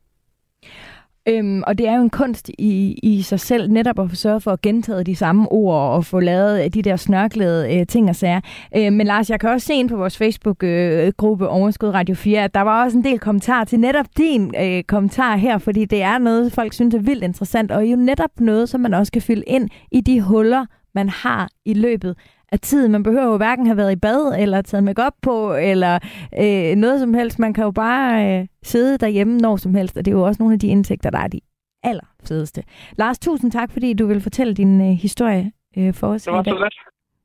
Øhm, 1.30 1.64
og 1.68 1.78
det 1.78 1.88
er 1.88 1.96
jo 1.96 2.02
en 2.02 2.10
kunst 2.10 2.50
i, 2.50 3.00
i 3.04 3.22
sig 3.22 3.40
selv 3.40 3.72
netop 3.72 4.00
at 4.00 4.18
sørge 4.18 4.42
for 4.42 4.52
at 4.52 4.62
gentage 4.62 5.04
de 5.04 5.16
samme 5.16 5.52
ord 5.52 5.90
og 5.90 6.06
få 6.06 6.20
lavet 6.20 6.64
øh, 6.64 6.70
de 6.70 6.82
der 6.82 6.96
snørklede 6.96 7.76
øh, 7.76 7.88
ting 7.88 8.10
og 8.10 8.16
sager. 8.16 8.42
Øh, 8.78 8.94
men 8.94 9.08
Lars, 9.08 9.30
jeg 9.30 9.40
kan 9.40 9.50
også 9.50 9.68
se 9.68 9.74
ind 9.74 9.90
på 9.90 9.96
vores 9.96 10.18
Facebook-gruppe 10.18 11.46
øh, 11.46 11.56
Overskud 11.56 11.90
Radio 11.90 12.16
4, 12.16 12.44
at 12.44 12.54
der 12.54 12.62
var 12.62 12.84
også 12.84 12.98
en 12.98 13.04
del 13.04 13.20
kommentarer 13.20 13.64
til 13.66 13.80
netop 13.80 14.06
din 14.18 14.56
øh, 14.62 14.84
kommentar 14.84 15.36
her, 15.38 15.58
fordi 15.58 15.86
det 15.86 16.02
er 16.02 16.18
noget, 16.18 16.52
folk 16.52 16.74
synes 16.74 16.96
er 16.96 17.00
vildt 17.00 17.24
interessant, 17.24 17.72
og 17.72 17.86
jo 17.86 17.96
netop 17.96 18.32
noget, 18.40 18.70
som 18.70 18.82
man 18.82 18.94
også 18.94 19.12
kan 19.12 19.22
fylde 19.22 19.44
ind 19.48 19.70
i 19.92 20.02
de 20.02 20.22
huller, 20.22 20.66
man 20.96 21.10
har 21.10 21.50
i 21.66 21.74
løbet 21.74 22.16
af 22.52 22.60
tiden. 22.60 22.92
Man 22.92 23.04
behøver 23.04 23.26
jo 23.26 23.38
hverken 23.38 23.66
have 23.66 23.78
været 23.78 23.92
i 23.92 23.96
bad, 23.96 24.36
eller 24.40 24.62
taget 24.62 24.84
makeup 24.84 25.14
på, 25.22 25.54
eller 25.56 26.00
øh, 26.42 26.76
noget 26.76 27.00
som 27.00 27.14
helst. 27.14 27.40
Man 27.40 27.54
kan 27.54 27.64
jo 27.64 27.72
bare 27.72 28.40
øh, 28.40 28.48
sidde 28.64 28.98
derhjemme 28.98 29.38
når 29.38 29.58
som 29.58 29.76
helst, 29.76 29.98
og 29.98 30.06
det 30.06 30.12
er 30.12 30.16
jo 30.16 30.24
også 30.24 30.42
nogle 30.44 30.54
af 30.54 30.60
de 30.60 30.68
indtægter, 30.68 31.10
der 31.10 31.20
er 31.20 31.28
de 31.28 31.40
allerfedeste. 31.84 32.64
Lars, 32.98 33.20
tusind 33.20 33.52
tak, 33.52 33.72
fordi 33.72 33.94
du 33.94 34.08
vil 34.08 34.22
fortælle 34.22 34.54
din 34.54 34.82
øh, 34.82 34.88
historie 34.98 35.52
øh, 35.78 35.94
for 35.94 36.08
os 36.08 36.24
Det 36.24 36.34
var 36.34 36.42
i 36.42 36.44
dag. 36.44 36.54
så 36.54 36.60
let. 36.64 36.74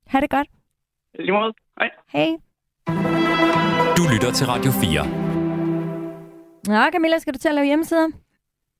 Ha' 0.07 0.21
det 0.21 0.31
godt. 0.31 0.49
I 1.15 1.23
lige 1.23 1.33
måde. 1.33 1.53
Hej. 1.79 1.91
Hej. 2.13 2.29
Du 3.97 4.03
lytter 4.13 4.33
til 4.35 4.47
Radio 4.47 4.71
4. 4.71 5.07
Nå, 6.69 6.91
Camilla, 6.93 7.19
skal 7.19 7.35
du 7.35 7.39
til 7.39 7.49
at 7.49 7.55
lave 7.55 7.67
hjemmesider? 7.67 8.07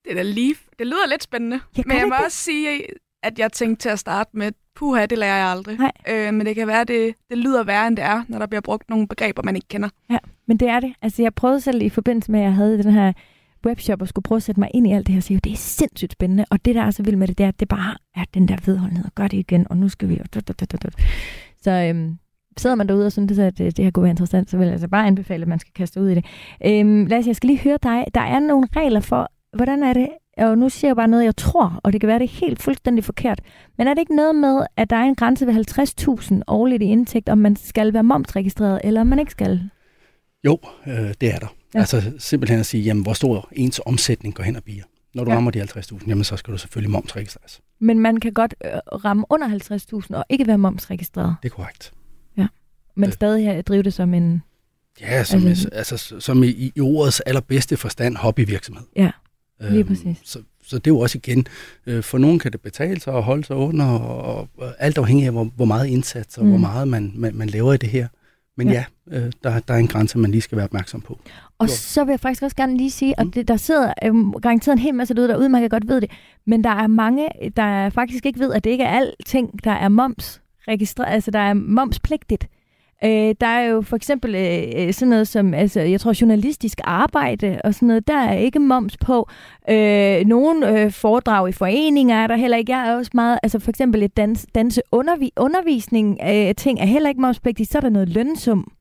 Det, 0.03 0.11
er 0.11 0.15
da 0.15 0.21
lige, 0.21 0.55
det 0.79 0.87
lyder 0.87 1.07
lidt 1.09 1.23
spændende. 1.23 1.59
Gør 1.59 1.83
men 1.85 1.91
jeg 1.97 2.01
det 2.01 2.09
må 2.09 2.15
ikke 2.15 2.25
også 2.25 2.37
sige, 2.37 2.83
at 3.23 3.39
jeg 3.39 3.51
tænkte 3.51 3.83
til 3.83 3.89
at 3.89 3.99
starte 3.99 4.29
med, 4.33 4.51
puha, 4.75 5.05
det 5.05 5.17
lærer 5.17 5.37
jeg 5.37 5.47
aldrig. 5.47 5.77
Nej. 5.77 5.91
Øh, 6.09 6.33
men 6.33 6.45
det 6.45 6.55
kan 6.55 6.67
være, 6.67 6.83
det, 6.83 7.15
det 7.29 7.37
lyder 7.37 7.63
værre, 7.63 7.87
end 7.87 7.97
det 7.97 8.05
er, 8.05 8.23
når 8.27 8.39
der 8.39 8.45
bliver 8.45 8.61
brugt 8.61 8.89
nogle 8.89 9.07
begreber, 9.07 9.43
man 9.43 9.55
ikke 9.55 9.67
kender. 9.67 9.89
Ja, 10.09 10.17
men 10.47 10.57
det 10.57 10.67
er 10.67 10.79
det. 10.79 10.93
Altså, 11.01 11.21
jeg 11.21 11.33
prøvede 11.33 11.61
selv 11.61 11.81
i 11.81 11.89
forbindelse 11.89 12.31
med, 12.31 12.39
at 12.39 12.43
jeg 12.43 12.53
havde 12.53 12.83
den 12.83 12.93
her 12.93 13.13
webshop 13.65 14.01
og 14.01 14.07
skulle 14.07 14.23
prøve 14.23 14.37
at 14.37 14.43
sætte 14.43 14.59
mig 14.59 14.69
ind 14.73 14.87
i 14.87 14.91
alt 14.91 15.07
det 15.07 15.13
her, 15.13 15.19
og 15.19 15.23
sige, 15.23 15.39
det 15.39 15.51
er 15.51 15.57
sindssygt 15.57 16.11
spændende, 16.11 16.45
og 16.49 16.65
det, 16.65 16.75
der 16.75 16.81
er 16.81 16.91
så 16.91 17.03
vildt 17.03 17.19
med 17.19 17.27
det, 17.27 17.37
det 17.37 17.43
er, 17.43 17.47
at 17.47 17.59
det 17.59 17.67
bare 17.67 17.95
er 18.15 18.23
den 18.33 18.47
der 18.47 18.57
vedholdenhed, 18.65 19.05
og 19.05 19.11
gør 19.15 19.27
det 19.27 19.37
igen, 19.37 19.67
og 19.69 19.77
nu 19.77 19.89
skal 19.89 20.09
vi... 20.09 20.21
Så 21.61 21.71
øhm, 21.71 22.17
sidder 22.57 22.75
man 22.75 22.87
derude 22.87 23.05
og 23.05 23.11
synes, 23.11 23.39
at 23.39 23.57
det, 23.57 23.77
det 23.77 23.85
her 23.85 23.91
kunne 23.91 24.03
være 24.03 24.09
interessant, 24.09 24.49
så 24.49 24.57
vil 24.57 24.65
jeg 24.65 24.71
altså 24.71 24.87
bare 24.87 25.07
anbefale, 25.07 25.41
at 25.41 25.47
man 25.47 25.59
skal 25.59 25.73
kaste 25.73 26.01
ud 26.01 26.09
i 26.09 26.15
det. 26.15 26.25
Øhm, 26.65 27.05
Lasse, 27.05 27.29
jeg 27.29 27.35
skal 27.35 27.47
lige 27.47 27.59
høre 27.59 27.77
dig. 27.83 28.05
Der 28.13 28.21
er 28.21 28.39
nogle 28.39 28.67
regler 28.75 28.99
for, 28.99 29.31
hvordan 29.57 29.83
er 29.83 29.93
det, 29.93 30.07
og 30.41 30.57
nu 30.57 30.69
siger 30.69 30.89
jeg 30.89 30.95
bare 30.95 31.07
noget, 31.07 31.25
jeg 31.25 31.35
tror, 31.35 31.79
og 31.83 31.93
det 31.93 32.01
kan 32.01 32.07
være, 32.07 32.19
det 32.19 32.25
er 32.25 32.29
helt 32.45 32.61
fuldstændig 32.61 33.03
forkert, 33.03 33.41
men 33.77 33.87
er 33.87 33.93
det 33.93 34.01
ikke 34.01 34.15
noget 34.15 34.35
med, 34.35 34.65
at 34.77 34.89
der 34.89 34.95
er 34.95 35.03
en 35.03 35.15
grænse 35.15 35.47
ved 35.47 35.53
50.000 36.33 36.41
årligt 36.47 36.83
i 36.83 36.85
indtægt, 36.85 37.29
om 37.29 37.37
man 37.37 37.55
skal 37.55 37.93
være 37.93 38.03
momsregistreret, 38.03 38.81
eller 38.83 39.01
om 39.01 39.07
man 39.07 39.19
ikke 39.19 39.31
skal? 39.31 39.69
Jo, 40.45 40.57
øh, 40.87 40.93
det 41.21 41.33
er 41.35 41.39
der. 41.39 41.47
Ja. 41.47 41.47
Ja. 41.73 41.79
Altså 41.79 42.11
simpelthen 42.19 42.59
at 42.59 42.65
sige, 42.65 42.83
jamen, 42.83 43.03
hvor 43.03 43.13
stor 43.13 43.49
ens 43.51 43.81
omsætning 43.85 44.35
går 44.35 44.43
hen 44.43 44.55
og 44.55 44.63
bliver. 44.63 44.83
Når 45.13 45.23
du 45.23 45.29
Ja. 45.29 45.33
ja. 45.33 45.37
rammer 45.37 45.51
de 45.51 45.61
50.000, 45.61 46.07
jamen 46.07 46.23
så 46.23 46.37
skal 46.37 46.51
du 46.53 46.57
selvfølgelig 46.57 46.91
momsregistreres. 46.91 47.61
Men 47.79 47.99
man 47.99 48.17
kan 48.17 48.33
godt 48.33 48.55
øh, 48.65 48.71
ramme 49.05 49.25
under 49.29 49.47
50.000 50.09 50.15
og 50.17 50.25
ikke 50.29 50.47
være 50.47 50.57
momsregistreret, 50.57 51.35
Det 51.43 51.49
er 51.51 51.55
korrekt. 51.55 51.93
men 52.95 53.07
Øh. 53.07 53.13
stadig 53.13 53.45
have- 53.45 53.61
drive 53.61 53.83
det 53.83 53.93
som 53.93 54.13
en... 54.13 54.43
Ja, 55.01 55.23
som, 55.23 55.47
altså, 55.47 55.69
altså, 55.73 56.15
som 56.19 56.43
i, 56.43 56.71
i 56.75 56.79
ordets 56.81 57.19
allerbedste 57.19 57.77
forstand 57.77 58.15
hobbyvirksomhed. 58.17 58.83
Ja, 58.95 59.11
lige 59.69 59.79
Øhm, 59.79 59.87
præcis. 59.87 60.17
Så, 60.23 60.39
så 60.63 60.75
det 60.77 60.87
er 60.87 60.91
jo 60.95 60.99
også 60.99 61.17
igen, 61.17 61.47
øh, 61.85 62.03
for 62.03 62.17
nogen 62.17 62.39
kan 62.39 62.51
det 62.51 62.61
betale 62.61 62.99
sig 63.01 63.15
at 63.15 63.23
holde 63.23 63.43
sig 63.43 63.55
under, 63.55 63.85
og, 63.85 64.35
og, 64.35 64.47
og 64.57 64.73
alt 64.79 64.97
afhængig 64.97 65.25
af, 65.25 65.31
hvor, 65.31 65.43
hvor 65.55 65.65
meget 65.65 65.87
indsats 65.87 66.37
og 66.37 66.43
Mm. 66.43 66.49
hvor 66.49 66.59
meget 66.59 66.87
man, 66.87 67.11
man, 67.15 67.35
man 67.35 67.47
laver 67.49 67.73
i 67.73 67.77
det 67.77 67.89
her. 67.89 68.07
Men 68.57 68.67
Ja. 68.69 68.85
ja, 69.11 69.17
øh, 69.17 69.31
der, 69.43 69.59
der 69.59 69.73
er 69.73 69.77
en 69.77 69.87
grænse, 69.87 70.17
man 70.17 70.31
lige 70.31 70.41
skal 70.41 70.55
være 70.55 70.65
opmærksom 70.65 71.01
på. 71.01 71.19
Og 71.59 71.67
Jo. 71.67 71.73
så 71.73 72.03
vil 72.03 72.11
jeg 72.11 72.19
faktisk 72.19 72.43
også 72.43 72.55
gerne 72.55 72.77
lige 72.77 72.91
sige, 72.91 73.19
at 73.19 73.25
Mm. 73.25 73.31
det, 73.31 73.47
der 73.47 73.57
sidder 73.57 73.93
øhm, 74.03 74.31
garanteret 74.31 74.73
en 74.75 74.79
hel 74.79 74.95
masse 74.95 75.13
derude, 75.13 75.27
derude, 75.29 75.49
man 75.49 75.61
kan 75.61 75.69
godt 75.69 75.87
ved 75.87 76.01
det, 76.01 76.11
men 76.47 76.63
der 76.63 76.69
er 76.69 76.87
mange, 76.87 77.27
der 77.57 77.89
faktisk 77.89 78.25
ikke 78.25 78.39
ved, 78.39 78.53
at 78.53 78.63
det 78.63 78.69
ikke 78.69 78.83
er 78.83 78.99
alting, 78.99 79.63
der 79.63 79.71
er 79.71 79.89
moms 79.89 80.41
registreret, 80.67 81.13
altså 81.13 81.31
der 81.31 81.39
er 81.39 81.53
momspligtigt. 81.53 82.47
Øh, 83.03 83.35
der 83.41 83.47
er 83.47 83.61
jo 83.61 83.81
for 83.81 83.95
eksempel 83.95 84.35
øh, 84.35 84.87
øh, 84.87 84.93
sådan 84.93 85.09
noget 85.09 85.27
som, 85.27 85.53
altså 85.53 85.81
jeg 85.81 85.99
tror 86.01 86.13
journalistisk 86.21 86.79
arbejde 86.83 87.61
og 87.63 87.73
sådan 87.73 87.87
noget, 87.87 88.07
der 88.07 88.17
er 88.17 88.33
ikke 88.33 88.59
moms 88.59 88.97
på. 88.97 89.29
Øh, 89.69 90.25
nogle 90.25 90.81
øh, 90.81 90.91
foredrag 90.91 91.49
i 91.49 91.51
foreninger 91.51 92.15
er 92.15 92.27
der 92.27 92.35
heller 92.35 92.57
ikke. 92.57 92.71
Jeg 92.71 92.89
er 92.89 92.95
også 92.95 93.11
meget, 93.13 93.39
altså 93.43 93.59
for 93.59 93.69
eksempel 93.69 94.03
et 94.03 94.17
dans, 94.17 94.45
danse 94.55 94.81
undervi, 94.91 95.31
undervisning 95.37 96.19
øh, 96.23 96.55
ting 96.55 96.79
er 96.79 96.85
heller 96.85 97.09
ikke 97.09 97.21
momspligtigt, 97.21 97.71
så 97.71 97.77
er 97.77 97.81
der 97.81 97.89
noget 97.89 98.09
lønsum. 98.09 98.71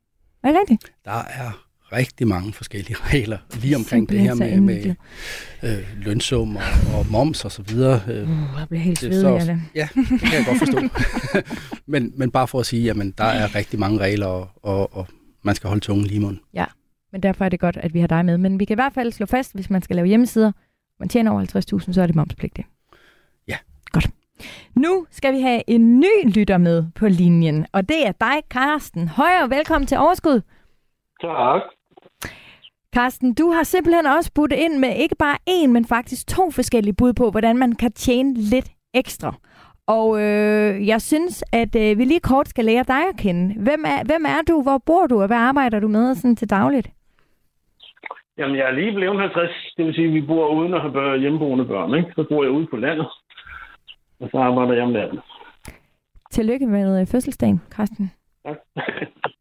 Er 0.44 0.48
det 0.48 0.60
rigtigt? 0.60 0.92
Der 1.04 1.10
er 1.10 1.69
rigtig 1.92 2.28
mange 2.28 2.52
forskellige 2.52 2.96
regler 3.12 3.38
lige 3.62 3.76
omkring 3.76 4.08
det 4.08 4.20
her 4.20 4.34
med, 4.34 4.60
med 4.60 4.94
øh, 5.62 6.04
lønsum 6.04 6.56
og, 6.56 6.62
og 6.98 7.06
moms 7.10 7.44
og 7.44 7.52
så 7.52 7.62
videre. 7.62 8.00
Øh, 8.08 8.30
Uh, 8.30 8.58
jeg 8.58 8.68
bliver 8.68 8.82
helt 8.82 8.98
svedig 8.98 9.26
af 9.26 9.46
det. 9.46 9.60
Ja, 9.74 9.88
det 9.94 10.20
kan 10.20 10.32
jeg 10.32 10.44
godt 10.46 10.58
forstå. 10.58 10.80
men, 11.92 12.12
men 12.16 12.30
bare 12.30 12.48
for 12.48 12.60
at 12.60 12.66
sige, 12.66 12.82
jamen 12.82 13.14
der 13.18 13.24
er 13.24 13.54
rigtig 13.54 13.78
mange 13.78 13.98
regler, 13.98 14.26
og, 14.26 14.48
og, 14.62 14.96
og 14.96 15.06
man 15.42 15.54
skal 15.54 15.68
holde 15.68 15.80
tungen 15.80 16.06
lige 16.06 16.16
i 16.16 16.20
munden. 16.20 16.40
Men 17.12 17.22
derfor 17.22 17.44
er 17.44 17.48
det 17.48 17.60
godt, 17.60 17.76
at 17.76 17.94
vi 17.94 18.00
har 18.00 18.06
dig 18.06 18.24
med. 18.24 18.38
Men 18.38 18.60
vi 18.60 18.64
kan 18.64 18.74
i 18.74 18.80
hvert 18.82 18.92
fald 18.92 19.12
slå 19.12 19.26
fast, 19.26 19.54
hvis 19.54 19.70
man 19.70 19.82
skal 19.82 19.96
lave 19.96 20.08
hjemmesider, 20.08 20.52
man 20.98 21.08
tjener 21.08 21.30
over 21.30 21.80
50.000, 21.86 21.92
så 21.92 22.02
er 22.02 22.06
det 22.06 22.16
momspligtigt. 22.16 22.68
Ja. 23.48 23.56
Godt. 23.92 24.10
Nu 24.74 25.06
skal 25.10 25.34
vi 25.34 25.40
have 25.40 25.62
en 25.66 26.00
ny 26.00 26.34
lytter 26.34 26.58
med 26.58 26.84
på 26.94 27.08
linjen, 27.08 27.66
og 27.72 27.88
det 27.88 28.06
er 28.06 28.12
dig, 28.12 28.42
Karsten. 28.50 29.08
Høj 29.08 29.30
og 29.42 29.50
velkommen 29.50 29.86
til 29.86 29.98
Overskud. 29.98 30.40
Tak. 31.20 31.62
Karsten, 32.92 33.34
du 33.34 33.50
har 33.50 33.62
simpelthen 33.62 34.06
også 34.06 34.30
budt 34.34 34.52
ind 34.52 34.78
med 34.78 34.96
ikke 34.96 35.16
bare 35.18 35.38
én, 35.50 35.66
men 35.66 35.84
faktisk 35.84 36.26
to 36.26 36.50
forskellige 36.50 36.94
bud 36.94 37.12
på, 37.12 37.30
hvordan 37.30 37.56
man 37.56 37.72
kan 37.72 37.92
tjene 37.92 38.34
lidt 38.34 38.68
ekstra. 38.94 39.34
Og 39.86 40.20
øh, 40.22 40.86
jeg 40.86 41.00
synes, 41.00 41.44
at 41.52 41.76
øh, 41.76 41.98
vi 41.98 42.04
lige 42.04 42.20
kort 42.20 42.48
skal 42.48 42.64
lære 42.64 42.84
dig 42.94 43.02
at 43.08 43.16
kende. 43.18 43.62
Hvem 43.62 43.84
er, 43.92 44.04
hvem 44.04 44.24
er 44.34 44.42
du? 44.48 44.62
Hvor 44.62 44.78
bor 44.86 45.06
du? 45.06 45.20
Og 45.22 45.26
hvad 45.26 45.36
arbejder 45.36 45.80
du 45.80 45.88
med 45.88 46.14
sådan 46.14 46.36
til 46.36 46.50
dagligt? 46.50 46.88
Jamen, 48.38 48.56
jeg 48.56 48.66
er 48.66 48.70
lige 48.70 48.94
blevet 48.94 49.20
50. 49.20 49.50
Det 49.76 49.84
vil 49.86 49.94
sige, 49.94 50.08
at 50.08 50.14
vi 50.14 50.20
bor 50.20 50.48
uden 50.48 50.74
at 50.74 50.80
have 50.80 51.18
hjemmeboende 51.18 51.64
børn. 51.64 51.94
Ikke? 51.94 52.12
Så 52.16 52.24
bor 52.28 52.42
jeg 52.42 52.52
ude 52.52 52.66
på 52.66 52.76
landet. 52.76 53.06
Og 54.20 54.28
så 54.30 54.38
arbejder 54.38 54.74
jeg 54.74 54.82
om 54.82 54.92
natten. 54.92 55.18
Tillykke 56.30 56.66
med 56.66 57.06
fødselsdagen, 57.06 57.60
Carsten. 57.70 58.10
Tak. 58.44 58.56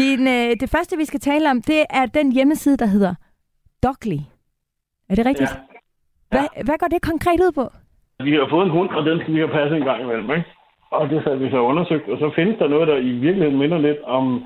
Din, 0.00 0.20
øh, 0.36 0.50
det 0.62 0.68
første, 0.74 0.96
vi 0.96 1.04
skal 1.04 1.20
tale 1.20 1.50
om, 1.50 1.62
det 1.62 1.80
er 1.90 2.06
den 2.06 2.32
hjemmeside, 2.32 2.76
der 2.76 2.86
hedder 2.86 3.14
Dogly. 3.84 4.20
Er 5.10 5.14
det 5.14 5.26
rigtigt? 5.26 5.50
Ja. 5.50 5.60
Hvad, 6.32 6.46
hvad 6.66 6.78
går 6.78 6.88
det 6.94 7.02
konkret 7.10 7.40
ud 7.46 7.52
på? 7.60 7.64
Vi 8.24 8.32
har 8.34 8.46
fået 8.50 8.64
en 8.66 8.76
hund, 8.78 8.90
og 8.90 9.04
den 9.04 9.20
skal 9.20 9.34
vi 9.34 9.38
have 9.38 9.56
passet 9.58 9.76
en 9.76 9.88
gang 9.90 10.02
imellem, 10.02 10.30
ikke? 10.30 10.48
Og 10.90 11.10
det 11.10 11.22
har 11.22 11.34
vi 11.34 11.50
så 11.50 11.60
undersøgt, 11.70 12.08
og 12.08 12.18
så 12.18 12.30
findes 12.34 12.58
der 12.58 12.68
noget, 12.68 12.88
der 12.88 12.96
i 12.96 13.12
virkeligheden 13.26 13.58
minder 13.58 13.78
lidt 13.78 14.00
om 14.02 14.44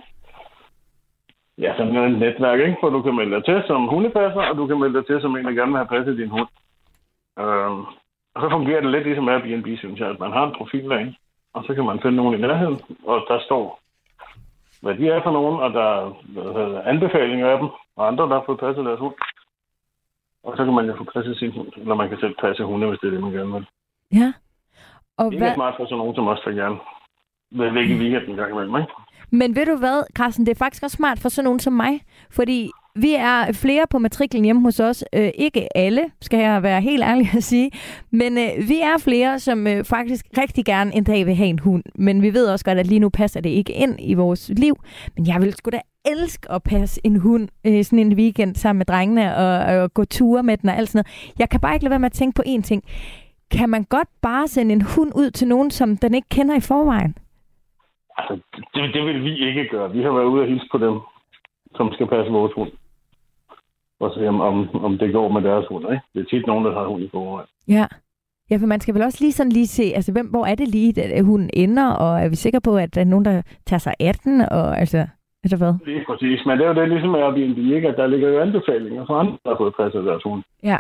ja, 1.59 1.71
sådan 1.77 1.97
et 1.97 2.19
netværk, 2.19 2.61
ikke? 2.61 2.77
For 2.81 2.91
du 2.91 3.03
kan 3.03 3.15
melde 3.15 3.35
dig 3.37 3.45
til 3.45 3.63
som 3.67 3.89
hundepasser, 3.89 4.43
og 4.51 4.57
du 4.57 4.67
kan 4.67 4.79
melde 4.81 4.99
dig 4.99 5.07
til 5.07 5.21
som 5.21 5.37
en, 5.37 5.45
der 5.45 5.59
gerne 5.59 5.73
vil 5.73 5.83
have 5.83 5.95
passet 5.95 6.19
din 6.19 6.35
hund. 6.37 6.49
Øhm, 7.43 7.81
og 8.35 8.39
så 8.43 8.49
fungerer 8.51 8.81
det 8.81 8.91
lidt 8.91 9.05
ligesom 9.05 9.29
Airbnb, 9.29 9.69
synes 9.79 10.01
jeg, 10.01 10.09
at 10.09 10.21
man 10.21 10.33
har 10.33 10.45
en 10.47 10.59
profil 10.59 10.89
derinde, 10.91 11.15
og 11.55 11.65
så 11.65 11.75
kan 11.75 11.85
man 11.85 12.01
finde 12.03 12.17
nogen 12.17 12.39
i 12.39 12.43
nærheden, 12.43 12.79
og 13.05 13.17
der 13.29 13.39
står, 13.47 13.82
hvad 14.83 14.95
de 14.95 15.09
er 15.09 15.23
for 15.23 15.33
nogen, 15.39 15.57
og 15.65 15.71
der 15.79 15.89
er 16.77 16.83
anbefalinger 16.93 17.49
af 17.49 17.59
dem, 17.59 17.69
og 17.97 18.07
andre, 18.09 18.25
der 18.29 18.35
har 18.35 18.43
fået 18.47 18.61
passet 18.61 18.85
deres 18.85 19.01
hund. 19.01 19.15
Og 20.43 20.57
så 20.57 20.65
kan 20.65 20.75
man 20.75 20.87
jo 20.87 20.95
få 20.97 21.05
passet 21.15 21.39
sin 21.39 21.53
hund, 21.53 21.69
eller 21.77 21.95
man 21.95 22.09
kan 22.09 22.19
selv 22.19 22.35
passe 22.41 22.65
hunde, 22.65 22.89
hvis 22.89 23.01
det 23.01 23.07
er 23.07 23.11
det, 23.11 23.21
man 23.21 23.33
gerne 23.33 23.53
vil. 23.53 23.67
Ja. 24.21 24.33
Og 25.17 25.25
Det 25.31 25.35
er 25.35 25.39
hvad, 25.39 25.55
smart 25.55 25.75
for 25.77 25.85
sådan 25.85 25.99
nogen 25.99 26.15
som 26.15 26.29
os, 26.29 26.41
der 26.45 26.51
gerne 26.51 26.79
vil 27.51 27.73
lægge 27.73 27.95
i 27.95 27.99
weekenden 27.99 28.31
en 28.31 28.37
gang 28.37 28.51
imellem, 28.53 28.77
ikke? 28.77 28.93
men 29.31 29.57
ved 29.57 29.67
du 29.67 29.77
hvad, 29.77 30.05
Carsten, 30.17 30.47
det 30.47 30.53
er 30.53 30.65
faktisk 30.65 30.83
også 30.83 30.97
smart 30.97 31.19
for 31.19 31.29
sådan 31.29 31.45
nogen 31.45 31.61
som 31.61 31.73
mig, 31.73 32.01
fordi 32.31 32.71
vi 32.95 33.15
er 33.15 33.53
flere 33.53 33.85
på 33.91 33.99
matriklen 33.99 34.45
hjemme 34.45 34.63
hos 34.63 34.81
os. 34.81 35.05
Øh, 35.15 35.31
ikke 35.35 35.77
alle, 35.77 36.03
skal 36.21 36.39
jeg 36.39 36.63
være 36.63 36.81
helt 36.81 37.03
ærlig 37.03 37.29
at 37.37 37.43
sige. 37.43 37.71
Men 38.11 38.39
øh, 38.39 38.69
vi 38.69 38.81
er 38.81 38.99
flere, 39.05 39.39
som 39.39 39.67
øh, 39.67 39.85
faktisk 39.85 40.27
rigtig 40.39 40.65
gerne 40.65 40.95
en 40.95 41.05
dag 41.05 41.27
vil 41.27 41.35
have 41.35 41.49
en 41.49 41.59
hund. 41.59 41.85
Men 41.95 42.23
vi 42.23 42.35
ved 42.35 42.47
også 42.47 42.65
godt, 42.65 42.79
at 42.79 42.87
lige 42.87 42.99
nu 42.99 43.09
passer 43.09 43.41
det 43.41 43.51
ikke 43.51 43.73
ind 43.73 43.97
i 43.99 44.15
vores 44.15 44.51
liv. 44.57 44.75
Men 45.17 45.27
jeg 45.27 45.41
vil 45.41 45.53
sgu 45.53 45.71
da 45.71 45.81
elske 46.05 46.53
at 46.53 46.63
passe 46.63 47.01
en 47.05 47.17
hund 47.17 47.49
øh, 47.67 47.85
sådan 47.85 47.99
en 47.99 48.13
weekend 48.13 48.55
sammen 48.55 48.79
med 48.79 48.87
drengene 48.87 49.37
og, 49.37 49.83
og 49.83 49.95
gå 49.95 50.05
ture 50.05 50.43
med 50.43 50.57
den 50.57 50.69
og 50.69 50.77
alt 50.77 50.89
sådan 50.89 50.99
noget. 50.99 51.35
Jeg 51.39 51.49
kan 51.51 51.61
bare 51.61 51.75
ikke 51.75 51.85
lade 51.85 51.91
være 51.91 51.99
med 51.99 52.07
at 52.07 52.13
tænke 52.13 52.37
på 52.37 52.43
én 52.47 52.63
ting. 52.63 52.83
Kan 53.51 53.69
man 53.69 53.85
godt 53.85 54.09
bare 54.23 54.49
sende 54.49 54.73
en 54.73 54.83
hund 54.97 55.13
ud 55.15 55.31
til 55.31 55.49
nogen, 55.49 55.71
som 55.71 55.97
den 55.97 56.15
ikke 56.15 56.29
kender 56.29 56.57
i 56.57 56.61
forvejen? 56.61 57.17
Altså, 58.19 58.35
det, 58.75 58.95
det 58.95 59.05
vil 59.05 59.25
vi 59.25 59.49
ikke 59.49 59.69
gøre. 59.71 59.93
Vi 59.93 60.03
har 60.03 60.13
været 60.13 60.25
ude 60.25 60.43
og 60.43 60.49
hilse 60.49 60.67
på 60.73 60.79
dem, 60.79 60.95
som 61.77 61.93
skal 61.93 62.07
passe 62.07 62.33
vores 62.33 62.53
hund. 62.53 62.71
Og 64.03 64.11
se, 64.15 64.29
om, 64.29 64.41
om, 64.41 64.57
om 64.87 64.99
det 64.99 65.13
går 65.13 65.29
med 65.29 65.43
deres 65.43 65.67
hund, 65.71 65.85
ikke? 65.93 66.05
Det 66.15 66.21
er 66.21 66.25
tit 66.31 66.47
nogen, 66.47 66.65
der 66.65 66.73
har 66.73 66.87
hund 66.87 67.03
i 67.03 67.09
forvejen. 67.13 67.49
Ja. 67.69 67.87
Ja, 68.51 68.57
for 68.57 68.67
man 68.67 68.81
skal 68.81 68.95
vel 68.95 69.03
også 69.03 69.19
lige 69.25 69.33
sådan 69.33 69.53
lige 69.53 69.67
se, 69.67 69.83
altså 69.95 70.13
hvem, 70.13 70.27
hvor 70.27 70.45
er 70.47 70.55
det 70.55 70.69
lige, 70.69 71.03
at 71.03 71.25
hunden 71.25 71.51
ender, 71.53 71.89
og 72.05 72.21
er 72.21 72.29
vi 72.29 72.37
sikre 72.37 72.61
på, 72.61 72.77
at 72.77 72.95
der 72.95 73.01
er 73.01 73.05
nogen, 73.05 73.25
der 73.25 73.43
tager 73.67 73.79
sig 73.87 73.95
af 74.01 74.15
den, 74.15 74.41
og 74.41 74.79
altså, 74.83 75.07
eller 75.45 75.59
hvad? 75.59 75.75
Lige 75.87 76.05
præcis. 76.09 76.47
Men 76.47 76.59
det 76.59 76.65
er 76.65 76.69
jo 76.73 76.81
det, 76.81 76.89
ligesom 76.89 77.15
Airbnb, 77.15 77.59
ikke? 77.59 77.89
At 77.89 77.97
der 77.97 78.07
ligger 78.07 78.29
jo 78.29 78.41
anbefalinger 78.41 79.07
fra 79.07 79.21
andre, 79.21 79.37
der 79.45 79.51
har 79.51 79.59
fået 79.63 79.75
passet 79.81 80.05
deres 80.05 80.23
hund. 80.23 80.43
Ja. 80.63 80.79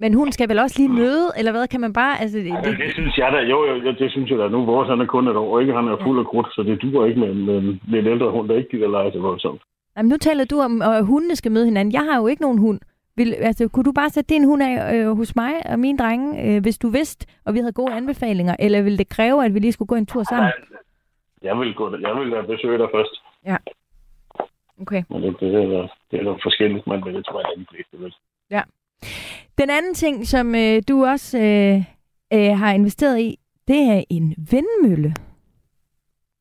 Men 0.00 0.14
hunden 0.14 0.32
skal 0.32 0.48
vel 0.48 0.58
også 0.58 0.76
lige 0.78 0.92
møde, 1.02 1.26
eller 1.38 1.52
hvad 1.52 1.66
kan 1.68 1.80
man 1.80 1.92
bare, 1.92 2.20
altså, 2.22 2.38
det, 2.38 2.46
Det, 2.46 2.64
det, 2.64 2.78
det 2.78 2.92
synes 2.92 3.18
jeg 3.18 3.28
da. 3.32 3.38
Jo, 3.52 3.58
jo, 3.70 3.92
det 4.02 4.10
synes 4.10 4.30
jeg 4.30 4.38
da. 4.38 4.48
Nu 4.48 4.64
vores 4.64 4.88
han 4.88 5.00
er 5.00 5.06
kun 5.06 5.28
et 5.28 5.36
år, 5.36 5.60
ikke? 5.60 5.72
Han 5.74 5.88
er 5.88 5.96
fuld 6.06 6.18
af 6.18 6.26
krudt, 6.26 6.48
så 6.54 6.62
det 6.62 6.82
duer 6.82 7.06
ikke 7.06 7.20
med 7.20 7.30
en, 7.30 7.46
med 7.46 7.56
en 7.58 7.80
lidt 7.92 8.06
ældre 8.06 8.30
hund, 8.30 8.48
der 8.48 8.56
ikke 8.56 8.70
gider 8.70 8.88
lege 8.88 9.12
så 9.12 9.20
voldsomt. 9.20 9.62
Jamen, 9.96 10.08
nu 10.08 10.16
taler 10.16 10.44
du 10.44 10.60
om, 10.60 10.82
at 10.82 11.06
hundene 11.06 11.36
skal 11.36 11.52
møde 11.52 11.64
hinanden. 11.64 11.92
Jeg 11.92 12.00
har 12.00 12.20
jo 12.20 12.26
ikke 12.26 12.42
nogen 12.42 12.58
hund. 12.58 12.80
Vil, 13.16 13.34
altså, 13.34 13.68
kunne 13.68 13.84
du 13.84 13.92
bare 13.92 14.10
sætte 14.10 14.34
din 14.34 14.44
hund 14.44 14.62
af 14.62 14.94
øh, 14.94 15.16
hos 15.16 15.36
mig 15.36 15.52
og 15.70 15.78
mine 15.78 15.98
drenge, 15.98 16.42
øh, 16.44 16.62
hvis 16.62 16.78
du 16.78 16.88
vidste, 16.88 17.26
og 17.44 17.54
vi 17.54 17.58
havde 17.58 17.72
gode 17.72 17.92
anbefalinger, 17.92 18.56
eller 18.58 18.82
ville 18.82 18.98
det 18.98 19.08
kræve, 19.08 19.44
at 19.44 19.54
vi 19.54 19.58
lige 19.58 19.72
skulle 19.72 19.88
gå 19.88 19.94
en 19.94 20.06
tur 20.06 20.22
sammen? 20.22 20.50
Jeg 21.42 21.58
vil, 21.58 21.74
gå, 21.74 21.96
jeg 21.96 22.14
vil 22.16 22.46
besøge 22.46 22.78
dig 22.78 22.88
først. 22.94 23.22
Okay. 24.80 25.02
Men 25.10 25.22
det, 25.22 25.40
det, 25.40 25.54
er, 25.54 25.88
det 26.10 26.20
er 26.20 26.24
da 26.24 26.30
forskelligt, 26.30 26.86
men 26.86 27.02
det 27.02 27.26
tror 27.26 27.40
jeg, 27.40 27.50
at 27.52 27.58
de 27.58 27.66
fleste 27.70 27.98
vil. 27.98 28.14
Den 29.58 29.70
anden 29.70 29.94
ting, 29.94 30.26
som 30.26 30.54
øh, 30.54 30.82
du 30.88 31.04
også 31.04 31.38
øh, 31.38 31.76
øh, 32.32 32.58
har 32.58 32.72
investeret 32.72 33.20
i, 33.20 33.38
det 33.68 33.80
er 33.80 34.04
en 34.10 34.34
vindmølle. 34.50 35.14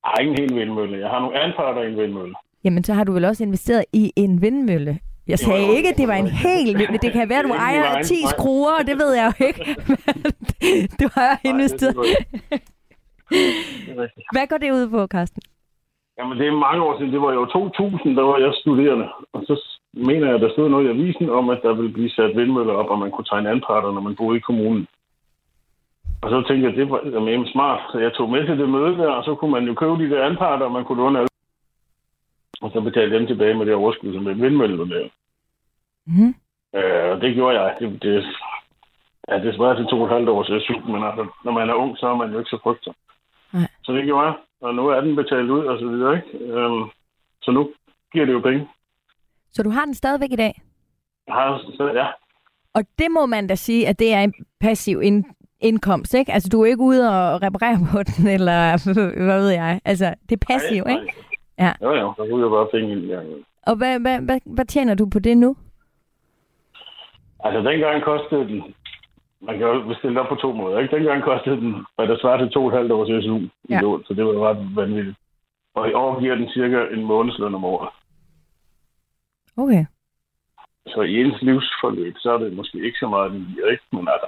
Jeg 0.04 0.12
har 0.12 0.18
ikke 0.18 0.32
en 0.32 0.40
hel 0.40 0.56
vindmølle. 0.60 1.00
Jeg 1.00 1.10
har 1.10 1.20
nogle 1.20 1.40
anparter 1.40 1.82
i 1.82 1.92
en 1.92 1.98
vindmølle. 1.98 2.36
Jamen, 2.66 2.84
så 2.84 2.94
har 2.94 3.04
du 3.04 3.12
vel 3.12 3.26
også 3.26 3.44
investeret 3.44 3.86
i 3.94 4.14
en 4.16 4.42
vindmølle. 4.42 5.00
Jeg 5.28 5.40
sagde 5.40 5.62
Jo, 5.62 5.68
jo. 5.68 5.74
ikke, 5.78 5.90
at 5.90 5.98
det 5.98 6.08
var 6.08 6.14
en 6.14 6.28
hel 6.28 6.68
vindmølle. 6.68 6.98
Det 7.06 7.12
kan 7.14 7.30
være, 7.30 7.40
at 7.40 7.46
du 7.46 7.50
er 7.50 7.60
ejer 7.68 7.84
egen 7.84 8.04
10 8.04 8.14
fejl. 8.14 8.30
skruer, 8.34 8.74
og 8.80 8.88
det 8.88 8.96
ved 9.02 9.12
jeg 9.20 9.26
jo 9.34 9.46
ikke. 9.50 9.62
Du 11.02 11.08
har 11.18 11.32
investeret. 11.52 11.96
er 13.90 14.02
er. 14.02 14.08
Hvad 14.36 14.48
går 14.48 14.58
det 14.58 14.72
ud 14.72 14.90
på, 14.90 15.08
Carsten? 15.08 15.42
Jamen, 16.18 16.38
det 16.40 16.48
er 16.48 16.64
mange 16.68 16.82
år 16.88 16.98
siden. 16.98 17.14
Det 17.14 17.22
var 17.22 17.34
jo 17.34 17.46
2000, 17.46 18.16
der 18.16 18.24
var 18.24 18.38
jeg 18.38 18.54
studerende. 18.62 19.08
Og 19.34 19.42
så 19.48 19.56
mener 19.94 20.28
jeg, 20.32 20.40
der 20.40 20.50
stod 20.52 20.70
noget 20.70 20.86
i 20.86 20.90
avisen 20.90 21.30
om, 21.30 21.50
at 21.50 21.60
der 21.64 21.74
ville 21.74 21.94
blive 21.94 22.10
sat 22.10 22.38
vindmøller 22.38 22.74
op, 22.74 22.90
og 22.90 23.00
man 23.00 23.12
kunne 23.12 23.30
tegne 23.32 23.50
anparter, 23.50 23.92
når 23.92 24.02
man 24.02 24.16
boede 24.16 24.38
i 24.38 24.48
kommunen. 24.50 24.88
Og 26.24 26.30
så 26.30 26.38
tænkte 26.48 26.68
jeg, 26.68 26.78
det 26.78 26.90
var 26.90 27.00
eddermame 27.06 27.48
smart. 27.48 27.82
Så 27.92 27.98
jeg 28.00 28.14
tog 28.14 28.30
med 28.30 28.46
til 28.46 28.60
det 28.60 28.70
møde 28.70 28.98
der, 28.98 29.10
og 29.18 29.24
så 29.24 29.36
kunne 29.36 29.52
man 29.52 29.66
jo 29.70 29.74
købe 29.74 29.98
de 30.04 30.10
der 30.10 30.26
anparter, 30.26 30.66
og 30.66 30.72
man 30.72 30.86
kunne 30.86 31.02
låne 31.04 31.20
alle. 31.20 31.35
Og 32.66 32.72
så 32.74 32.82
betale 32.82 33.16
dem 33.16 33.28
tilbage 33.28 33.54
med 33.54 33.66
det 33.66 33.76
overskud, 33.76 34.14
som 34.14 34.26
den 34.26 34.42
vindmølle 34.42 34.78
var 34.78 34.86
der. 34.86 35.08
Mm. 36.06 36.34
Øh, 36.78 37.06
og 37.12 37.22
det 37.22 37.36
gjorde 37.36 37.62
jeg. 37.62 37.76
Det, 37.80 38.02
det, 38.02 38.26
ja, 39.30 39.36
det 39.44 39.56
svarer 39.56 39.76
til 39.76 39.86
to 39.86 39.98
og 40.02 40.06
et 40.08 40.14
halvt 40.14 40.30
års 40.30 40.64
SU, 40.64 40.76
men 40.94 41.04
altså, 41.04 41.24
når 41.46 41.52
man 41.52 41.70
er 41.70 41.74
ung, 41.74 41.98
så 41.98 42.06
er 42.08 42.16
man 42.16 42.32
jo 42.32 42.38
ikke 42.40 42.50
så 42.50 42.60
frygtet. 42.64 42.94
Nej. 43.54 43.68
Så 43.84 43.92
det 43.94 44.04
gjorde 44.06 44.26
jeg. 44.28 44.36
Og 44.62 44.76
nu 44.76 44.88
er 44.88 45.02
den 45.02 45.16
betalt 45.16 45.50
ud, 45.50 45.66
og 45.66 45.80
så 45.80 45.88
videre, 45.88 46.16
ikke? 46.18 46.46
Øhm, 46.54 46.84
så 47.42 47.52
nu 47.52 47.70
giver 48.14 48.26
det 48.26 48.34
jo 48.34 48.40
penge. 48.40 48.68
Så 49.52 49.64
du 49.64 49.70
har 49.70 49.86
den 49.86 49.94
stadigvæk 49.94 50.32
i 50.32 50.36
dag? 50.36 50.62
Jeg 51.28 51.36
har, 51.36 51.62
så, 51.78 51.92
ja, 51.96 52.08
Og 52.74 52.84
det 53.00 53.12
må 53.12 53.26
man 53.26 53.48
da 53.48 53.56
sige, 53.56 53.88
at 53.88 54.00
det 54.00 54.14
er 54.14 54.22
en 54.22 54.34
passiv 54.62 55.02
ind- 55.02 55.26
indkomst, 55.60 56.14
ikke? 56.14 56.32
Altså, 56.34 56.50
du 56.50 56.62
er 56.62 56.66
ikke 56.66 56.82
ude 56.84 57.10
og 57.10 57.42
reparere 57.42 57.78
på 57.92 58.04
den, 58.04 58.28
eller 58.28 58.60
hvad 59.26 59.40
ved 59.40 59.50
jeg. 59.50 59.82
Altså, 59.86 60.16
det 60.30 60.42
er 60.42 60.46
passiv, 60.54 60.84
Nej, 60.84 60.94
ikke? 60.94 61.06
nej. 61.06 61.14
Ja. 61.60 61.74
Jo, 61.82 61.92
jo, 61.94 62.14
der 62.18 62.24
ryger 62.24 62.50
bare 62.50 62.68
penge 62.72 62.92
ind 62.92 63.04
i 63.04 63.08
gangen. 63.08 63.46
Og 63.68 63.76
hvad, 63.76 64.00
hvad, 64.00 64.20
hvad, 64.22 64.40
hvad 64.46 64.66
tjener 64.66 64.96
du 64.96 65.10
på 65.10 65.20
det 65.20 65.38
nu? 65.38 65.56
Altså, 67.44 67.70
dengang 67.72 68.04
kostede 68.04 68.48
den, 68.48 68.64
man 69.42 69.58
kan 69.58 69.68
jo 69.68 69.88
bestille 69.88 70.22
op 70.22 70.28
på 70.30 70.36
to 70.36 70.52
måder, 70.54 70.80
ikke? 70.80 70.96
Dengang 70.96 71.24
kostede 71.24 71.56
den, 71.56 71.86
hvad 71.96 72.08
der 72.08 72.18
svarer 72.22 72.38
til 72.38 72.50
to 72.50 72.62
og 72.66 72.68
et 72.72 72.78
halvt 72.78 72.92
års 72.92 73.24
SU 73.26 73.38
i 73.38 73.50
Ja. 73.70 73.82
lån, 73.82 74.04
så 74.08 74.14
det 74.14 74.26
var 74.26 74.50
ret 74.50 74.76
vanvittigt. 74.76 75.18
Og 75.74 75.90
i 75.90 75.94
år 75.94 76.20
giver 76.20 76.36
den 76.36 76.50
cirka 76.50 76.86
en 76.94 77.04
månedsløn 77.06 77.56
om 77.56 77.66
året. 77.66 77.90
Okay. 79.58 79.86
Så 80.88 81.02
i 81.02 81.22
ens 81.22 81.42
livsforløb, 81.42 82.16
så 82.18 82.34
er 82.34 82.38
det 82.38 82.54
måske 82.56 82.78
ikke 82.86 82.98
så 83.00 83.08
meget, 83.08 83.32
den 83.32 83.48
giver, 83.56 83.68
ikke? 83.72 83.84
Men 83.92 84.08
altså, 84.08 84.28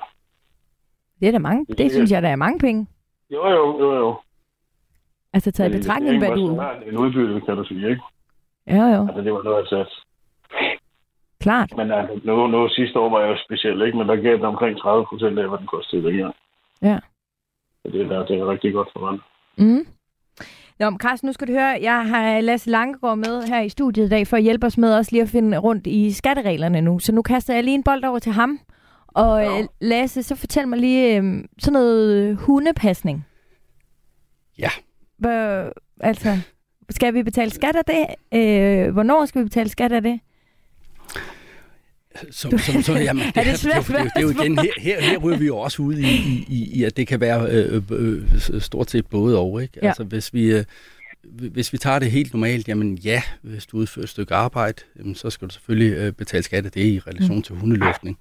Det 1.19 1.27
er 1.27 1.31
da 1.31 1.39
mange. 1.39 1.65
Det 1.65 1.77
Det 1.77 1.91
synes 1.91 2.11
jeg, 2.11 2.21
der 2.21 2.29
er 2.29 2.35
mange 2.35 2.59
penge. 2.59 2.87
jo, 3.29 3.47
jo, 3.49 3.79
jo, 3.79 3.95
jo. 3.95 4.15
Altså, 5.33 5.51
taget 5.51 5.73
i 5.73 5.77
betragtning, 5.77 6.17
hvad 6.17 6.29
du... 6.35 6.61
En 6.89 6.97
udbytte, 6.97 7.41
kan 7.45 7.55
du 7.57 7.63
sige, 7.63 7.89
ikke? 7.89 8.01
Ja, 8.67 8.83
jo. 8.95 9.01
Altså, 9.07 9.21
det 9.21 9.33
var 9.33 9.43
noget, 9.43 9.57
jeg 9.57 9.67
satte. 9.69 9.91
Klart. 11.39 11.73
Men 11.77 11.91
altså, 11.91 12.19
nu, 12.23 12.47
nu 12.47 12.69
sidste 12.69 12.99
år 12.99 13.09
var 13.09 13.19
jeg 13.19 13.29
jo 13.29 13.37
speciel, 13.45 13.81
ikke? 13.81 13.97
Men 13.97 14.07
der 14.07 14.15
gav 14.15 14.33
den 14.33 14.45
omkring 14.45 14.79
30 14.79 15.05
procent 15.05 15.39
af, 15.39 15.47
hvad 15.49 15.57
den 15.57 15.67
kostede 15.67 16.03
dengang. 16.07 16.35
Ja. 16.81 16.99
Så 17.85 17.91
det, 17.91 18.09
der, 18.09 18.25
det 18.25 18.39
er 18.39 18.51
rigtig 18.51 18.73
godt 18.73 18.89
for 18.93 18.99
mig. 19.11 19.19
Mm. 19.57 19.87
Nå, 20.79 20.97
Carsten, 20.97 21.27
nu 21.27 21.33
skal 21.33 21.47
du 21.47 21.51
høre, 21.53 21.77
jeg 21.81 22.05
har 22.09 22.41
Lasse 22.41 22.69
Langegaard 22.69 23.17
med 23.17 23.43
her 23.47 23.61
i 23.61 23.69
studiet 23.69 24.05
i 24.05 24.09
dag, 24.09 24.27
for 24.27 24.37
at 24.37 24.43
hjælpe 24.43 24.65
os 24.67 24.77
med 24.77 24.95
også 24.97 25.11
lige 25.11 25.21
at 25.21 25.29
finde 25.29 25.57
rundt 25.57 25.87
i 25.87 26.11
skattereglerne 26.11 26.81
nu. 26.81 26.99
Så 26.99 27.11
nu 27.11 27.21
kaster 27.21 27.53
jeg 27.53 27.63
lige 27.63 27.75
en 27.75 27.83
bold 27.83 28.03
over 28.03 28.19
til 28.19 28.31
ham. 28.31 28.59
Og 29.07 29.41
Ja. 29.43 29.51
ja. 29.51 29.65
Lasse, 29.81 30.23
så 30.23 30.35
fortæl 30.35 30.67
mig 30.67 30.79
lige 30.79 31.17
øh, 31.17 31.23
sådan 31.59 31.73
noget 31.73 32.37
hundepasning. 32.37 33.27
Ja. 34.59 34.69
Hvad, 35.17 35.69
altså, 35.99 36.39
skal 36.89 37.13
vi 37.13 37.23
betale 37.23 37.51
skat 37.51 37.75
af 37.75 37.85
det? 37.85 38.05
Øh, 38.39 38.93
hvornår 38.93 39.25
skal 39.25 39.41
vi 39.41 39.43
betale 39.43 39.69
skat 39.69 39.91
af 39.91 40.01
det? 40.01 40.19
Som, 42.31 42.57
som, 42.57 42.81
som, 42.81 42.95
jamen, 42.95 43.23
Er 43.35 43.43
det 43.43 43.59
svært 43.59 43.87
det, 43.87 43.95
det, 43.95 44.03
det, 44.03 44.11
det 44.15 44.19
er 44.19 44.21
jo 44.21 44.29
igen, 44.29 44.57
her, 44.59 44.71
her, 44.77 45.01
her 45.01 45.17
ryger 45.17 45.37
vi 45.37 45.45
jo 45.45 45.57
også 45.57 45.81
ud 45.81 45.95
i, 45.95 46.07
i, 46.07 46.45
i, 46.47 46.79
i 46.79 46.83
at 46.83 46.97
det 46.97 47.07
kan 47.07 47.19
være 47.19 47.49
øh, 47.49 47.81
øh, 47.91 48.23
øh, 48.53 48.61
stort 48.61 48.91
set 48.91 49.07
både 49.07 49.39
og. 49.39 49.61
Ikke? 49.61 49.79
Ja. 49.81 49.87
Altså, 49.87 50.03
hvis 50.03 50.33
vi, 50.33 50.51
øh, 50.51 50.63
hvis 51.23 51.73
vi 51.73 51.77
tager 51.77 51.99
det 51.99 52.11
helt 52.11 52.33
normalt, 52.33 52.67
jamen 52.67 52.95
ja, 52.95 53.21
hvis 53.41 53.65
du 53.65 53.77
udfører 53.77 54.03
et 54.03 54.09
stykke 54.09 54.35
arbejde, 54.35 54.81
så 55.13 55.29
skal 55.29 55.47
du 55.47 55.53
selvfølgelig 55.53 55.97
øh, 55.97 56.11
betale 56.11 56.43
skat 56.43 56.65
af 56.65 56.71
det 56.71 56.85
i 56.85 56.99
relation 56.99 57.41
til 57.41 57.55
hundeluftning. 57.55 58.17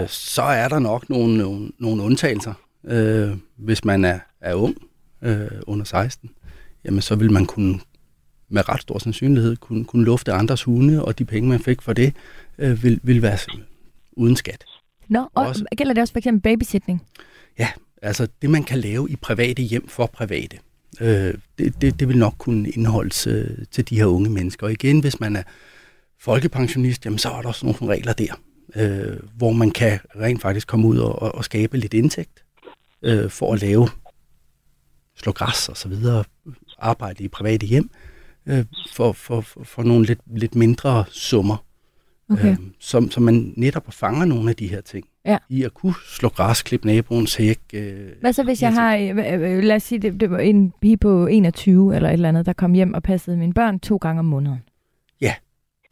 Øh, 0.00 0.08
så 0.08 0.42
er 0.42 0.68
der 0.68 0.78
nok 0.78 1.10
nogle, 1.10 1.38
nogle, 1.38 1.70
nogle 1.78 2.02
undtagelser. 2.02 2.54
Hvis 3.56 3.84
man 3.84 4.04
er, 4.04 4.18
er 4.40 4.54
ung, 4.54 4.76
øh, 5.22 5.48
under 5.66 5.84
16, 5.84 6.30
jamen 6.84 7.00
så 7.00 7.14
vil 7.14 7.32
man 7.32 7.46
kunne 7.46 7.80
med 8.48 8.68
ret 8.68 8.80
stor 8.80 8.98
sandsynlighed 8.98 9.56
kunne, 9.56 9.84
kunne 9.84 10.04
lufte 10.04 10.32
andres 10.32 10.62
hunde, 10.62 11.04
og 11.04 11.18
de 11.18 11.24
penge, 11.24 11.48
man 11.48 11.60
fik 11.60 11.82
for 11.82 11.92
det, 11.92 12.14
øh, 12.58 12.82
vil, 12.82 13.00
vil 13.02 13.22
være 13.22 13.38
uden 14.12 14.36
skat. 14.36 14.64
Nå, 15.08 15.20
og 15.34 15.46
Også. 15.46 15.64
gælder 15.76 15.94
det 15.94 16.00
også 16.00 16.12
for 16.12 16.18
eksempel 16.18 16.42
babysitning? 16.42 17.02
Altså 18.02 18.28
det, 18.42 18.50
man 18.50 18.64
kan 18.64 18.78
lave 18.78 19.10
i 19.10 19.16
private 19.16 19.62
hjem 19.62 19.88
for 19.88 20.06
private, 20.06 20.58
øh, 21.00 21.34
det, 21.58 21.80
det, 21.80 22.00
det 22.00 22.08
vil 22.08 22.18
nok 22.18 22.34
kunne 22.38 22.70
indeholdes 22.70 23.26
øh, 23.26 23.50
til 23.70 23.88
de 23.88 23.96
her 23.96 24.06
unge 24.06 24.30
mennesker. 24.30 24.66
Og 24.66 24.72
igen, 24.72 25.00
hvis 25.00 25.20
man 25.20 25.36
er 25.36 25.42
folkepensionist, 26.20 27.04
jamen 27.04 27.18
så 27.18 27.30
er 27.30 27.40
der 27.40 27.48
også 27.48 27.66
nogle 27.66 27.94
regler 27.94 28.12
der, 28.12 28.34
øh, 28.76 29.18
hvor 29.36 29.52
man 29.52 29.70
kan 29.70 29.98
rent 30.20 30.42
faktisk 30.42 30.68
komme 30.68 30.88
ud 30.88 30.98
og, 30.98 31.22
og, 31.22 31.34
og 31.34 31.44
skabe 31.44 31.78
lidt 31.78 31.94
indtægt 31.94 32.44
øh, 33.02 33.30
for 33.30 33.52
at 33.52 33.60
lave 33.60 33.88
slå 35.22 35.32
græs 35.32 35.68
og 35.68 35.76
så 35.76 35.88
videre, 35.88 36.24
arbejde 36.78 37.24
i 37.24 37.28
private 37.28 37.66
hjem, 37.66 37.90
øh, 38.46 38.64
for, 38.92 39.12
for, 39.12 39.40
for, 39.40 39.64
for 39.64 39.82
nogle 39.82 40.06
lidt, 40.06 40.20
lidt 40.36 40.54
mindre 40.54 41.04
summer. 41.10 41.64
Okay. 42.30 42.50
Øh, 42.50 42.56
som, 42.78 43.10
som 43.10 43.22
man 43.22 43.54
netop 43.56 43.92
fanger 43.92 44.24
nogle 44.24 44.50
af 44.50 44.56
de 44.56 44.66
her 44.66 44.80
ting. 44.80 45.06
Ja. 45.24 45.38
I 45.48 45.62
at 45.62 45.74
kunne 45.74 45.94
slå 46.06 46.28
græs, 46.28 46.62
klippe 46.62 46.86
naboens 46.86 47.34
hæk. 47.34 47.58
Øh, 47.74 48.08
Hvad 48.20 48.32
så 48.32 48.42
hvis 48.42 48.62
jeg 48.62 48.68
altså- 48.68 48.80
har, 48.80 48.96
øh, 48.96 49.56
øh, 49.56 49.62
lad 49.62 49.76
os 49.76 49.82
sige, 49.82 49.98
det, 49.98 50.20
det 50.20 50.30
var 50.30 50.38
en 50.38 50.72
pige 50.80 50.96
på 50.96 51.26
21 51.26 51.96
eller 51.96 52.08
et 52.08 52.12
eller 52.12 52.28
andet, 52.28 52.46
der 52.46 52.52
kom 52.52 52.72
hjem 52.72 52.94
og 52.94 53.02
passede 53.02 53.36
mine 53.36 53.54
børn 53.54 53.80
to 53.80 53.96
gange 53.96 54.18
om 54.18 54.24
måneden. 54.24 54.58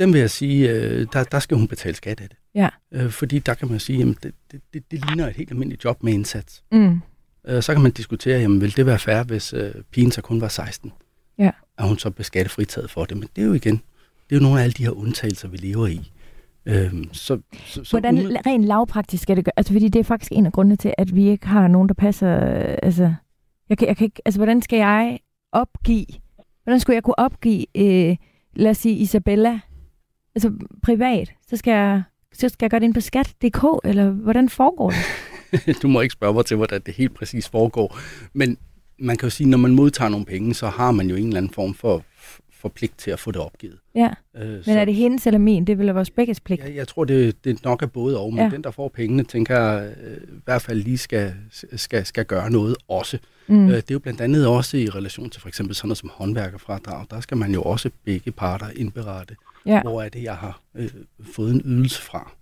dem 0.01 0.13
vil 0.13 0.21
jeg 0.21 0.31
sige, 0.31 0.71
øh, 0.71 1.07
der, 1.13 1.25
der 1.25 1.39
skal 1.39 1.57
hun 1.57 1.69
betale 1.69 1.95
skat 1.97 2.21
af 2.21 2.29
det. 2.29 2.39
Ja. 2.55 2.69
Øh, 2.93 3.11
fordi 3.11 3.39
der 3.39 3.55
kan 3.55 3.69
man 3.69 3.81
sige, 3.81 3.99
jamen 3.99 4.17
det, 4.23 4.35
det, 4.53 4.61
det, 4.75 4.91
det 4.91 5.07
ligner 5.07 5.29
et 5.29 5.37
helt 5.37 5.51
almindeligt 5.51 5.85
job 5.85 6.03
med 6.03 6.13
indsats. 6.13 6.63
Mm. 6.73 7.01
Øh, 7.49 7.63
så 7.63 7.73
kan 7.73 7.83
man 7.83 7.91
diskutere, 7.93 8.41
jamen 8.41 8.61
vil 8.61 8.77
det 8.77 8.87
være 8.87 8.99
fair, 8.99 9.23
hvis 9.23 9.53
øh, 9.53 9.75
pigen 9.91 10.11
så 10.13 10.23
kun 10.23 10.41
var 10.41 10.49
16? 10.49 10.93
Ja. 11.39 11.51
Er 11.79 11.85
hun 11.85 11.99
så 11.99 12.11
beskattefritaget 12.11 12.91
for 12.91 13.05
det? 13.05 13.17
Men 13.17 13.29
det 13.37 13.43
er 13.43 13.47
jo 13.47 13.53
igen, 13.53 13.75
det 14.31 14.37
er 14.37 14.41
jo 14.41 14.43
nogle 14.43 14.59
af 14.61 14.65
alle 14.65 14.73
de 14.73 14.85
her 14.85 14.91
undtagelser, 14.91 15.49
vi 15.49 15.57
lever 15.57 15.87
i. 15.87 16.13
Øh, 16.67 16.95
så, 17.13 17.41
så, 17.67 17.85
så 17.85 17.91
Hvordan 17.91 18.19
umid- 18.19 18.47
rent 18.47 18.65
lavpraktisk 18.65 19.23
skal 19.23 19.37
det 19.37 19.45
gøre? 19.45 19.53
Altså, 19.57 19.73
fordi 19.73 19.89
det 19.89 19.99
er 20.01 20.05
faktisk 20.05 20.33
en 20.33 20.47
af 20.47 20.53
grundene 20.53 20.77
til, 20.77 20.95
at 20.99 21.15
vi 21.17 21.29
ikke 21.29 21.47
har 21.47 21.69
nogen, 21.69 21.89
der 21.89 21.95
passer... 21.95 22.47
øh, 22.59 22.77
Altså, 22.83 23.15
jeg 23.69 23.79
kan, 23.79 23.89
jeg 23.89 23.97
kan 23.97 24.05
ikke, 24.05 24.23
altså 24.25 24.39
hvordan 24.39 24.63
skal 24.63 24.77
jeg 24.77 25.19
opgive... 25.53 26.07
Hvordan 26.65 26.81
skulle 26.81 26.95
jeg 26.95 27.03
kunne 27.03 27.19
opgive, 27.19 27.67
øh, 27.77 28.17
lad 28.55 28.71
os 28.71 28.79
sige, 28.79 28.95
Isabella, 28.97 29.61
altså 30.35 30.53
privat? 30.83 31.33
Så 31.49 31.57
skal 31.57 31.71
jeg, 31.73 32.03
så 32.33 32.49
skal 32.49 32.65
jeg 32.67 32.71
gøre 32.71 32.81
det 32.81 32.85
ind 32.87 32.95
på 32.95 33.01
skat.dk, 33.01 33.65
eller 33.85 34.11
hvordan 34.11 34.49
foregår 34.49 34.91
det? 34.91 34.99
du 35.83 35.89
må 35.89 36.01
ikke 36.01 36.13
spørge 36.13 36.35
mig 36.35 36.47
til, 36.47 36.57
hvordan 36.57 36.81
det 36.87 36.95
helt 36.95 37.15
præcis 37.15 37.49
foregår. 37.49 37.99
Men 38.33 38.57
man 38.99 39.17
kan 39.17 39.27
jo 39.27 39.31
sige, 39.31 39.49
når 39.49 39.59
man 39.59 39.75
modtager 39.75 40.09
nogle 40.09 40.27
penge, 40.27 40.55
så 40.55 40.67
har 40.69 40.91
man 40.91 41.11
jo 41.11 41.17
en 41.17 41.25
eller 41.27 41.37
anden 41.37 41.53
form 41.53 41.75
for, 41.75 42.03
for 42.53 42.69
pligt 42.69 42.99
til 42.99 43.11
at 43.11 43.19
få 43.19 43.31
det 43.31 43.41
opgivet. 43.41 43.79
Ja, 43.95 44.11
Øh, 44.37 44.63
men 44.67 44.77
er 44.77 44.85
det 44.85 44.95
hendes 44.95 45.27
eller 45.27 45.39
min? 45.39 45.65
Det 45.65 45.73
er 45.73 45.77
vel 45.77 45.87
vores 45.87 46.11
begges 46.11 46.41
pligt. 46.41 46.63
Jeg, 46.65 46.75
jeg 46.77 46.89
tror, 46.89 47.05
det, 47.05 47.45
det 47.45 47.65
nok 47.65 47.83
er 47.83 47.87
både 47.87 48.19
og, 48.21 48.33
men 48.35 48.43
Ja. 48.45 48.51
den, 48.51 48.65
der 48.65 48.71
får 48.71 48.89
pengene, 48.89 49.25
tænker 49.25 49.61
jeg 49.61 49.93
øh, 50.05 50.17
i 50.17 50.41
hvert 50.45 50.63
fald 50.63 50.83
lige 50.83 50.99
skal, 50.99 51.35
skal, 51.77 52.07
skal 52.07 52.25
gøre 52.25 52.51
noget 52.51 52.77
også. 52.89 53.19
Mm. 53.49 53.69
Øh, 53.69 53.75
det 53.77 53.79
er 53.79 53.85
jo 53.95 53.99
blandt 53.99 54.21
andet 54.21 54.47
også 54.47 54.77
i 54.77 54.89
relation 54.89 55.31
til 55.31 55.41
for 55.41 55.49
eksempel 55.49 55.75
sådan 55.77 55.89
noget 55.89 55.99
som 55.99 56.11
håndværkerfradrag. 56.15 57.07
Der 57.11 57.21
skal 57.21 57.37
man 57.37 57.53
jo 57.53 57.63
også 57.63 57.91
begge 58.05 58.31
parter 58.33 58.67
indberette, 58.77 59.37
Ja. 59.67 59.83
hvor 59.83 60.03
er 60.03 60.09
det, 60.09 60.23
jeg 60.23 60.35
har 60.37 60.61
øh, 60.75 60.89
fået 61.33 61.55
en 61.55 61.63
ydelse 61.65 62.03
fra. 62.03 62.33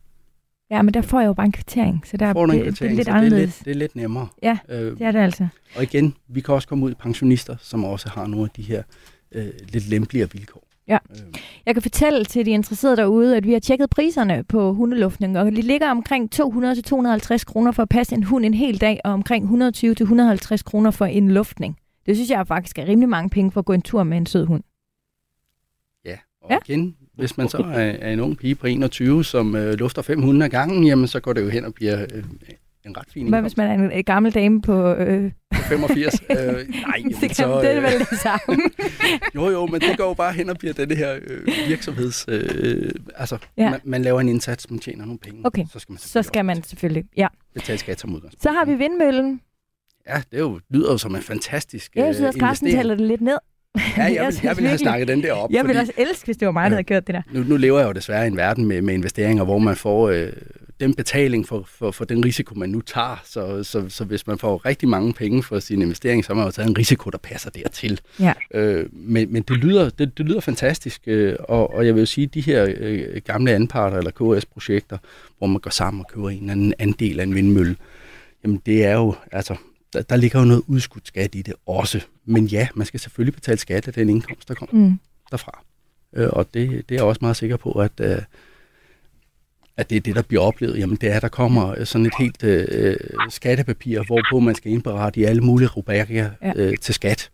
Ja, 0.70 0.82
men 0.82 0.94
der 0.94 1.00
får 1.02 1.20
jeg 1.20 1.26
jo 1.26 1.32
bare 1.32 1.46
en 1.46 1.52
kvittering, 1.52 2.02
så 2.06 2.16
der 2.16 2.32
Får 2.32 2.46
du 2.46 2.52
en 2.52 2.58
det, 2.58 2.64
det 2.64 2.68
er 2.68 2.70
kvittering, 2.88 2.96
lidt 2.96 3.06
det 3.06 3.12
er 3.12 3.16
anderledes. 3.16 3.44
lidt, 3.46 3.64
det 3.64 3.70
er 3.70 3.74
lidt 3.74 3.96
nemmere. 3.96 4.28
Ja, 4.42 4.58
Øh, 4.68 4.78
Det 4.78 5.02
er 5.02 5.10
det 5.10 5.18
altså. 5.18 5.46
og 5.76 5.82
igen, 5.82 6.14
vi 6.28 6.40
kan 6.40 6.54
også 6.54 6.68
komme 6.68 6.84
ud 6.86 6.90
i 6.90 6.94
pensionister, 6.94 7.56
som 7.60 7.84
også 7.84 8.08
har 8.14 8.26
nogle 8.26 8.44
af 8.44 8.50
de 8.56 8.62
her 8.62 8.82
øh, 9.32 9.46
lidt 9.72 9.88
lempeligere 9.88 10.28
vilkår. 10.32 10.62
Ja. 10.88 10.98
Øh, 11.10 11.16
Jeg 11.66 11.74
kan 11.74 11.82
fortælle 11.82 12.24
til 12.24 12.46
de 12.46 12.50
interesserede 12.50 12.96
derude, 12.96 13.36
at 13.36 13.46
vi 13.46 13.52
har 13.52 13.58
tjekket 13.60 13.90
priserne 13.90 14.44
på 14.48 14.72
hundeluftning, 14.72 15.38
og 15.38 15.46
de 15.46 15.50
ligger 15.62 15.90
omkring 15.90 16.30
200-250 16.34 17.44
kroner 17.44 17.72
for 17.72 17.82
at 17.82 17.88
passe 17.88 18.14
en 18.16 18.22
hund 18.22 18.44
en 18.44 18.54
hel 18.54 18.80
dag, 18.80 19.00
og 19.04 19.12
omkring 19.12 19.44
120-150 19.44 20.62
kroner 20.64 20.90
for 20.90 21.04
en 21.06 21.30
luftning. 21.30 21.76
Det 22.06 22.16
synes 22.16 22.30
jeg 22.30 22.46
faktisk 22.46 22.78
er 22.78 22.86
rimelig 22.86 23.08
mange 23.08 23.30
penge 23.30 23.52
for 23.52 23.60
at 23.60 23.64
gå 23.64 23.72
en 23.72 23.82
tur 23.82 24.02
med 24.02 24.16
en 24.16 24.26
sød 24.26 24.44
hund. 24.46 24.62
Og 26.48 26.52
Ja. 26.68 26.72
igen, 26.72 26.96
hvis 27.14 27.36
man 27.36 27.48
så 27.48 27.56
er, 27.58 27.80
er 28.00 28.12
en 28.12 28.20
ung 28.20 28.38
pige 28.38 28.54
på 28.54 28.66
21, 28.66 29.24
som 29.24 29.56
øh, 29.56 29.72
lufter 29.74 30.02
500 30.02 30.44
ad 30.44 30.50
gangen, 30.50 30.86
jamen 30.86 31.06
så 31.08 31.20
går 31.20 31.32
det 31.32 31.42
jo 31.44 31.48
hen 31.48 31.64
og 31.64 31.74
bliver 31.74 32.02
øh, 32.14 32.24
en 32.86 32.96
ret 32.96 33.04
fin 33.12 33.28
Hvad 33.28 33.38
indkomst. 33.38 33.42
hvis 33.42 33.56
man 33.56 33.70
er 33.70 33.74
en, 33.84 33.92
en 33.92 34.04
gammel 34.04 34.32
dame 34.34 34.62
på... 34.62 34.86
Øh, 34.94 35.30
På 35.54 35.62
85. 35.62 36.14
øh, 36.30 36.36
nej, 36.36 36.64
jamen, 36.98 37.12
det, 37.20 37.20
kan, 37.20 37.34
så, 37.34 37.60
det 37.60 37.70
er 37.70 37.76
øh, 37.76 37.82
vel 37.82 37.98
det 38.10 38.18
samme. 38.18 38.62
Jo, 39.34 39.48
jo, 39.50 39.66
men 39.66 39.80
det 39.80 39.98
går 39.98 40.08
jo 40.08 40.14
bare 40.14 40.32
hen 40.32 40.50
og 40.50 40.58
bliver 40.58 40.74
den 40.74 40.90
her 40.96 41.18
øh, 41.26 41.46
virksomheds... 41.68 42.24
Øh, 42.28 42.90
altså, 43.16 43.38
Ja. 43.56 43.70
man, 43.70 43.80
man 43.84 44.02
laver 44.02 44.20
en 44.20 44.28
indsats, 44.28 44.70
man 44.70 44.78
tjener 44.78 45.04
nogle 45.04 45.18
penge. 45.18 45.40
Okay, 45.46 45.64
så 45.72 45.78
skal 45.78 45.92
man, 45.92 45.98
Så 45.98 46.22
skal 46.22 46.44
man 46.44 46.62
selvfølgelig... 46.62 47.04
Ja. 47.16 47.26
betale 47.54 47.78
skat 47.78 48.00
som 48.00 48.14
udgangspunkt. 48.14 48.42
Så 48.42 48.50
har 48.52 48.64
vi 48.64 48.74
vindmøllen. 48.74 49.40
Ja, 50.08 50.16
det 50.30 50.36
er 50.36 50.38
jo, 50.40 50.60
lyder 50.70 50.92
jo 50.92 50.98
som 50.98 51.14
en 51.14 51.22
fantastisk 51.22 51.92
øh, 51.96 52.00
Jeg 52.04 52.14
synes, 52.14 52.34
at 52.34 52.40
Carsten 52.40 52.66
investering. 52.68 52.78
taler 52.88 52.94
det 52.94 53.06
lidt 53.06 53.20
ned. 53.20 53.38
Ja, 53.76 53.82
jeg, 54.04 54.14
Jeg 54.14 54.26
vil, 54.26 54.40
jeg 54.42 54.56
vil 54.56 54.66
have 54.66 54.78
snakket 54.78 55.08
den 55.08 55.22
der 55.22 55.32
op. 55.32 55.50
Jeg 55.50 55.64
vil 55.64 55.68
fordi- 55.74 55.78
også 55.80 55.92
elske, 56.10 56.24
hvis 56.24 56.36
det 56.36 56.46
var 56.46 56.52
mig, 56.52 56.70
der 56.70 56.76
havde 56.76 56.82
gjort 56.84 57.06
det 57.06 57.14
der. 57.14 57.22
Nu, 57.32 57.42
nu 57.42 57.56
lever 57.56 57.78
jeg 57.78 57.88
jo 57.88 57.92
desværre 57.92 58.24
i 58.24 58.26
en 58.26 58.36
verden 58.36 58.66
med, 58.66 58.82
med 58.82 58.94
investeringer, 58.94 59.44
hvor 59.44 59.58
man 59.58 59.76
får 59.76 60.08
øh, 60.08 60.32
den 60.80 60.94
betaling 60.94 61.48
for, 61.48 61.64
for, 61.78 61.90
for 61.90 62.04
den 62.04 62.24
risiko, 62.24 62.54
man 62.54 62.68
nu 62.68 62.80
tager. 62.80 63.22
Så, 63.24 63.64
så, 63.64 63.84
så 63.88 64.04
hvis 64.04 64.26
man 64.26 64.38
får 64.38 64.66
rigtig 64.66 64.88
mange 64.88 65.12
penge 65.12 65.42
for 65.42 65.58
sin 65.58 65.82
investering, 65.82 66.24
så 66.24 66.28
har 66.28 66.34
man 66.34 66.44
jo 66.44 66.50
taget 66.50 66.68
en 66.68 66.78
risiko, 66.78 67.10
der 67.10 67.18
passer 67.18 67.50
dertil. 67.50 68.00
Ja. 68.20 68.32
Øh, 68.54 68.86
men 68.92 69.32
men 69.32 69.42
det, 69.42 69.56
lyder, 69.56 69.90
det, 69.90 70.18
det 70.18 70.26
lyder 70.26 70.40
fantastisk, 70.40 71.00
øh, 71.06 71.36
og, 71.48 71.74
og 71.74 71.86
jeg 71.86 71.94
vil 71.94 72.00
jo 72.00 72.06
sige, 72.06 72.24
at 72.24 72.34
de 72.34 72.40
her 72.40 72.74
øh, 72.78 73.04
gamle 73.24 73.52
anparter 73.52 73.98
eller 73.98 74.10
KS-projekter, 74.10 74.98
hvor 75.38 75.46
man 75.46 75.60
går 75.60 75.70
sammen 75.70 76.00
og 76.00 76.06
køber 76.14 76.30
en 76.30 76.38
eller 76.40 76.52
anden 76.52 76.74
andel 76.78 77.20
af 77.20 77.24
en 77.24 77.34
vindmølle, 77.34 77.76
jamen 78.44 78.62
det 78.66 78.84
er 78.84 78.94
jo, 78.94 79.14
altså, 79.32 79.54
der, 79.92 80.02
der 80.02 80.16
ligger 80.16 80.38
jo 80.38 80.44
noget 80.44 80.62
udskudt 80.66 81.06
skat 81.08 81.34
i 81.34 81.42
det 81.42 81.54
også. 81.66 82.00
Men 82.24 82.44
ja, 82.46 82.68
man 82.74 82.86
skal 82.86 83.00
selvfølgelig 83.00 83.34
betale 83.34 83.58
skat 83.58 83.88
af 83.88 83.94
den 83.94 84.08
indkomst, 84.08 84.48
der 84.48 84.54
kommer 84.54 84.84
Mm. 84.88 84.98
derfra. 85.30 85.64
Øh, 86.16 86.28
og 86.32 86.46
det, 86.54 86.70
det 86.70 86.94
er 86.94 86.98
jeg 86.98 87.02
også 87.04 87.18
meget 87.22 87.36
sikker 87.36 87.56
på, 87.56 87.72
at, 87.72 87.92
øh, 88.00 88.18
at 89.76 89.90
det 89.90 89.96
er 89.96 90.00
det, 90.00 90.14
der 90.16 90.22
bliver 90.22 90.42
oplevet. 90.42 90.78
Jamen 90.78 90.96
det 90.96 91.10
er, 91.10 91.16
at 91.16 91.22
der 91.22 91.28
kommer 91.28 91.84
sådan 91.84 92.06
et 92.06 92.12
helt 92.18 92.44
øh, 92.44 92.96
skattepapir, 93.30 94.02
hvorpå 94.06 94.40
man 94.40 94.54
skal 94.54 94.72
indberette 94.72 95.20
i 95.20 95.24
alle 95.24 95.42
mulige 95.42 95.68
rubrikker 95.68 96.30
Ja. 96.42 96.52
øh, 96.56 96.76
til 96.80 96.94
skat. 96.94 97.30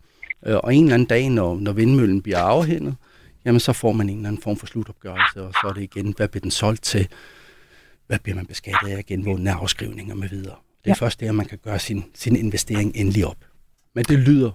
Øh, 0.47 0.57
og 0.57 0.75
en 0.75 0.85
eller 0.85 0.95
anden 0.95 1.09
dag, 1.09 1.29
når, 1.31 1.57
når 1.61 1.73
vindmøllen 1.73 2.23
bliver 2.23 2.39
afhændet, 2.39 2.95
jamen 3.45 3.61
så 3.61 3.73
får 3.73 3.93
man 3.93 4.09
en 4.11 4.17
eller 4.17 4.29
anden 4.29 4.43
form 4.43 4.57
for 4.57 4.67
slutopgørelse, 4.67 5.43
og 5.43 5.53
så 5.53 5.67
er 5.69 5.73
det 5.73 5.83
igen, 5.83 6.15
hvad 6.17 6.29
bliver 6.29 6.41
den 6.43 6.51
solgt 6.51 6.83
til? 6.83 7.09
Hvad 8.07 8.19
bliver 8.19 8.37
man 8.37 8.47
beskattet 8.47 8.89
af 8.89 8.99
igen? 8.99 9.23
Hvor 9.23 9.49
er 9.49 9.55
afskrivninger 9.55 10.15
med 10.15 10.29
videre? 10.29 10.55
Det 10.85 10.91
er 10.91 10.95
Ja. 11.01 11.05
først 11.07 11.21
der, 11.21 11.33
man 11.33 11.47
kan 11.47 11.59
gøre 11.59 11.79
sin, 11.79 12.05
sin 12.15 12.37
investering 12.37 12.93
endelig 12.97 13.27
op. 13.27 13.37
Men 13.95 14.05
det 14.05 14.19
lyder 14.19 14.51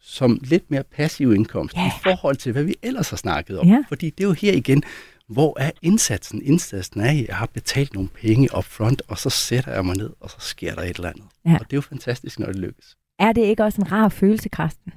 som 0.00 0.38
lidt 0.42 0.70
mere 0.70 0.82
passiv 0.82 1.32
indkomst 1.34 1.76
Ja. 1.76 1.86
i 1.86 1.90
forhold 2.02 2.36
til, 2.36 2.52
hvad 2.52 2.62
vi 2.64 2.74
ellers 2.82 3.10
har 3.10 3.16
snakket 3.16 3.58
om. 3.58 3.68
Ja. 3.68 3.84
Fordi 3.88 4.10
det 4.10 4.24
er 4.24 4.28
jo 4.28 4.34
her 4.34 4.52
igen, 4.52 4.82
hvor 5.26 5.60
er 5.60 5.70
indsatsen? 5.82 6.42
Indsatsen 6.42 7.00
er, 7.00 7.10
at 7.10 7.28
jeg 7.28 7.36
har 7.36 7.46
betalt 7.46 7.94
nogle 7.94 8.08
penge 8.08 8.48
up 8.58 8.64
front, 8.64 9.02
og 9.08 9.18
så 9.18 9.30
sætter 9.30 9.72
jeg 9.72 9.84
mig 9.84 9.96
ned, 9.96 10.10
og 10.20 10.30
så 10.30 10.36
sker 10.40 10.74
der 10.74 10.82
et 10.82 10.96
eller 10.96 11.08
andet. 11.08 11.24
Ja. 11.46 11.54
Og 11.54 11.60
det 11.60 11.72
er 11.72 11.76
jo 11.76 11.80
fantastisk, 11.80 12.38
når 12.38 12.46
det 12.46 12.56
lykkes. 12.56 12.96
Er 13.18 13.32
det 13.32 13.42
ikke 13.42 13.64
også 13.64 13.80
en 13.80 13.92
rar 13.92 14.08
følelse, 14.08 14.48
Karsten? 14.48 14.92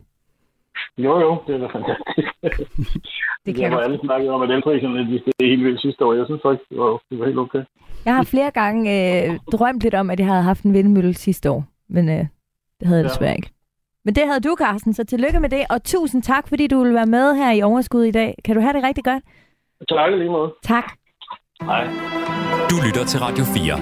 Jo, 0.98 1.20
jo, 1.20 1.42
det 1.48 1.56
er 1.56 1.60
da 1.60 1.68
fantastisk. 1.68 2.28
Det 3.46 3.58
jeg 3.60 3.70
kan 3.70 3.72
var 3.72 3.78
du. 3.78 3.84
alle 3.84 4.00
snakket 4.04 4.30
om, 4.30 4.42
at 4.42 4.52
elpriserne 4.52 5.00
de 5.12 5.20
steg 5.22 5.48
helt 5.50 5.64
vildt 5.64 5.82
sidste 5.82 6.06
år. 6.06 6.14
Jeg 6.14 6.26
synes 6.26 6.42
faktisk, 6.46 6.70
det 6.70 6.78
var, 6.78 7.00
det 7.10 7.20
var 7.20 7.26
helt 7.26 7.38
okay. 7.40 7.64
Jeg 8.06 8.16
har 8.16 8.24
flere 8.24 8.52
gange 8.52 8.82
øh, 9.30 9.40
drømt 9.52 9.82
lidt 9.82 9.94
om, 9.94 10.10
at 10.10 10.20
jeg 10.20 10.28
havde 10.28 10.42
haft 10.44 10.64
en 10.64 10.74
vindmølle 10.74 11.14
sidste 11.14 11.52
år, 11.52 11.64
men 11.90 12.10
øh, 12.10 12.26
det 12.80 12.88
havde 12.88 13.00
jeg 13.00 13.06
Ja. 13.06 13.10
desværre 13.10 13.36
ikke. 13.36 13.50
Men 14.06 14.16
det 14.16 14.24
havde 14.28 14.40
du, 14.40 14.56
Carsten, 14.60 14.94
så 14.94 15.04
tillykke 15.04 15.40
med 15.40 15.50
det, 15.50 15.66
og 15.70 15.84
tusind 15.84 16.24
tak, 16.24 16.48
fordi 16.48 16.68
du 16.68 16.84
vil 16.84 16.94
være 16.94 17.06
med 17.06 17.36
her 17.36 17.52
i 17.52 17.62
Overskud 17.62 18.04
i 18.04 18.12
dag. 18.12 18.36
Kan 18.46 18.56
du 18.56 18.62
have 18.62 18.74
det 18.74 18.84
rigtig 18.84 19.04
godt? 19.04 19.24
Tak 19.90 20.12
lige 20.12 20.30
måde. 20.30 20.54
Tak. 20.64 20.92
Hej. 21.62 21.84
Du 22.70 22.76
lytter 22.88 23.06
til 23.06 23.20
Radio 23.20 23.44
4. 23.44 23.74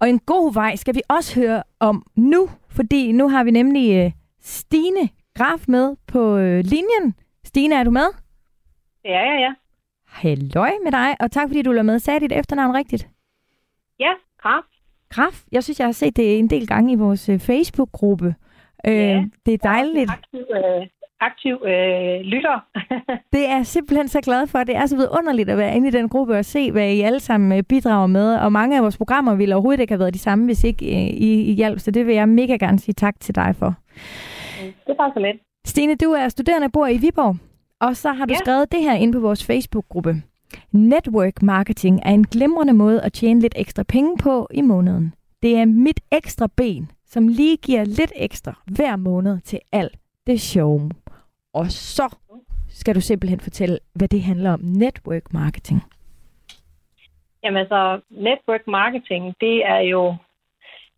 Og 0.00 0.08
en 0.08 0.18
god 0.18 0.54
vej 0.54 0.76
skal 0.76 0.94
vi 0.94 1.00
også 1.08 1.40
høre 1.40 1.62
om 1.80 2.06
nu, 2.16 2.48
fordi 2.70 3.12
nu 3.12 3.28
har 3.28 3.44
vi 3.44 3.50
nemlig 3.50 4.04
øh, 4.04 4.10
Stine 4.42 5.08
Graf 5.38 5.64
med 5.68 5.96
på 6.06 6.36
øh, 6.36 6.64
linjen. 6.64 7.14
Stine, 7.44 7.74
er 7.74 7.84
du 7.84 7.90
med? 7.90 8.06
Ja, 9.04 9.20
ja, 9.30 9.34
ja. 9.40 9.52
Halløj 10.08 10.70
med 10.84 10.92
dig, 10.92 11.16
og 11.20 11.30
tak 11.30 11.48
fordi 11.48 11.62
du 11.62 11.72
er 11.72 11.82
med. 11.82 11.98
Sagde 11.98 12.20
dit 12.20 12.32
efternavn 12.32 12.74
rigtigt? 12.74 13.08
Ja, 14.00 14.12
kraft. 14.42 14.68
Graf, 15.10 15.42
jeg 15.52 15.64
synes, 15.64 15.78
jeg 15.78 15.86
har 15.86 15.92
set 15.92 16.16
det 16.16 16.38
en 16.38 16.50
del 16.50 16.66
gange 16.66 16.92
i 16.92 16.96
vores 16.96 17.28
øh, 17.28 17.38
Facebook-gruppe. 17.38 18.34
Øh, 18.86 18.94
Ja. 18.94 19.24
Det 19.46 19.54
er 19.54 19.58
dejligt. 19.58 20.10
Aktiv, 20.10 20.40
øh, 20.54 20.86
aktiv 21.20 21.54
øh, 21.64 22.20
lytter. 22.20 22.66
Det 23.32 23.48
er 23.48 23.56
jeg 23.56 23.66
simpelthen 23.66 24.08
så 24.08 24.20
glad 24.20 24.46
for. 24.46 24.58
Det 24.64 24.76
er 24.76 24.86
så 24.86 24.96
vidunderligt 24.96 25.50
at 25.50 25.58
være 25.58 25.76
inde 25.76 25.88
i 25.88 25.90
den 25.90 26.08
gruppe 26.08 26.38
og 26.38 26.44
se, 26.44 26.72
hvad 26.72 26.92
I 26.92 27.00
alle 27.00 27.20
sammen 27.20 27.58
øh, 27.58 27.62
bidrager 27.62 28.06
med. 28.06 28.34
Og 28.36 28.52
mange 28.52 28.76
af 28.76 28.82
vores 28.82 28.96
programmer 28.96 29.34
ville 29.34 29.54
overhovedet 29.54 29.80
ikke 29.80 29.92
have 29.92 29.98
været 29.98 30.14
de 30.14 30.18
samme, 30.18 30.44
hvis 30.44 30.64
ikke 30.64 30.86
øh, 30.86 31.06
I, 31.06 31.50
I 31.50 31.52
hjalp. 31.52 31.78
Så 31.78 31.90
det 31.90 32.06
vil 32.06 32.14
jeg 32.14 32.28
mega 32.28 32.56
gerne 32.56 32.78
sige 32.78 32.94
tak 32.94 33.20
til 33.20 33.34
dig 33.34 33.54
for. 33.58 33.74
det 34.60 34.74
er 34.88 34.94
bare 34.94 35.10
så 35.14 35.20
let. 35.20 35.40
Stine, 35.66 35.94
du 35.96 36.10
er 36.12 36.28
studerende 36.28 36.64
og 36.64 36.72
bor 36.72 36.86
i 36.86 36.96
Viborg. 36.96 37.36
Og 37.80 37.96
så 37.96 38.12
har 38.12 38.26
du 38.26 38.32
Ja. 38.32 38.38
skrevet 38.38 38.72
det 38.72 38.82
her 38.82 38.94
ind 38.94 39.12
på 39.12 39.20
vores 39.20 39.46
Facebook-gruppe. 39.46 40.14
Network 40.72 41.42
marketing 41.42 42.00
er 42.04 42.10
en 42.10 42.24
glimrende 42.24 42.72
måde 42.72 43.02
at 43.02 43.12
tjene 43.12 43.40
lidt 43.40 43.54
ekstra 43.56 43.82
penge 43.82 44.18
på 44.18 44.48
i 44.54 44.60
måneden. 44.60 45.14
Det 45.42 45.56
er 45.56 45.64
mit 45.64 46.00
ekstra 46.12 46.48
ben, 46.56 46.90
som 47.06 47.28
lige 47.28 47.56
giver 47.56 47.84
lidt 47.84 48.12
ekstra 48.16 48.52
hver 48.76 48.96
måned 48.96 49.40
til 49.40 49.58
alt 49.72 49.96
det 50.26 50.40
sjove. 50.40 50.90
Og 51.52 51.66
så 51.70 52.16
skal 52.68 52.94
du 52.94 53.00
simpelthen 53.00 53.40
fortælle, 53.40 53.78
hvad 53.94 54.08
det 54.08 54.22
handler 54.22 54.52
om. 54.52 54.60
Network 54.60 55.32
marketing. 55.32 55.80
Jamen 57.42 57.56
altså, 57.60 58.00
network 58.10 58.66
marketing, 58.66 59.34
det 59.40 59.66
er 59.66 59.78
jo 59.78 60.16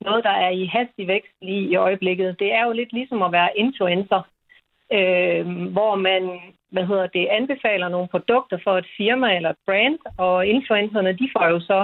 noget, 0.00 0.24
der 0.24 0.30
er 0.30 0.50
i 0.50 0.64
hastig 0.66 1.06
vækst 1.08 1.32
lige 1.42 1.70
i 1.70 1.76
øjeblikket. 1.76 2.38
Det 2.38 2.52
er 2.52 2.64
jo 2.66 2.72
lidt 2.72 2.92
ligesom 2.92 3.22
at 3.22 3.32
være 3.32 3.50
influencer, 3.56 4.22
øh, 4.92 5.46
hvor 5.72 5.94
man 5.94 6.22
hvad 6.70 6.86
hedder 6.86 7.06
det, 7.06 7.26
anbefaler 7.26 7.88
nogle 7.88 8.08
produkter 8.08 8.58
for 8.64 8.78
et 8.78 8.86
firma 8.96 9.36
eller 9.36 9.50
et 9.50 9.62
brand, 9.66 9.98
og 10.18 10.46
influencerne 10.46 11.12
de 11.12 11.28
får 11.36 11.46
jo 11.48 11.60
så 11.60 11.80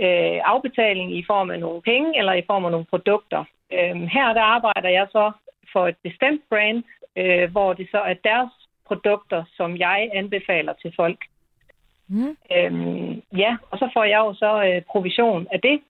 øh, 0.00 0.40
afbetaling 0.44 1.16
i 1.18 1.24
form 1.26 1.50
af 1.50 1.60
nogle 1.60 1.82
penge 1.82 2.18
eller 2.18 2.32
i 2.32 2.42
form 2.46 2.64
af 2.64 2.70
nogle 2.70 2.86
produkter. 2.86 3.44
Øh, 3.72 3.96
her 4.16 4.32
der 4.32 4.42
arbejder 4.42 4.88
jeg 4.88 5.06
så 5.12 5.32
for 5.72 5.88
et 5.88 5.96
bestemt 6.02 6.42
brand, 6.50 6.82
øh, 7.16 7.50
hvor 7.50 7.72
det 7.72 7.88
så 7.90 7.98
er 7.98 8.14
deres 8.14 8.50
produkter, 8.86 9.44
som 9.56 9.76
jeg 9.76 10.10
anbefaler 10.14 10.72
til 10.72 10.92
folk. 10.96 11.18
Mm. 12.08 12.36
Øhm, 12.56 13.22
ja, 13.36 13.56
og 13.70 13.78
så 13.78 13.90
får 13.94 14.04
jeg 14.04 14.18
jo 14.18 14.34
så 14.34 14.64
øh, 14.64 14.82
provision 14.82 15.46
af 15.52 15.60
det. 15.60 15.80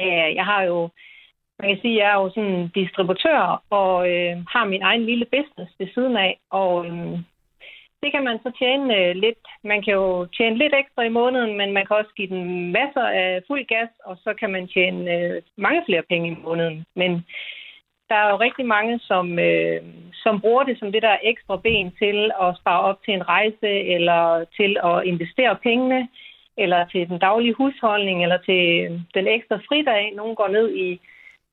Øh, 0.00 0.34
jeg 0.34 0.44
har 0.44 0.62
jo, 0.62 0.88
man 1.58 1.68
kan 1.68 1.78
sige, 1.82 1.98
jeg 1.98 2.10
er 2.10 2.20
jo 2.22 2.28
sådan 2.28 2.54
en 2.54 2.68
distributør 2.68 3.62
og 3.70 4.10
øh, 4.12 4.36
har 4.48 4.64
min 4.64 4.82
egen 4.82 5.06
lille 5.06 5.24
business 5.24 5.72
ved 5.78 5.88
siden 5.94 6.16
af, 6.16 6.38
og 6.50 6.86
øh, 6.86 7.18
det 8.02 8.12
kan 8.12 8.24
man 8.24 8.38
så 8.38 8.50
tjene 8.58 8.96
øh, 8.96 9.14
lidt. 9.14 9.44
Man 9.64 9.82
kan 9.82 9.94
jo 9.94 10.26
tjene 10.36 10.58
lidt 10.58 10.74
ekstra 10.74 11.02
i 11.02 11.16
måneden, 11.20 11.56
men 11.56 11.72
man 11.72 11.86
kan 11.86 11.96
også 11.96 12.12
give 12.16 12.28
den 12.28 12.72
masser 12.72 13.06
af 13.22 13.42
fuld 13.46 13.64
gas, 13.66 13.88
og 14.04 14.16
så 14.24 14.34
kan 14.40 14.50
man 14.50 14.68
tjene 14.68 15.12
øh, 15.14 15.42
mange 15.56 15.82
flere 15.86 16.02
penge 16.10 16.28
i 16.28 16.36
måneden. 16.44 16.84
Men 16.96 17.10
der 18.08 18.14
er 18.14 18.30
jo 18.30 18.36
rigtig 18.36 18.66
mange, 18.66 18.98
som, 18.98 19.38
øh, 19.38 19.80
som 20.12 20.40
bruger 20.40 20.62
det 20.62 20.78
som 20.78 20.92
det 20.92 21.02
der 21.02 21.16
ekstra 21.22 21.56
ben 21.56 21.92
til 21.98 22.30
at 22.42 22.56
spare 22.60 22.80
op 22.80 22.98
til 23.04 23.14
en 23.14 23.28
rejse, 23.28 23.70
eller 23.94 24.44
til 24.56 24.76
at 24.84 25.04
investere 25.04 25.56
pengene, 25.62 26.08
eller 26.56 26.86
til 26.92 27.08
den 27.08 27.18
daglige 27.18 27.54
husholdning, 27.54 28.22
eller 28.22 28.38
til 28.38 28.60
den 29.14 29.26
ekstra 29.26 29.56
fridag. 29.68 30.12
Nogle 30.14 30.34
går 30.34 30.48
ned 30.48 30.74
i, 30.74 31.00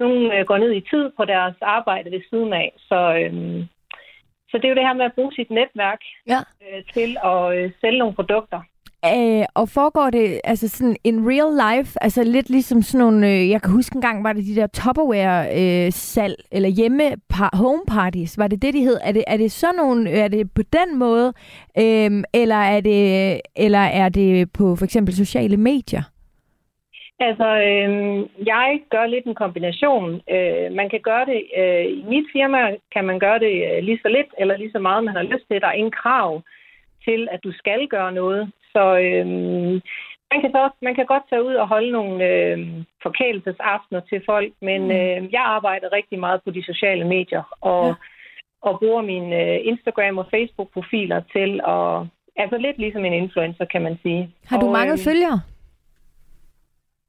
nogle 0.06 0.22
øh, 0.36 0.46
går 0.50 0.58
ned 0.58 0.72
i 0.74 0.88
tid 0.92 1.06
på 1.18 1.24
deres 1.26 1.56
arbejde 1.62 2.12
ved 2.12 2.22
siden 2.30 2.54
af. 2.54 2.70
Så, 2.90 3.00
øh, 3.20 3.34
så 4.50 4.54
det 4.58 4.66
er 4.66 4.74
jo 4.74 4.80
det 4.80 4.88
her 4.88 5.00
med 5.00 5.06
at 5.06 5.16
bruge 5.18 5.34
sit 5.34 5.52
netværk 5.60 6.02
ja. 6.28 6.40
øh, 6.64 6.80
til 6.94 7.10
at 7.32 7.42
øh, 7.58 7.72
sælge 7.82 8.00
nogle 8.00 8.16
produkter. 8.16 8.62
Øh, 9.06 9.46
og 9.54 9.70
foregår 9.70 10.10
det 10.10 10.42
altså 10.44 10.68
sådan 10.68 10.96
in 11.04 11.28
real 11.30 11.78
life, 11.78 12.04
altså 12.04 12.24
lidt 12.24 12.50
ligesom 12.50 12.82
sådan 12.82 13.00
nogle, 13.06 13.28
øh, 13.28 13.50
jeg 13.50 13.62
kan 13.62 13.72
huske 13.72 13.96
en 13.96 14.02
gang, 14.02 14.24
var 14.24 14.34
det 14.34 14.46
de 14.46 14.56
der 14.56 14.68
Tupperware-salg, 14.68 16.36
øh, 16.40 16.58
eller 16.58 16.70
hjemme 16.70 17.04
home 17.54 17.82
parties, 17.88 18.38
var 18.38 18.48
det 18.48 18.62
det, 18.62 18.74
de 18.74 18.80
hed? 18.80 18.98
Er 19.04 19.12
det, 19.12 19.24
er 19.28 19.38
det 19.38 19.52
sådan 19.52 19.76
nogle, 19.76 20.12
er 20.12 20.28
det 20.28 20.52
på 20.52 20.62
den 20.62 21.00
måde, 21.00 21.34
øh, 21.78 22.24
eller, 22.34 22.56
er 22.56 22.82
det, 22.82 23.42
eller 23.56 23.80
er 23.80 24.10
det 24.10 24.52
på 24.52 24.76
for 24.76 24.86
eksempel 24.86 25.16
sociale 25.16 25.58
medier? 25.58 26.04
Altså, 27.28 27.50
øh, 27.70 27.90
jeg 28.54 28.82
gør 28.94 29.06
lidt 29.06 29.26
en 29.26 29.36
kombination. 29.44 30.22
Øh, 30.36 30.72
man 30.80 30.90
kan 30.90 31.02
gøre 31.10 31.26
det, 31.26 31.40
øh, 31.60 31.86
i 32.00 32.04
mit 32.14 32.28
firma 32.34 32.60
kan 32.94 33.06
man 33.06 33.20
gøre 33.20 33.40
det 33.40 33.54
øh, 33.68 33.84
lige 33.84 34.00
så 34.02 34.08
lidt, 34.08 34.32
eller 34.38 34.58
lige 34.58 34.72
så 34.72 34.80
meget, 34.80 35.04
man 35.04 35.16
har 35.16 35.24
lyst 35.24 35.46
til. 35.48 35.62
Der 35.62 35.68
er 35.68 35.82
ingen 35.82 35.98
krav 36.04 36.42
til, 37.06 37.28
at 37.32 37.40
du 37.44 37.52
skal 37.52 37.88
gøre 37.88 38.12
noget. 38.12 38.52
Så 38.74 38.84
øh, 39.06 39.26
man, 40.32 40.40
kan 40.42 40.52
så, 40.52 40.70
man 40.82 40.96
kan 40.96 41.06
godt 41.06 41.24
tage 41.30 41.44
ud 41.44 41.54
og 41.54 41.68
holde 41.68 41.92
nogle 41.92 42.26
øh, 42.32 42.58
forkælelsesaftener 43.04 44.02
til 44.10 44.22
folk, 44.26 44.54
men 44.62 44.82
øh, 44.92 45.34
jeg 45.34 45.44
arbejder 45.58 45.94
rigtig 45.94 46.20
meget 46.20 46.40
på 46.46 46.52
de 46.52 46.64
sociale 46.66 47.06
medier, 47.08 47.44
og, 47.62 47.86
ja. 47.88 47.94
og 48.62 48.80
bruger 48.80 49.02
mine 49.02 49.30
øh, 49.42 49.60
Instagram- 49.72 50.18
og 50.18 50.28
Facebook-profiler 50.34 51.20
til 51.36 51.62
at... 51.68 52.08
Altså 52.36 52.58
lidt 52.58 52.78
ligesom 52.78 53.06
en 53.06 53.14
influencer, 53.14 53.66
kan 53.66 53.82
man 53.82 53.98
sige. 54.04 54.30
Har 54.46 54.60
du 54.60 54.66
og, 54.66 54.72
mange 54.72 54.94
øh, 54.94 55.00
følgere? 55.08 55.42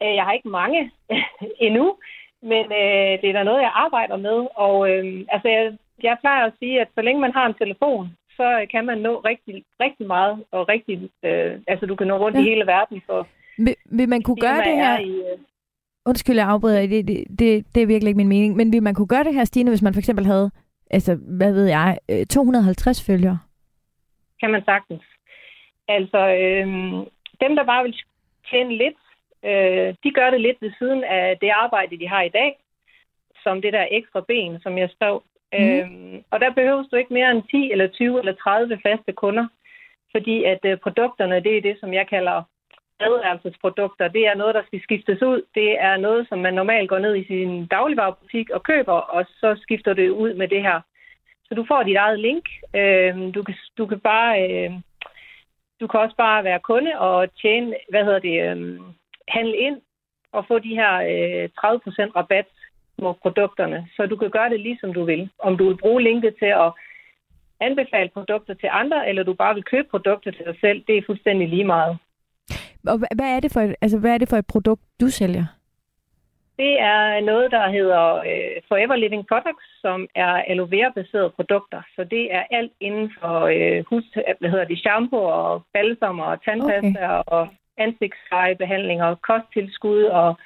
Øh, 0.04 0.14
jeg 0.18 0.24
har 0.24 0.32
ikke 0.32 0.48
mange 0.48 0.90
endnu, 1.66 1.96
men 2.42 2.64
øh, 2.82 3.12
det 3.20 3.28
er 3.28 3.32
da 3.32 3.42
noget, 3.42 3.62
jeg 3.62 3.72
arbejder 3.74 4.16
med. 4.16 4.38
Og 4.54 4.90
øh, 4.90 5.24
altså, 5.28 5.48
jeg, 5.48 5.76
jeg 6.02 6.16
plejer 6.20 6.44
at 6.46 6.52
sige, 6.58 6.80
at 6.80 6.88
så 6.94 7.02
længe 7.02 7.20
man 7.20 7.32
har 7.32 7.46
en 7.46 7.54
telefon, 7.54 8.08
så 8.36 8.66
kan 8.70 8.86
man 8.86 8.98
nå 8.98 9.12
rigtig, 9.30 9.64
rigtig 9.80 10.06
meget, 10.06 10.44
og 10.50 10.68
rigtig, 10.68 11.10
øh, 11.22 11.58
altså 11.66 11.86
du 11.86 11.94
kan 11.96 12.06
nå 12.06 12.16
rundt 12.16 12.36
ja. 12.36 12.42
i 12.42 12.44
hele 12.44 12.66
verden. 12.66 13.02
For 13.06 13.26
vil, 13.58 13.74
vil 13.84 14.08
man 14.08 14.22
kunne 14.22 14.40
gøre 14.40 14.64
det 14.68 14.76
her? 14.82 14.98
I, 14.98 15.10
øh... 15.10 15.38
Undskyld, 16.06 16.36
jeg 16.36 16.48
afbryder, 16.48 16.86
det, 16.86 17.08
det, 17.08 17.24
det, 17.38 17.74
det 17.74 17.82
er 17.82 17.86
virkelig 17.86 18.08
ikke 18.08 18.16
min 18.16 18.28
mening, 18.28 18.56
men 18.56 18.72
vil 18.72 18.82
man 18.82 18.94
kunne 18.94 19.06
gøre 19.06 19.24
det 19.24 19.34
her, 19.34 19.44
Stine, 19.44 19.70
hvis 19.70 19.82
man 19.82 19.94
for 19.94 19.98
eksempel 19.98 20.26
havde, 20.26 20.50
altså, 20.90 21.18
hvad 21.38 21.52
ved 21.52 21.66
jeg, 21.66 21.98
250 22.30 23.00
øh, 23.00 23.14
følgere? 23.14 23.38
Kan 24.40 24.50
man 24.50 24.64
sagtens. 24.64 25.02
Altså, 25.88 26.18
øh, 26.18 26.66
dem, 27.40 27.56
der 27.56 27.64
bare 27.64 27.84
vil 27.84 27.96
tjene 28.50 28.76
lidt, 28.76 28.96
øh, 29.44 29.94
de 30.04 30.10
gør 30.10 30.30
det 30.30 30.40
lidt 30.40 30.62
ved 30.62 30.72
siden 30.78 31.04
af 31.04 31.38
det 31.38 31.50
arbejde, 31.50 31.98
de 31.98 32.08
har 32.08 32.22
i 32.22 32.28
dag, 32.28 32.58
som 33.42 33.62
det 33.62 33.72
der 33.72 33.86
ekstra 33.90 34.20
ben, 34.28 34.60
som 34.60 34.78
jeg 34.78 34.90
skrev 34.90 35.22
Mm. 35.58 35.78
Øhm, 35.78 36.24
og 36.30 36.40
der 36.40 36.50
behøves 36.50 36.88
du 36.88 36.96
ikke 36.96 37.12
mere 37.12 37.30
end 37.30 37.42
10 37.50 37.70
eller 37.72 37.86
20 37.86 38.18
eller 38.18 38.34
30 38.34 38.80
faste 38.86 39.12
kunder, 39.12 39.46
fordi 40.10 40.44
at 40.44 40.58
øh, 40.64 40.78
produkterne, 40.78 41.40
det 41.40 41.56
er 41.56 41.60
det, 41.60 41.76
som 41.80 41.92
jeg 41.92 42.06
kalder 42.08 42.42
adværelsesprodukter. 43.00 44.08
Det 44.08 44.26
er 44.26 44.34
noget, 44.34 44.54
der 44.54 44.62
skal 44.66 44.82
skiftes 44.82 45.22
ud. 45.22 45.42
Det 45.54 45.80
er 45.80 45.96
noget, 45.96 46.28
som 46.28 46.38
man 46.38 46.54
normalt 46.54 46.88
går 46.88 46.98
ned 46.98 47.16
i 47.16 47.26
sin 47.26 47.66
dagligvarerbutik 47.66 48.50
og 48.50 48.62
køber, 48.62 48.92
og 48.92 49.26
så 49.40 49.58
skifter 49.62 49.94
det 49.94 50.08
ud 50.08 50.34
med 50.34 50.48
det 50.48 50.62
her. 50.62 50.80
Så 51.44 51.54
du 51.54 51.64
får 51.68 51.82
dit 51.82 51.96
eget 51.96 52.20
link. 52.20 52.44
Øhm, 52.74 53.32
du, 53.32 53.42
kan, 53.42 53.54
du 53.78 53.86
kan 53.86 54.00
bare... 54.00 54.50
Øh, 54.50 54.72
du 55.80 55.86
kan 55.86 56.00
også 56.00 56.16
bare 56.16 56.44
være 56.44 56.58
kunde 56.58 56.98
og 56.98 57.34
tjene, 57.42 57.74
hvad 57.90 58.04
hedder 58.04 58.18
det, 58.18 58.36
øh, 58.50 58.80
handle 59.28 59.56
ind 59.56 59.80
og 60.32 60.44
få 60.48 60.58
de 60.58 60.74
her 60.80 60.92
øh, 61.12 61.48
30% 61.58 62.16
rabat 62.16 62.46
på 62.98 63.12
produkterne. 63.22 63.88
Så 63.96 64.06
du 64.06 64.16
kan 64.16 64.30
gøre 64.30 64.50
det 64.50 64.60
lige 64.60 64.78
som 64.80 64.92
du 64.94 65.04
vil. 65.04 65.30
Om 65.38 65.56
du 65.56 65.68
vil 65.68 65.76
bruge 65.76 66.02
linket 66.02 66.34
til 66.38 66.52
at 66.64 66.72
anbefale 67.60 68.10
produkter 68.14 68.54
til 68.54 68.68
andre, 68.72 69.08
eller 69.08 69.22
du 69.22 69.34
bare 69.34 69.54
vil 69.54 69.64
købe 69.64 69.88
produkter 69.90 70.30
til 70.30 70.44
dig 70.44 70.56
selv, 70.60 70.84
det 70.86 70.98
er 70.98 71.02
fuldstændig 71.06 71.48
lige 71.48 71.64
meget. 71.64 71.98
Og 72.86 72.98
hvad 72.98 73.30
er 73.36 73.40
det 73.40 73.52
for 73.52 73.60
et, 73.60 73.74
altså, 73.80 73.98
hvad 73.98 74.14
er 74.14 74.18
det 74.18 74.28
for 74.28 74.36
et 74.36 74.46
produkt, 74.46 74.82
du 75.00 75.08
sælger? 75.08 75.46
Det 76.58 76.80
er 76.80 77.20
noget, 77.20 77.50
der 77.50 77.70
hedder 77.70 78.14
øh, 78.14 78.56
Forever 78.68 78.96
Living 78.96 79.26
Products, 79.26 79.66
som 79.80 80.08
er 80.14 80.32
aloe 80.50 80.70
vera-baserede 80.70 81.30
produkter. 81.30 81.82
Så 81.96 82.04
det 82.04 82.34
er 82.34 82.42
alt 82.50 82.72
inden 82.80 83.12
for 83.20 83.40
øh, 83.40 83.84
hus, 83.90 84.04
hvad 84.40 84.50
hedder 84.50 84.64
det, 84.64 84.78
shampoo 84.78 85.18
og 85.18 85.62
balsam 85.72 86.20
og 86.20 86.44
tandpasta 86.44 87.04
okay. 87.08 87.22
og 87.26 87.48
ansigtsfejebehandlinger, 87.78 89.14
kosttilskud 89.14 90.02
og 90.02 90.36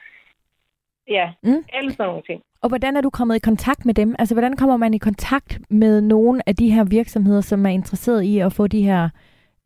Ja, 1.09 1.33
mm. 1.43 1.65
alle 1.73 1.93
sådan 1.93 2.07
nogle 2.07 2.23
ting. 2.23 2.43
Og 2.63 2.69
hvordan 2.69 2.97
er 2.97 3.01
du 3.01 3.11
kommet 3.11 3.37
i 3.37 3.49
kontakt 3.51 3.87
med 3.87 3.95
dem? 3.95 4.15
Altså, 4.19 4.35
hvordan 4.35 4.57
kommer 4.57 4.77
man 4.77 4.95
i 4.95 4.99
kontakt 4.99 5.61
med 5.71 6.01
nogle 6.01 6.43
af 6.47 6.57
de 6.57 6.71
her 6.71 6.85
virksomheder, 6.85 7.41
som 7.41 7.67
er 7.67 7.71
interesseret 7.71 8.23
i 8.23 8.39
at 8.39 8.53
få 8.53 8.67
de 8.67 8.83
her 8.83 9.09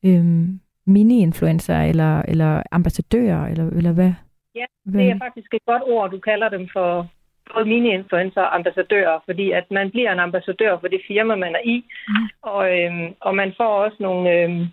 øhm, 0.05 0.61
mini-influencer 0.87 1.83
eller, 1.83 2.23
eller 2.23 2.63
ambassadører, 2.71 3.47
eller, 3.47 3.71
eller 3.71 3.93
hvad? 3.93 4.13
Ja, 4.55 4.65
det 4.93 5.11
er 5.11 5.19
faktisk 5.19 5.55
et 5.55 5.65
godt 5.67 5.83
ord, 5.87 6.11
du 6.11 6.19
kalder 6.19 6.49
dem 6.49 6.69
for 6.73 7.09
både 7.55 7.65
mini-influencer 7.65 8.41
og 8.41 8.55
ambassadører, 8.55 9.19
fordi 9.25 9.51
at 9.51 9.71
man 9.71 9.91
bliver 9.91 10.13
en 10.13 10.21
ambassadør 10.21 10.79
for 10.79 10.89
det 10.89 11.01
firma, 11.09 11.37
man 11.37 11.55
er 11.55 11.65
i, 11.65 11.85
mm. 12.09 12.15
og, 12.43 12.79
øhm, 12.79 13.15
og 13.21 13.35
man 13.35 13.55
får 13.57 13.73
også 13.85 13.97
nogle... 14.01 14.31
Øhm, 14.33 14.67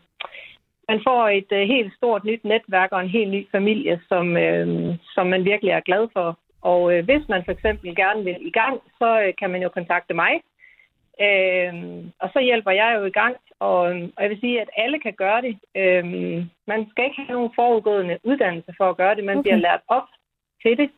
man 0.89 0.99
får 1.07 1.21
et 1.39 1.51
øh, 1.51 1.67
helt 1.73 1.93
stort 1.93 2.23
nyt 2.23 2.43
netværk 2.43 2.91
og 2.91 3.01
en 3.01 3.15
helt 3.17 3.31
ny 3.31 3.41
familie, 3.51 4.01
som, 4.07 4.37
øh, 4.37 4.67
som 5.15 5.27
man 5.27 5.45
virkelig 5.45 5.71
er 5.71 5.87
glad 5.89 6.07
for. 6.13 6.39
Og 6.61 6.81
øh, 6.93 7.05
hvis 7.05 7.25
man 7.29 7.41
for 7.45 7.51
eksempel 7.51 7.95
gerne 7.95 8.23
vil 8.23 8.37
i 8.41 8.51
gang, 8.51 8.81
så 8.99 9.21
øh, 9.21 9.33
kan 9.39 9.49
man 9.49 9.61
jo 9.61 9.69
kontakte 9.69 10.13
mig. 10.13 10.33
Øh, 11.25 11.73
og 12.19 12.29
så 12.33 12.39
hjælper 12.39 12.71
jeg 12.71 12.95
jo 12.97 13.05
i 13.05 13.15
gang, 13.21 13.35
og, 13.59 13.79
og 14.15 14.19
jeg 14.23 14.29
vil 14.29 14.39
sige, 14.39 14.61
at 14.61 14.69
alle 14.77 14.99
kan 14.99 15.13
gøre 15.13 15.41
det. 15.41 15.55
Øh, 15.75 16.05
man 16.67 16.81
skal 16.89 17.05
ikke 17.05 17.21
have 17.21 17.37
nogen 17.37 17.51
forudgående 17.55 18.17
uddannelse 18.23 18.73
for 18.77 18.89
at 18.89 18.97
gøre 18.97 19.15
det. 19.15 19.23
Man 19.23 19.37
okay. 19.37 19.43
bliver 19.43 19.65
lært 19.67 19.81
op 19.87 20.07
til 20.63 20.77
det. 20.77 20.89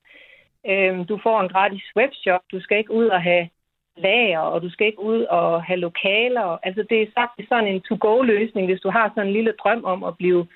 Øh, 0.69 1.09
du 1.09 1.19
får 1.23 1.41
en 1.41 1.49
gratis 1.49 1.87
webshop. 1.95 2.41
Du 2.51 2.61
skal 2.61 2.77
ikke 2.77 2.93
ud 2.93 3.05
og 3.05 3.21
have 3.21 3.49
lager, 3.97 4.39
og 4.39 4.61
du 4.61 4.69
skal 4.69 4.87
ikke 4.87 5.03
ud 5.03 5.21
og 5.23 5.63
have 5.63 5.79
lokaler. 5.79 6.59
Altså 6.63 6.85
det 6.89 7.01
er 7.01 7.07
sagt 7.13 7.41
sådan 7.49 7.67
en 7.67 7.81
to-go-løsning, 7.81 8.67
hvis 8.67 8.81
du 8.81 8.89
har 8.89 9.09
sådan 9.09 9.27
en 9.27 9.33
lille 9.33 9.53
drøm 9.63 9.85
om 9.85 10.03
at 10.03 10.17
blive 10.17 10.47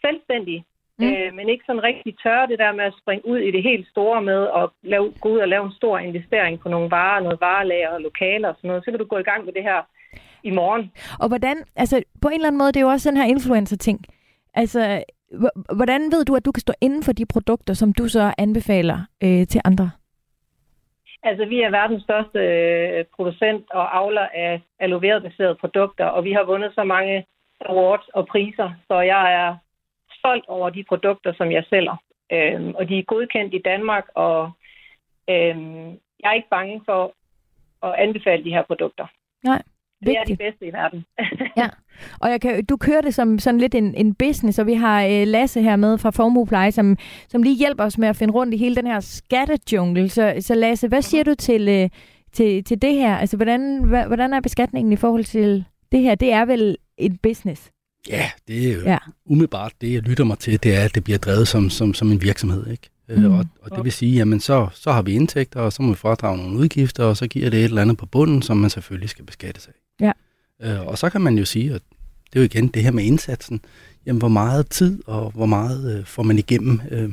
selvstændig 0.00 0.64
Mm. 0.98 1.04
Øh, 1.06 1.34
men 1.36 1.48
ikke 1.48 1.64
sådan 1.66 1.82
rigtig 1.82 2.12
tør 2.22 2.46
det 2.46 2.58
der 2.58 2.72
med 2.72 2.84
at 2.84 2.94
springe 3.00 3.26
ud 3.32 3.38
i 3.38 3.50
det 3.50 3.62
helt 3.62 3.86
store 3.88 4.22
med 4.22 4.40
at 4.60 4.66
lave, 4.82 5.12
gå 5.20 5.28
ud 5.28 5.38
og 5.38 5.48
lave 5.48 5.64
en 5.66 5.72
stor 5.72 5.98
investering 5.98 6.60
på 6.60 6.68
nogle 6.68 6.90
varer, 6.90 7.20
noget 7.22 7.40
varelager 7.40 7.88
og 7.88 8.00
lokaler 8.00 8.48
og 8.48 8.56
sådan 8.56 8.68
noget. 8.68 8.84
Så 8.84 8.90
kan 8.90 9.00
du 9.00 9.04
gå 9.04 9.18
i 9.18 9.28
gang 9.30 9.44
med 9.44 9.52
det 9.52 9.62
her 9.62 9.80
i 10.42 10.50
morgen. 10.50 10.92
Og 11.20 11.28
hvordan, 11.28 11.56
altså 11.76 12.02
på 12.22 12.28
en 12.28 12.34
eller 12.34 12.46
anden 12.46 12.58
måde, 12.58 12.72
det 12.72 12.76
er 12.76 12.86
jo 12.88 12.88
også 12.88 13.10
den 13.10 13.16
her 13.16 13.24
influencer-ting. 13.24 14.04
Altså, 14.54 15.04
hvordan 15.76 16.00
ved 16.12 16.24
du, 16.24 16.34
at 16.34 16.44
du 16.44 16.52
kan 16.52 16.60
stå 16.60 16.72
inden 16.80 17.02
for 17.02 17.12
de 17.12 17.26
produkter, 17.26 17.74
som 17.74 17.92
du 17.92 18.08
så 18.08 18.34
anbefaler 18.38 18.98
øh, 19.24 19.46
til 19.46 19.60
andre? 19.64 19.90
Altså, 21.22 21.44
vi 21.44 21.60
er 21.60 21.70
verdens 21.70 22.02
største 22.02 22.38
øh, 22.38 23.04
producent 23.16 23.70
og 23.70 23.96
avler 23.96 24.28
af 24.34 24.62
aloe 24.78 25.02
vera-baserede 25.02 25.54
produkter, 25.54 26.04
og 26.04 26.24
vi 26.24 26.32
har 26.32 26.44
vundet 26.44 26.72
så 26.74 26.84
mange 26.84 27.26
awards 27.60 28.08
og 28.08 28.26
priser, 28.26 28.70
så 28.88 29.00
jeg 29.00 29.34
er 29.34 29.56
stolt 30.18 30.44
over 30.48 30.70
de 30.70 30.84
produkter, 30.84 31.32
som 31.34 31.52
jeg 31.52 31.64
sælger. 31.70 31.96
Øhm, 32.32 32.74
og 32.74 32.88
de 32.88 32.98
er 32.98 33.02
godkendt 33.02 33.54
i 33.54 33.62
Danmark, 33.64 34.06
og 34.14 34.50
øhm, 35.30 35.88
jeg 36.20 36.28
er 36.30 36.32
ikke 36.32 36.48
bange 36.50 36.82
for 36.84 37.14
at 37.82 37.94
anbefale 37.94 38.44
de 38.44 38.54
her 38.54 38.62
produkter. 38.62 39.06
Nej, 39.44 39.62
det 40.06 40.16
er 40.16 40.24
de 40.24 40.30
vigtigt. 40.30 40.38
bedste 40.38 40.66
i 40.66 40.72
verden. 40.72 41.04
Ja. 41.62 41.68
Og 42.20 42.30
jeg 42.30 42.40
kan, 42.40 42.64
du 42.64 42.76
kører 42.76 43.00
det 43.00 43.14
som 43.14 43.38
sådan 43.38 43.60
lidt 43.60 43.74
en, 43.74 43.94
en 43.94 44.14
business, 44.14 44.58
og 44.58 44.66
vi 44.66 44.74
har 44.74 45.04
øh, 45.04 45.26
Lasse 45.26 45.62
her 45.62 45.76
med 45.76 45.98
fra 45.98 46.10
Formuepleje, 46.10 46.72
som, 46.72 46.96
som 47.28 47.42
lige 47.42 47.56
hjælper 47.56 47.84
os 47.84 47.98
med 47.98 48.08
at 48.08 48.16
finde 48.16 48.34
rundt 48.34 48.54
i 48.54 48.56
hele 48.56 48.76
den 48.76 48.86
her 48.86 49.00
skattejungle. 49.00 50.08
Så, 50.08 50.34
så 50.40 50.54
Lasse, 50.54 50.88
hvad 50.88 51.02
siger 51.02 51.24
du 51.24 51.34
til, 51.34 51.68
øh, 51.68 51.88
til, 52.32 52.64
til 52.64 52.82
det 52.82 52.94
her? 52.94 53.16
Altså, 53.16 53.36
hvordan, 53.36 53.84
hva, 53.84 54.06
hvordan 54.06 54.34
er 54.34 54.40
beskatningen 54.40 54.92
i 54.92 54.96
forhold 54.96 55.24
til 55.24 55.64
det 55.92 56.00
her? 56.00 56.14
Det 56.14 56.32
er 56.32 56.44
vel 56.44 56.76
et 56.98 57.20
business? 57.22 57.70
Ja, 58.08 58.30
det 58.48 58.68
er 58.68 58.74
jo 58.74 58.80
Ja. 58.80 58.98
umiddelbart 59.26 59.72
det, 59.80 59.92
jeg 59.92 60.02
lytter 60.02 60.24
mig 60.24 60.38
til, 60.38 60.62
det 60.62 60.76
er, 60.76 60.84
at 60.84 60.94
det 60.94 61.04
bliver 61.04 61.18
drevet 61.18 61.48
som, 61.48 61.70
som, 61.70 61.94
som 61.94 62.12
en 62.12 62.22
virksomhed. 62.22 62.66
Ikke? 62.70 62.88
Mm. 63.08 63.14
Mm. 63.22 63.32
Og, 63.38 63.44
og 63.62 63.76
det 63.76 63.84
vil 63.84 63.92
sige, 63.92 64.16
jamen 64.16 64.40
så, 64.40 64.68
så 64.72 64.92
har 64.92 65.02
vi 65.02 65.12
indtægter, 65.12 65.60
og 65.60 65.72
så 65.72 65.82
må 65.82 65.88
vi 65.88 65.94
fradrage 65.94 66.36
nogle 66.36 66.58
udgifter, 66.58 67.04
og 67.04 67.16
så 67.16 67.26
giver 67.28 67.50
det 67.50 67.58
et 67.58 67.64
eller 67.64 67.82
andet 67.82 67.96
på 67.96 68.06
bunden, 68.06 68.42
som 68.42 68.56
man 68.56 68.70
selvfølgelig 68.70 69.08
skal 69.08 69.24
beskattes 69.24 69.66
af. 69.66 69.72
Ja. 70.00 70.12
Øh, 70.62 70.86
og 70.86 70.98
så 70.98 71.10
kan 71.10 71.20
man 71.20 71.38
jo 71.38 71.44
sige, 71.44 71.74
at 71.74 71.82
det 72.32 72.38
er 72.38 72.40
jo 72.40 72.44
igen 72.44 72.68
det 72.68 72.82
her 72.82 72.90
med 72.90 73.04
indsatsen, 73.04 73.60
jamen 74.06 74.18
hvor 74.18 74.28
meget 74.28 74.68
tid 74.70 75.02
og 75.06 75.30
hvor 75.30 75.46
meget 75.46 75.98
øh, 75.98 76.04
får 76.04 76.22
man 76.22 76.38
igennem 76.38 76.80
øh, 76.90 77.10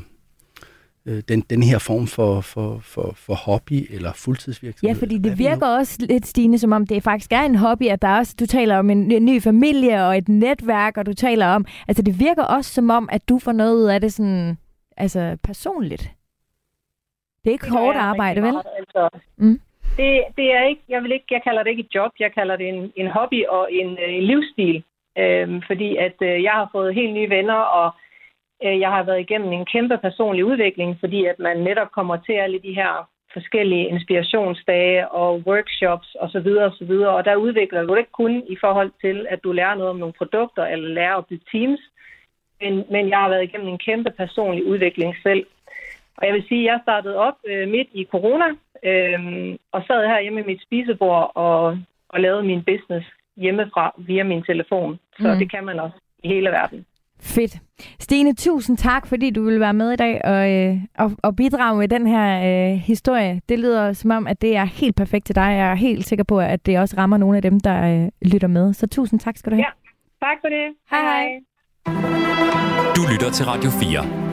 øh, 1.05 1.23
den, 1.27 1.41
den 1.41 1.63
her 1.63 1.77
form 1.79 2.07
for, 2.07 2.41
for, 2.41 2.79
for, 2.79 3.13
for 3.15 3.33
hobby 3.35 3.87
eller 3.95 4.13
fuldtidsvirksomhed. 4.13 4.95
Ja, 4.95 4.99
fordi 5.01 5.17
det 5.17 5.37
virker 5.37 5.67
også 5.67 5.97
lidt, 5.99 6.27
Stine, 6.27 6.59
som 6.59 6.71
om 6.71 6.87
det 6.87 7.03
faktisk 7.03 7.31
er 7.31 7.41
en 7.41 7.55
hobby, 7.55 7.83
at 7.83 8.01
der 8.01 8.17
også, 8.17 8.35
du 8.39 8.45
taler 8.45 8.77
om 8.77 8.89
en, 8.89 9.11
en 9.11 9.25
ny 9.25 9.41
familie 9.41 10.05
og 10.05 10.17
et 10.17 10.29
netværk, 10.29 10.97
og 10.97 11.05
du 11.05 11.13
taler 11.13 11.47
om, 11.47 11.65
altså 11.87 12.03
det 12.03 12.19
virker 12.19 12.43
også 12.43 12.73
som 12.73 12.89
om, 12.89 13.09
at 13.11 13.29
du 13.29 13.39
får 13.39 13.51
noget 13.51 13.75
ud 13.75 13.83
af 13.85 14.01
det 14.01 14.13
sådan, 14.13 14.57
altså 14.97 15.37
personligt. 15.43 16.11
Det 17.43 17.49
er 17.49 17.51
ikke 17.51 17.65
Det 17.65 17.71
hårdt 17.73 17.97
arbejde, 17.97 18.41
vel? 18.41 18.51
meget, 18.51 18.65
Altså, 18.79 19.09
Mm 19.37 19.59
det, 19.99 20.11
det 20.37 20.47
er 20.57 20.63
ikke, 20.71 20.81
jeg 20.89 21.03
vil 21.03 21.11
ikke, 21.11 21.25
jeg 21.31 21.43
kalder 21.43 21.63
det 21.63 21.69
ikke 21.69 21.85
et 21.87 21.95
job, 21.95 22.11
jeg 22.19 22.31
kalder 22.33 22.55
det 22.55 22.67
en, 22.67 22.91
en 22.95 23.07
hobby 23.07 23.45
og 23.45 23.63
en, 23.71 23.89
øh, 24.03 24.13
en 24.17 24.23
livsstil. 24.23 24.83
Øhm, 25.17 25.61
fordi 25.67 25.89
at 25.95 26.17
øh, 26.21 26.43
jeg 26.43 26.51
har 26.51 26.69
fået 26.71 26.95
helt 26.95 27.13
nye 27.13 27.29
venner, 27.29 27.61
og 27.79 27.91
øh, 28.65 28.79
jeg 28.79 28.89
har 28.89 29.03
været 29.03 29.19
igennem 29.19 29.51
en 29.53 29.65
kæmpe 29.65 29.97
personlig 29.97 30.45
udvikling, 30.45 30.97
fordi 30.99 31.25
at 31.25 31.39
man 31.39 31.57
netop 31.57 31.91
kommer 31.91 32.17
til 32.17 32.33
alle 32.33 32.59
de 32.59 32.73
her 32.73 33.09
forskellige 33.33 33.87
inspirationsdage 33.87 35.11
og 35.11 35.41
workshops 35.47 36.15
osv. 36.19 36.23
Og, 36.23 36.29
så 36.31 36.39
videre, 36.39 36.65
og, 36.65 36.73
så 36.79 36.85
videre. 36.85 37.09
og 37.09 37.25
der 37.25 37.35
udvikler 37.35 37.81
du 37.81 37.93
det 37.93 37.99
ikke 37.99 38.21
kun 38.21 38.43
i 38.47 38.57
forhold 38.61 38.91
til, 39.01 39.27
at 39.29 39.43
du 39.43 39.51
lærer 39.51 39.75
noget 39.75 39.89
om 39.89 39.99
nogle 39.99 40.13
produkter 40.17 40.65
eller 40.65 40.89
lærer 40.89 41.15
at 41.15 41.25
bygge 41.25 41.45
teams, 41.51 41.79
men, 42.61 42.85
men 42.91 43.09
jeg 43.09 43.17
har 43.17 43.29
været 43.29 43.43
igennem 43.43 43.67
en 43.67 43.77
kæmpe 43.87 44.11
personlig 44.17 44.65
udvikling 44.65 45.15
selv. 45.23 45.45
Og 46.19 46.25
jeg 46.27 46.33
vil 46.33 46.45
sige, 46.49 46.63
at 46.63 46.67
jeg 46.71 46.79
startede 46.83 47.15
op 47.27 47.33
øh, 47.51 47.67
midt 47.75 47.87
i 47.93 48.07
corona, 48.13 48.47
øh, 48.89 49.19
og 49.71 49.79
sad 49.87 50.07
her 50.11 50.21
hjemme 50.21 50.39
i 50.41 50.45
mit 50.51 50.61
spisebord 50.65 51.31
og, 51.35 51.77
og 52.09 52.19
lavede 52.19 52.43
min 52.43 52.63
business 52.71 53.05
hjemmefra 53.37 53.85
via 53.97 54.23
min 54.23 54.43
telefon. 54.43 54.99
Så 55.17 55.23
Mm. 55.27 55.33
mm. 55.33 55.39
det 55.39 55.51
kan 55.51 55.63
man 55.65 55.79
også 55.79 55.97
i 56.23 56.27
hele 56.27 56.49
verden. 56.49 56.85
Fedt. 57.21 57.55
Stine, 57.99 58.35
tusind 58.35 58.77
tak, 58.77 59.07
fordi 59.07 59.29
du 59.29 59.43
ville 59.43 59.59
være 59.59 59.73
med 59.73 59.91
i 59.91 59.95
dag 59.95 60.21
og, 60.25 60.51
øh, 60.53 60.77
og, 60.97 61.11
og 61.23 61.35
bidrage 61.35 61.77
med 61.77 61.87
den 61.87 62.07
her 62.07 62.27
øh, 62.71 62.77
historie. 62.77 63.41
Det 63.49 63.59
lyder 63.59 63.93
som 63.93 64.11
om, 64.11 64.27
at 64.27 64.41
det 64.41 64.55
er 64.55 64.65
helt 64.65 64.95
perfekt 64.95 65.25
til 65.25 65.35
dig. 65.35 65.41
Jeg 65.41 65.71
er 65.71 65.75
helt 65.75 66.05
sikker 66.05 66.23
på, 66.23 66.39
at 66.39 66.65
det 66.65 66.79
også 66.79 66.95
rammer 66.97 67.17
nogle 67.17 67.35
af 67.35 67.41
dem, 67.41 67.59
der 67.59 68.03
øh, 68.03 68.09
lytter 68.31 68.47
med. 68.47 68.73
Så 68.73 68.87
tusind 68.87 69.19
tak 69.19 69.37
skal 69.37 69.51
du 69.51 69.55
have. 69.55 69.65
Ja. 69.65 70.25
Tak 70.27 70.37
for 70.41 70.47
det. 70.49 70.65
Hej, 70.91 71.01
hej. 71.01 71.27
Du 72.95 73.01
lytter 73.13 73.29
til 73.31 73.45
Radio 73.45 73.69
4. 73.69 74.28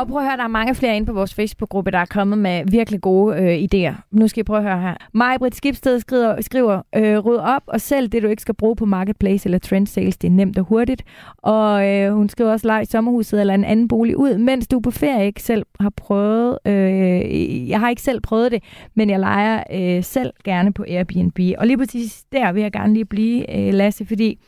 Og 0.00 0.08
prøv 0.08 0.18
at 0.20 0.26
høre, 0.28 0.36
der 0.36 0.44
er 0.44 0.48
mange 0.48 0.74
flere 0.74 0.96
inde 0.96 1.06
på 1.06 1.12
vores 1.12 1.34
Facebook-gruppe, 1.34 1.90
der 1.90 1.98
er 1.98 2.04
kommet 2.04 2.38
med 2.38 2.62
virkelig 2.70 3.00
gode 3.00 3.36
øh, 3.36 3.64
idéer. 3.64 3.94
Nu 4.10 4.28
skal 4.28 4.40
I 4.40 4.44
prøve 4.44 4.58
at 4.58 4.64
høre 4.64 4.80
her. 4.80 4.94
Majbrit 5.12 5.54
Skibsted 5.54 6.00
skriver, 6.00 6.40
skriver 6.40 6.82
øh, 6.96 7.18
ryd 7.18 7.36
op 7.36 7.62
og 7.66 7.80
sælg 7.80 8.12
det, 8.12 8.22
du 8.22 8.28
ikke 8.28 8.42
skal 8.42 8.54
bruge 8.54 8.76
på 8.76 8.84
Marketplace 8.84 9.46
eller 9.46 9.58
Trend 9.58 9.86
Sales, 9.86 10.16
det 10.16 10.28
er 10.28 10.32
nemt 10.32 10.58
og 10.58 10.64
hurtigt. 10.64 11.04
Og 11.36 11.88
øh, 11.88 12.14
hun 12.14 12.28
skriver 12.28 12.50
også, 12.50 12.66
leg 12.66 12.86
sommerhuset 12.86 13.40
eller 13.40 13.54
en 13.54 13.64
anden 13.64 13.88
bolig 13.88 14.16
ud, 14.16 14.38
mens 14.38 14.66
du 14.68 14.76
er 14.76 14.80
på 14.80 14.90
ferie 14.90 15.26
ikke 15.26 15.42
selv 15.42 15.66
har 15.80 15.90
prøvet. 15.90 16.58
Øh, 16.66 17.68
jeg 17.68 17.80
har 17.80 17.88
ikke 17.88 18.02
selv 18.02 18.20
prøvet 18.20 18.52
det, 18.52 18.62
men 18.94 19.10
jeg 19.10 19.20
leger 19.20 19.62
øh, 19.72 20.04
selv 20.04 20.32
gerne 20.44 20.72
på 20.72 20.84
Airbnb. 20.88 21.38
Og 21.58 21.66
lige 21.66 21.78
præcis 21.78 22.24
der 22.32 22.52
vil 22.52 22.62
jeg 22.62 22.72
gerne 22.72 22.94
lige 22.94 23.04
blive, 23.04 23.58
øh, 23.58 23.74
Lasse, 23.74 24.06
fordi 24.06 24.38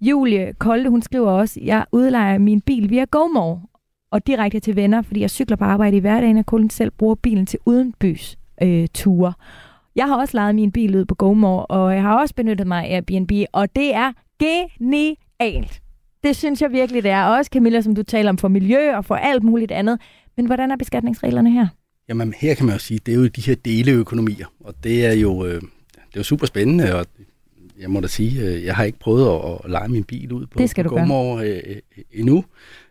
Julie 0.00 0.52
Kolde, 0.58 0.90
hun 0.90 1.02
skriver 1.02 1.30
også, 1.30 1.60
jeg 1.62 1.84
udlejer 1.92 2.38
min 2.38 2.60
bil 2.60 2.90
via 2.90 3.04
GoMore 3.10 3.60
og 4.10 4.26
direkte 4.26 4.60
til 4.60 4.76
venner, 4.76 5.02
fordi 5.02 5.20
jeg 5.20 5.30
cykler 5.30 5.56
på 5.56 5.64
arbejde 5.64 5.96
i 5.96 6.00
hverdagen, 6.00 6.38
og 6.38 6.46
kun 6.46 6.70
selv 6.70 6.90
bruger 6.90 7.14
bilen 7.14 7.46
til 7.46 7.58
udenbys 7.66 8.36
øh, 8.62 8.88
ture. 8.94 9.32
Jeg 9.96 10.06
har 10.06 10.16
også 10.16 10.36
lejet 10.36 10.54
min 10.54 10.72
bil 10.72 10.96
ud 10.96 11.04
på 11.04 11.14
GoMore, 11.14 11.66
og 11.66 11.94
jeg 11.94 12.02
har 12.02 12.20
også 12.20 12.34
benyttet 12.34 12.66
mig 12.66 12.84
af 12.84 12.94
Airbnb, 12.94 13.32
og 13.52 13.76
det 13.76 13.94
er 13.94 14.12
genialt. 14.38 15.82
Det 16.24 16.36
synes 16.36 16.62
jeg 16.62 16.72
virkelig, 16.72 17.02
det 17.02 17.10
er. 17.10 17.24
Også 17.24 17.50
Camilla, 17.52 17.80
som 17.80 17.94
du 17.94 18.02
taler 18.02 18.30
om 18.30 18.38
for 18.38 18.48
miljø 18.48 18.96
og 18.96 19.04
for 19.04 19.14
alt 19.14 19.42
muligt 19.42 19.72
andet. 19.72 20.00
Men 20.36 20.46
hvordan 20.46 20.70
er 20.70 20.76
beskatningsreglerne 20.76 21.52
her? 21.52 21.66
Jamen 22.08 22.34
her 22.36 22.54
kan 22.54 22.66
man 22.66 22.74
jo 22.74 22.78
sige, 22.78 23.00
det 23.06 23.14
er 23.14 23.18
jo 23.18 23.26
de 23.26 23.40
her 23.40 23.54
deleøkonomier, 23.54 24.46
og 24.60 24.74
det 24.84 25.06
er 25.06 25.12
jo, 25.12 25.44
øh, 25.44 25.60
det 25.96 26.14
er 26.14 26.16
jo 26.16 26.22
super 26.22 26.46
spændende, 26.46 26.98
og 26.98 27.06
jeg 27.80 27.90
må 27.90 28.00
da 28.00 28.06
sige, 28.06 28.40
øh, 28.42 28.64
jeg 28.64 28.76
har 28.76 28.84
ikke 28.84 28.98
prøvet 28.98 29.44
at, 29.44 29.58
at 29.64 29.70
lege 29.70 29.88
min 29.88 30.04
bil 30.04 30.32
ud 30.32 30.46
på, 30.46 30.58
Det 30.58 30.70
skal 30.70 30.84
du 30.84 30.88
gøre. 30.94 31.46
Øh, 31.46 31.76
endnu. 32.12 32.44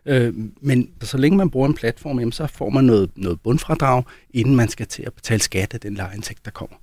Øh, 0.06 0.34
men 0.60 0.88
så 1.02 1.18
længe 1.18 1.38
man 1.38 1.50
bruger 1.50 1.68
en 1.68 1.74
platform, 1.74 2.18
jamen, 2.18 2.32
så 2.32 2.46
får 2.46 2.70
man 2.70 2.84
noget, 2.84 3.10
noget 3.16 3.40
bundfradrag, 3.40 4.02
inden 4.30 4.56
man 4.56 4.68
skal 4.68 4.86
til 4.86 5.02
at 5.02 5.12
betale 5.12 5.42
skat 5.42 5.74
af 5.74 5.80
den 5.80 5.94
lejeindtægt, 5.94 6.44
der 6.44 6.50
kommer. 6.50 6.76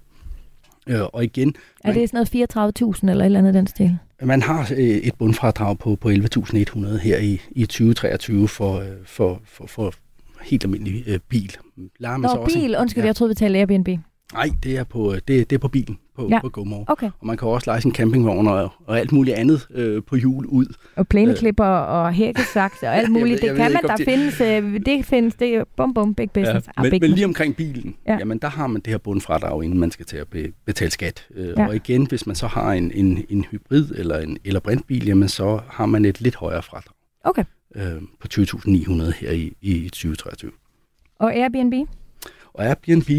Øh, 0.88 1.02
og 1.14 1.24
igen, 1.24 1.56
Er 1.84 1.94
det 1.94 2.10
sådan 2.10 2.28
noget 2.34 2.94
34.000 3.00 3.10
eller 3.10 3.24
et 3.24 3.26
eller 3.26 3.40
andet 3.40 3.54
den 3.54 3.68
stil? 3.68 3.98
man 4.24 4.42
har 4.42 4.72
øh, 4.78 4.78
et 4.88 5.16
bundfradrag 5.16 5.78
på, 5.80 5.96
på 5.96 6.10
11.100 6.10 6.98
her 6.98 7.18
i, 7.18 7.42
i 7.52 7.66
2023 7.66 8.48
for, 8.48 8.80
øh, 8.80 8.88
for, 9.06 9.42
for, 9.46 9.68
for 9.68 9.94
helt 10.42 10.64
almindelig 10.64 11.04
øh, 11.08 11.20
bil. 11.30 11.56
Lejer 12.00 12.18
man 12.18 12.30
så 12.30 12.36
Nå, 12.36 12.42
også 12.42 12.60
en- 12.60 12.64
bil. 12.66 12.78
Undskyld, 12.78 13.04
Ja. 13.04 13.08
jeg 13.08 13.16
troede, 13.16 13.30
vi 13.32 13.36
talte 13.36 13.60
Airbnb. 13.60 13.88
Nej, 14.34 14.50
det 14.64 14.78
er 14.78 14.84
på, 14.84 15.14
øh, 15.14 15.20
det, 15.28 15.50
det 15.50 15.54
er 15.56 15.60
på 15.60 15.68
bilen 15.68 16.00
på, 16.16 16.28
Ja. 16.30 16.36
ja. 16.36 16.42
på 16.42 16.50
GoMore. 16.50 16.86
Okay. 16.88 17.10
Og 17.20 17.28
man 17.28 17.38
kan 17.38 17.48
også 17.48 17.70
lege 17.72 17.82
sin 17.82 17.94
campingvogn 17.94 18.48
og, 18.48 18.70
og 18.86 19.00
alt 19.00 19.12
muligt 19.12 19.36
andet 19.38 19.68
øh, 19.74 20.04
på 20.04 20.16
hjul 20.16 20.46
ud. 20.46 20.66
Og 20.96 21.08
plæneklipper 21.08 21.66
og 21.66 22.14
hækkesaks 22.14 22.84
og 22.84 22.96
alt 22.96 23.04
Jeg 23.04 23.12
muligt. 23.12 23.30
ved- 23.30 23.38
det 23.42 23.48
jeg 23.48 23.56
kan 23.56 23.66
ved 23.66 23.74
man, 23.74 23.84
der 23.84 23.96
det- 23.96 24.06
findes. 24.06 24.42
Øh, 24.42 24.80
det 24.86 25.06
findes. 25.06 25.36
Det 25.36 25.56
er 25.56 25.64
bum 25.78 25.94
bum, 25.94 26.14
big 26.16 26.32
business. 26.32 26.68
Ah, 26.78 26.82
men, 26.84 26.92
big 26.92 27.02
men 27.02 27.12
lige 27.12 27.26
omkring 27.26 27.56
bilen, 27.56 27.96
Ja. 28.06 28.12
ja. 28.14 28.18
jamen 28.20 28.38
der 28.38 28.48
har 28.50 28.68
man 28.68 28.82
det 28.82 28.92
her 28.92 28.98
bundfradrag, 28.98 29.64
inden 29.64 29.80
man 29.80 29.92
skal 29.92 30.06
til 30.06 30.18
at 30.18 30.28
be, 30.28 30.52
betale 30.66 30.92
skat. 30.92 31.28
Øh, 31.36 31.48
Ja. 31.48 31.62
ja. 31.62 31.68
Og 31.68 31.76
igen, 31.76 32.08
hvis 32.08 32.28
man 32.28 32.36
så 32.36 32.48
har 32.48 32.74
en, 32.74 32.92
en, 32.92 33.26
en 33.30 33.44
hybrid 33.52 33.92
eller 33.96 34.20
en 34.20 34.38
eller 34.46 34.60
brintbil, 34.60 35.06
jamen 35.06 35.30
så 35.30 35.60
har 35.68 35.86
man 35.86 36.06
et 36.06 36.22
lidt 36.22 36.36
højere 36.36 36.64
fradrag 36.64 36.94
Okay. 37.26 37.44
øh, 37.76 37.84
på 38.20 38.28
20.900 38.34 39.12
her 39.20 39.32
i, 39.32 39.54
i 39.62 39.90
2023. 39.90 40.52
Og 41.20 41.36
Airbnb? 41.36 41.74
Og 42.54 42.66
Airbnb, 42.66 43.10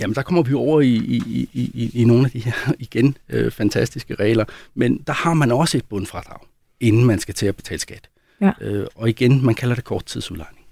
jamen 0.00 0.14
der 0.14 0.22
kommer 0.22 0.42
vi 0.42 0.54
over 0.54 0.80
i, 0.80 0.94
i, 0.94 1.48
i, 1.52 1.70
i, 1.74 1.90
i 2.00 2.04
nogle 2.04 2.24
af 2.24 2.30
de 2.30 2.38
her 2.38 2.72
igen 2.78 3.16
øh, 3.28 3.52
fantastiske 3.52 4.14
regler, 4.14 4.44
men 4.74 4.98
der 5.06 5.12
har 5.12 5.34
man 5.34 5.52
også 5.52 5.76
et 5.78 5.84
bundfradrag, 5.84 6.38
inden 6.80 7.04
man 7.04 7.18
skal 7.18 7.34
til 7.34 7.46
at 7.46 7.56
betale 7.56 7.78
skat. 7.80 8.08
Ja. 8.40 8.52
Øh, 8.60 8.86
og 8.94 9.08
igen, 9.08 9.44
man 9.44 9.54
kalder 9.54 9.74
det 9.74 9.84
korttidsudlejning. 9.84 10.64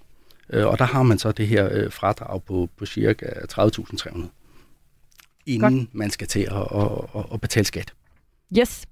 Øh, 0.50 0.66
og 0.66 0.78
der 0.78 0.84
har 0.84 1.02
man 1.02 1.18
så 1.18 1.32
det 1.32 1.48
her 1.48 1.68
øh, 1.72 1.92
fradrag 1.92 2.42
på, 2.42 2.68
på 2.76 2.86
cirka 2.86 3.26
30.300, 3.26 4.26
inden 5.46 5.78
Godt. 5.78 5.94
man 5.94 6.10
skal 6.10 6.26
til 6.26 6.40
at, 6.40 6.80
at, 6.80 6.90
at, 7.16 7.24
at 7.32 7.40
betale 7.40 7.66
skat. 7.66 7.92
Yes. 8.58 8.86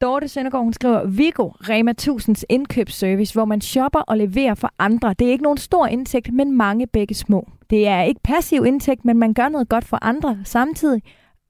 Dorte 0.00 0.28
Søndergaard, 0.28 0.64
hun 0.64 0.72
skriver, 0.72 1.06
Vigo 1.06 1.48
Rema 1.48 1.92
1000's 2.00 2.42
indkøbsservice, 2.48 3.32
hvor 3.32 3.44
man 3.44 3.60
shopper 3.60 4.00
og 4.00 4.18
leverer 4.18 4.54
for 4.54 4.72
andre. 4.78 5.14
Det 5.18 5.26
er 5.26 5.32
ikke 5.32 5.44
nogen 5.44 5.58
stor 5.58 5.86
indtægt, 5.86 6.32
men 6.32 6.56
mange 6.56 6.86
begge 6.86 7.14
små. 7.14 7.48
Det 7.70 7.86
er 7.86 8.02
ikke 8.02 8.20
passiv 8.24 8.64
indtægt, 8.66 9.04
men 9.04 9.18
man 9.18 9.34
gør 9.34 9.48
noget 9.48 9.68
godt 9.68 9.84
for 9.84 9.98
andre 10.02 10.38
samtidig. 10.44 11.02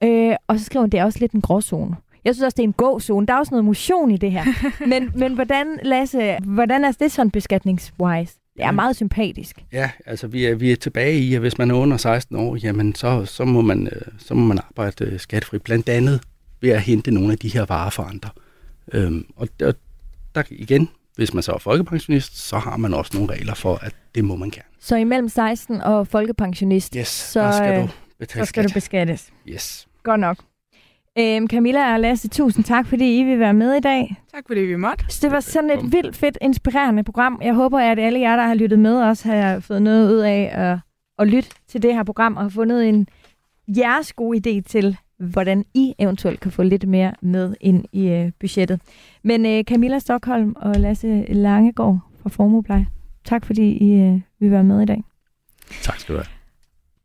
Øh, 0.03 0.35
og 0.47 0.59
så 0.59 0.65
skriver 0.65 0.81
hun, 0.81 0.89
det 0.89 0.99
er 0.99 1.03
også 1.03 1.19
lidt 1.19 1.31
en 1.31 1.41
gråzone. 1.41 1.95
Jeg 2.25 2.35
synes 2.35 2.45
også, 2.45 2.55
det 2.55 2.63
er 2.63 2.67
en 2.67 2.73
gåzone. 2.73 3.27
Der 3.27 3.33
er 3.33 3.37
også 3.37 3.51
noget 3.51 3.65
motion 3.65 4.11
i 4.11 4.17
det 4.17 4.31
her. 4.31 4.43
men, 4.91 5.11
men 5.15 5.33
hvordan, 5.33 5.79
Lasse, 5.83 6.37
hvordan 6.45 6.85
er 6.85 6.91
det 6.91 7.11
sådan 7.11 7.31
beskatningswise? 7.31 8.33
Det 8.57 8.65
er 8.65 8.71
meget 8.71 8.95
sympatisk. 8.95 9.65
Ja, 9.73 9.91
altså 10.05 10.27
vi 10.27 10.45
er, 10.45 10.55
vi 10.55 10.71
er 10.71 10.75
tilbage 10.75 11.19
i, 11.19 11.33
at 11.33 11.39
hvis 11.39 11.57
man 11.57 11.71
er 11.71 11.75
under 11.75 11.97
16 11.97 12.35
år, 12.35 12.55
jamen 12.55 12.95
så, 12.95 13.25
så, 13.25 13.45
må, 13.45 13.61
man, 13.61 13.87
øh, 13.87 14.01
så 14.17 14.33
må 14.33 14.45
man 14.45 14.57
arbejde 14.57 15.05
øh, 15.05 15.19
skatfri, 15.19 15.59
blandt 15.59 15.89
andet 15.89 16.21
ved 16.61 16.69
at 16.69 16.81
hente 16.81 17.11
nogle 17.11 17.31
af 17.31 17.37
de 17.37 17.49
her 17.49 17.65
varer 17.65 17.89
for 17.89 18.03
andre. 18.03 18.29
Øhm, 18.93 19.25
og 19.35 19.47
der, 19.59 19.71
der 20.35 20.43
igen, 20.49 20.89
Hvis 21.15 21.33
man 21.33 21.43
så 21.43 21.51
er 21.51 21.57
folkepensionist, 21.57 22.37
så 22.47 22.57
har 22.57 22.77
man 22.77 22.93
også 22.93 23.11
nogle 23.17 23.33
regler 23.33 23.53
for, 23.53 23.75
at 23.75 23.95
det 24.15 24.25
må 24.25 24.35
man 24.35 24.49
gerne. 24.49 24.67
Så 24.79 24.95
imellem 24.95 25.29
16 25.29 25.81
og 25.81 26.07
folkepensionist, 26.07 26.93
Yes, 26.97 27.07
så, 27.07 27.39
der 27.41 27.51
skal 27.51 27.73
øh, 27.77 27.83
du 27.83 27.89
betale 28.19 28.45
så 28.45 28.49
skal 28.49 28.63
du 28.63 28.69
skat. 28.69 28.73
beskattes. 28.75 29.29
Yes. 29.47 29.87
Godt 30.03 30.19
nok. 30.19 30.37
Øhm, 31.19 31.47
Camilla 31.47 31.93
og 31.93 31.99
Lasse, 31.99 32.27
tusind 32.27 32.65
tak, 32.65 32.87
fordi 32.87 33.19
I 33.19 33.23
vil 33.23 33.39
være 33.39 33.53
med 33.53 33.73
i 33.75 33.79
dag. 33.79 34.15
Tak 34.33 34.43
fordi 34.47 34.59
vi 34.61 34.75
måtte. 34.75 35.05
Så 35.09 35.19
det 35.21 35.31
var 35.31 35.39
sådan 35.39 35.69
et 35.71 35.91
vildt 35.91 36.15
fedt, 36.17 36.37
inspirerende 36.41 37.03
program. 37.03 37.39
Jeg 37.43 37.53
håber, 37.53 37.79
at 37.79 37.99
alle 37.99 38.19
jer, 38.19 38.35
der 38.35 38.43
har 38.43 38.53
lyttet 38.53 38.79
med, 38.79 38.95
også 39.01 39.27
har 39.27 39.59
fået 39.59 39.81
noget 39.81 40.11
ud 40.13 40.17
af 40.19 40.49
at, 40.53 40.77
at 41.19 41.27
lytte 41.27 41.49
til 41.67 41.81
det 41.81 41.93
her 41.93 42.03
program 42.03 42.37
og 42.37 42.43
har 42.43 42.49
fundet 42.49 42.89
en 42.89 43.07
jeres 43.67 44.13
gode 44.13 44.37
idé 44.37 44.61
til, 44.61 44.97
hvordan 45.19 45.65
I 45.73 45.93
eventuelt 45.99 46.39
kan 46.39 46.51
få 46.51 46.63
lidt 46.63 46.87
mere 46.87 47.13
med 47.21 47.55
ind 47.61 47.85
i 47.91 48.07
øh, 48.07 48.31
budgettet. 48.39 48.81
Men 49.23 49.45
øh, 49.45 49.63
Camilla 49.63 49.99
Stockholm 49.99 50.53
og 50.55 50.75
Lasse 50.75 51.25
Langegaard 51.29 51.99
fra 52.21 52.29
Formuepleje, 52.29 52.87
tak 53.25 53.45
fordi 53.45 53.77
I 53.77 54.01
øh, 54.01 54.21
vil 54.39 54.51
være 54.51 54.63
med 54.63 54.81
i 54.81 54.85
dag. 54.85 55.03
Tak 55.81 55.99
skal 55.99 56.15
du 56.15 56.19
have. 56.19 56.27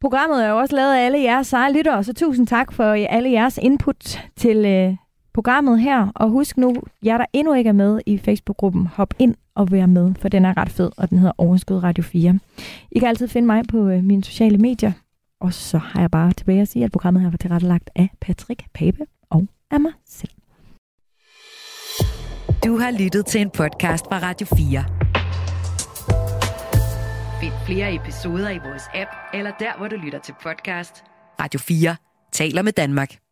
Programmet 0.01 0.45
er 0.45 0.49
jo 0.49 0.59
også 0.59 0.77
lavet 0.77 0.95
af 0.95 1.05
alle 1.05 1.23
jeres 1.23 1.53
eget 1.53 1.77
lyttere, 1.77 2.05
så 2.05 2.13
tusind 2.13 2.47
tak 2.47 2.73
for 2.73 2.85
alle 2.85 3.31
jeres 3.31 3.59
input 3.63 4.19
til 4.37 4.65
øh, 4.65 4.97
programmet 5.35 5.81
her. 5.81 6.13
Og 6.15 6.31
husk 6.31 6.57
nu, 6.57 6.77
jer 7.05 7.19
der 7.19 7.27
endnu 7.33 7.55
ikke 7.55 7.69
er 7.69 7.73
med 7.73 8.01
i 8.07 8.19
Facebook-gruppen, 8.19 8.87
hop 8.87 9.15
ind 9.19 9.35
og 9.55 9.71
vær 9.73 9.87
med, 9.87 10.15
for 10.21 10.29
den 10.29 10.45
er 10.45 10.57
ret 10.57 10.69
fed, 10.69 10.91
og 10.97 11.11
den 11.11 11.19
hedder 11.19 11.33
Overskud 11.39 11.77
Radio 11.77 12.05
4. 12.05 12.39
I 12.91 12.99
kan 12.99 13.09
altid 13.09 13.29
finde 13.29 13.47
mig 13.47 13.63
på 13.69 13.89
øh, 13.89 14.05
mine 14.05 14.25
sociale 14.25 14.59
medier. 14.59 14.93
Og 15.45 15.53
så 15.55 15.79
har 15.79 16.01
jeg 16.01 16.11
bare 16.11 16.33
tilbage 16.33 16.63
at 16.63 16.69
sige, 16.69 16.85
at 16.85 16.93
programmet 16.93 17.23
her 17.23 17.31
var 17.31 17.37
tilrettelagt 17.37 17.91
af 17.95 18.09
Patrick 18.21 18.63
Pape 18.75 19.07
og 19.31 19.47
af 19.71 19.81
mig 19.81 19.93
selv. 20.07 20.31
Du 22.65 22.79
har 22.79 22.99
lyttet 23.03 23.27
til 23.27 23.41
en 23.41 23.51
podcast 23.51 24.05
fra 24.05 24.19
Radio 24.19 24.47
4. 24.47 24.85
Find 27.41 27.53
flere 27.67 27.95
episoder 27.95 28.51
i 28.51 28.59
vores 28.59 28.83
app, 28.95 29.11
eller 29.35 29.53
der, 29.59 29.79
hvor 29.79 29.89
du 29.89 29.97
lytter 29.97 30.19
til 30.19 30.35
podcast. 30.43 31.05
Radio 31.41 31.61
4 31.61 31.97
taler 32.33 32.63
med 32.63 32.73
Danmark. 32.73 33.24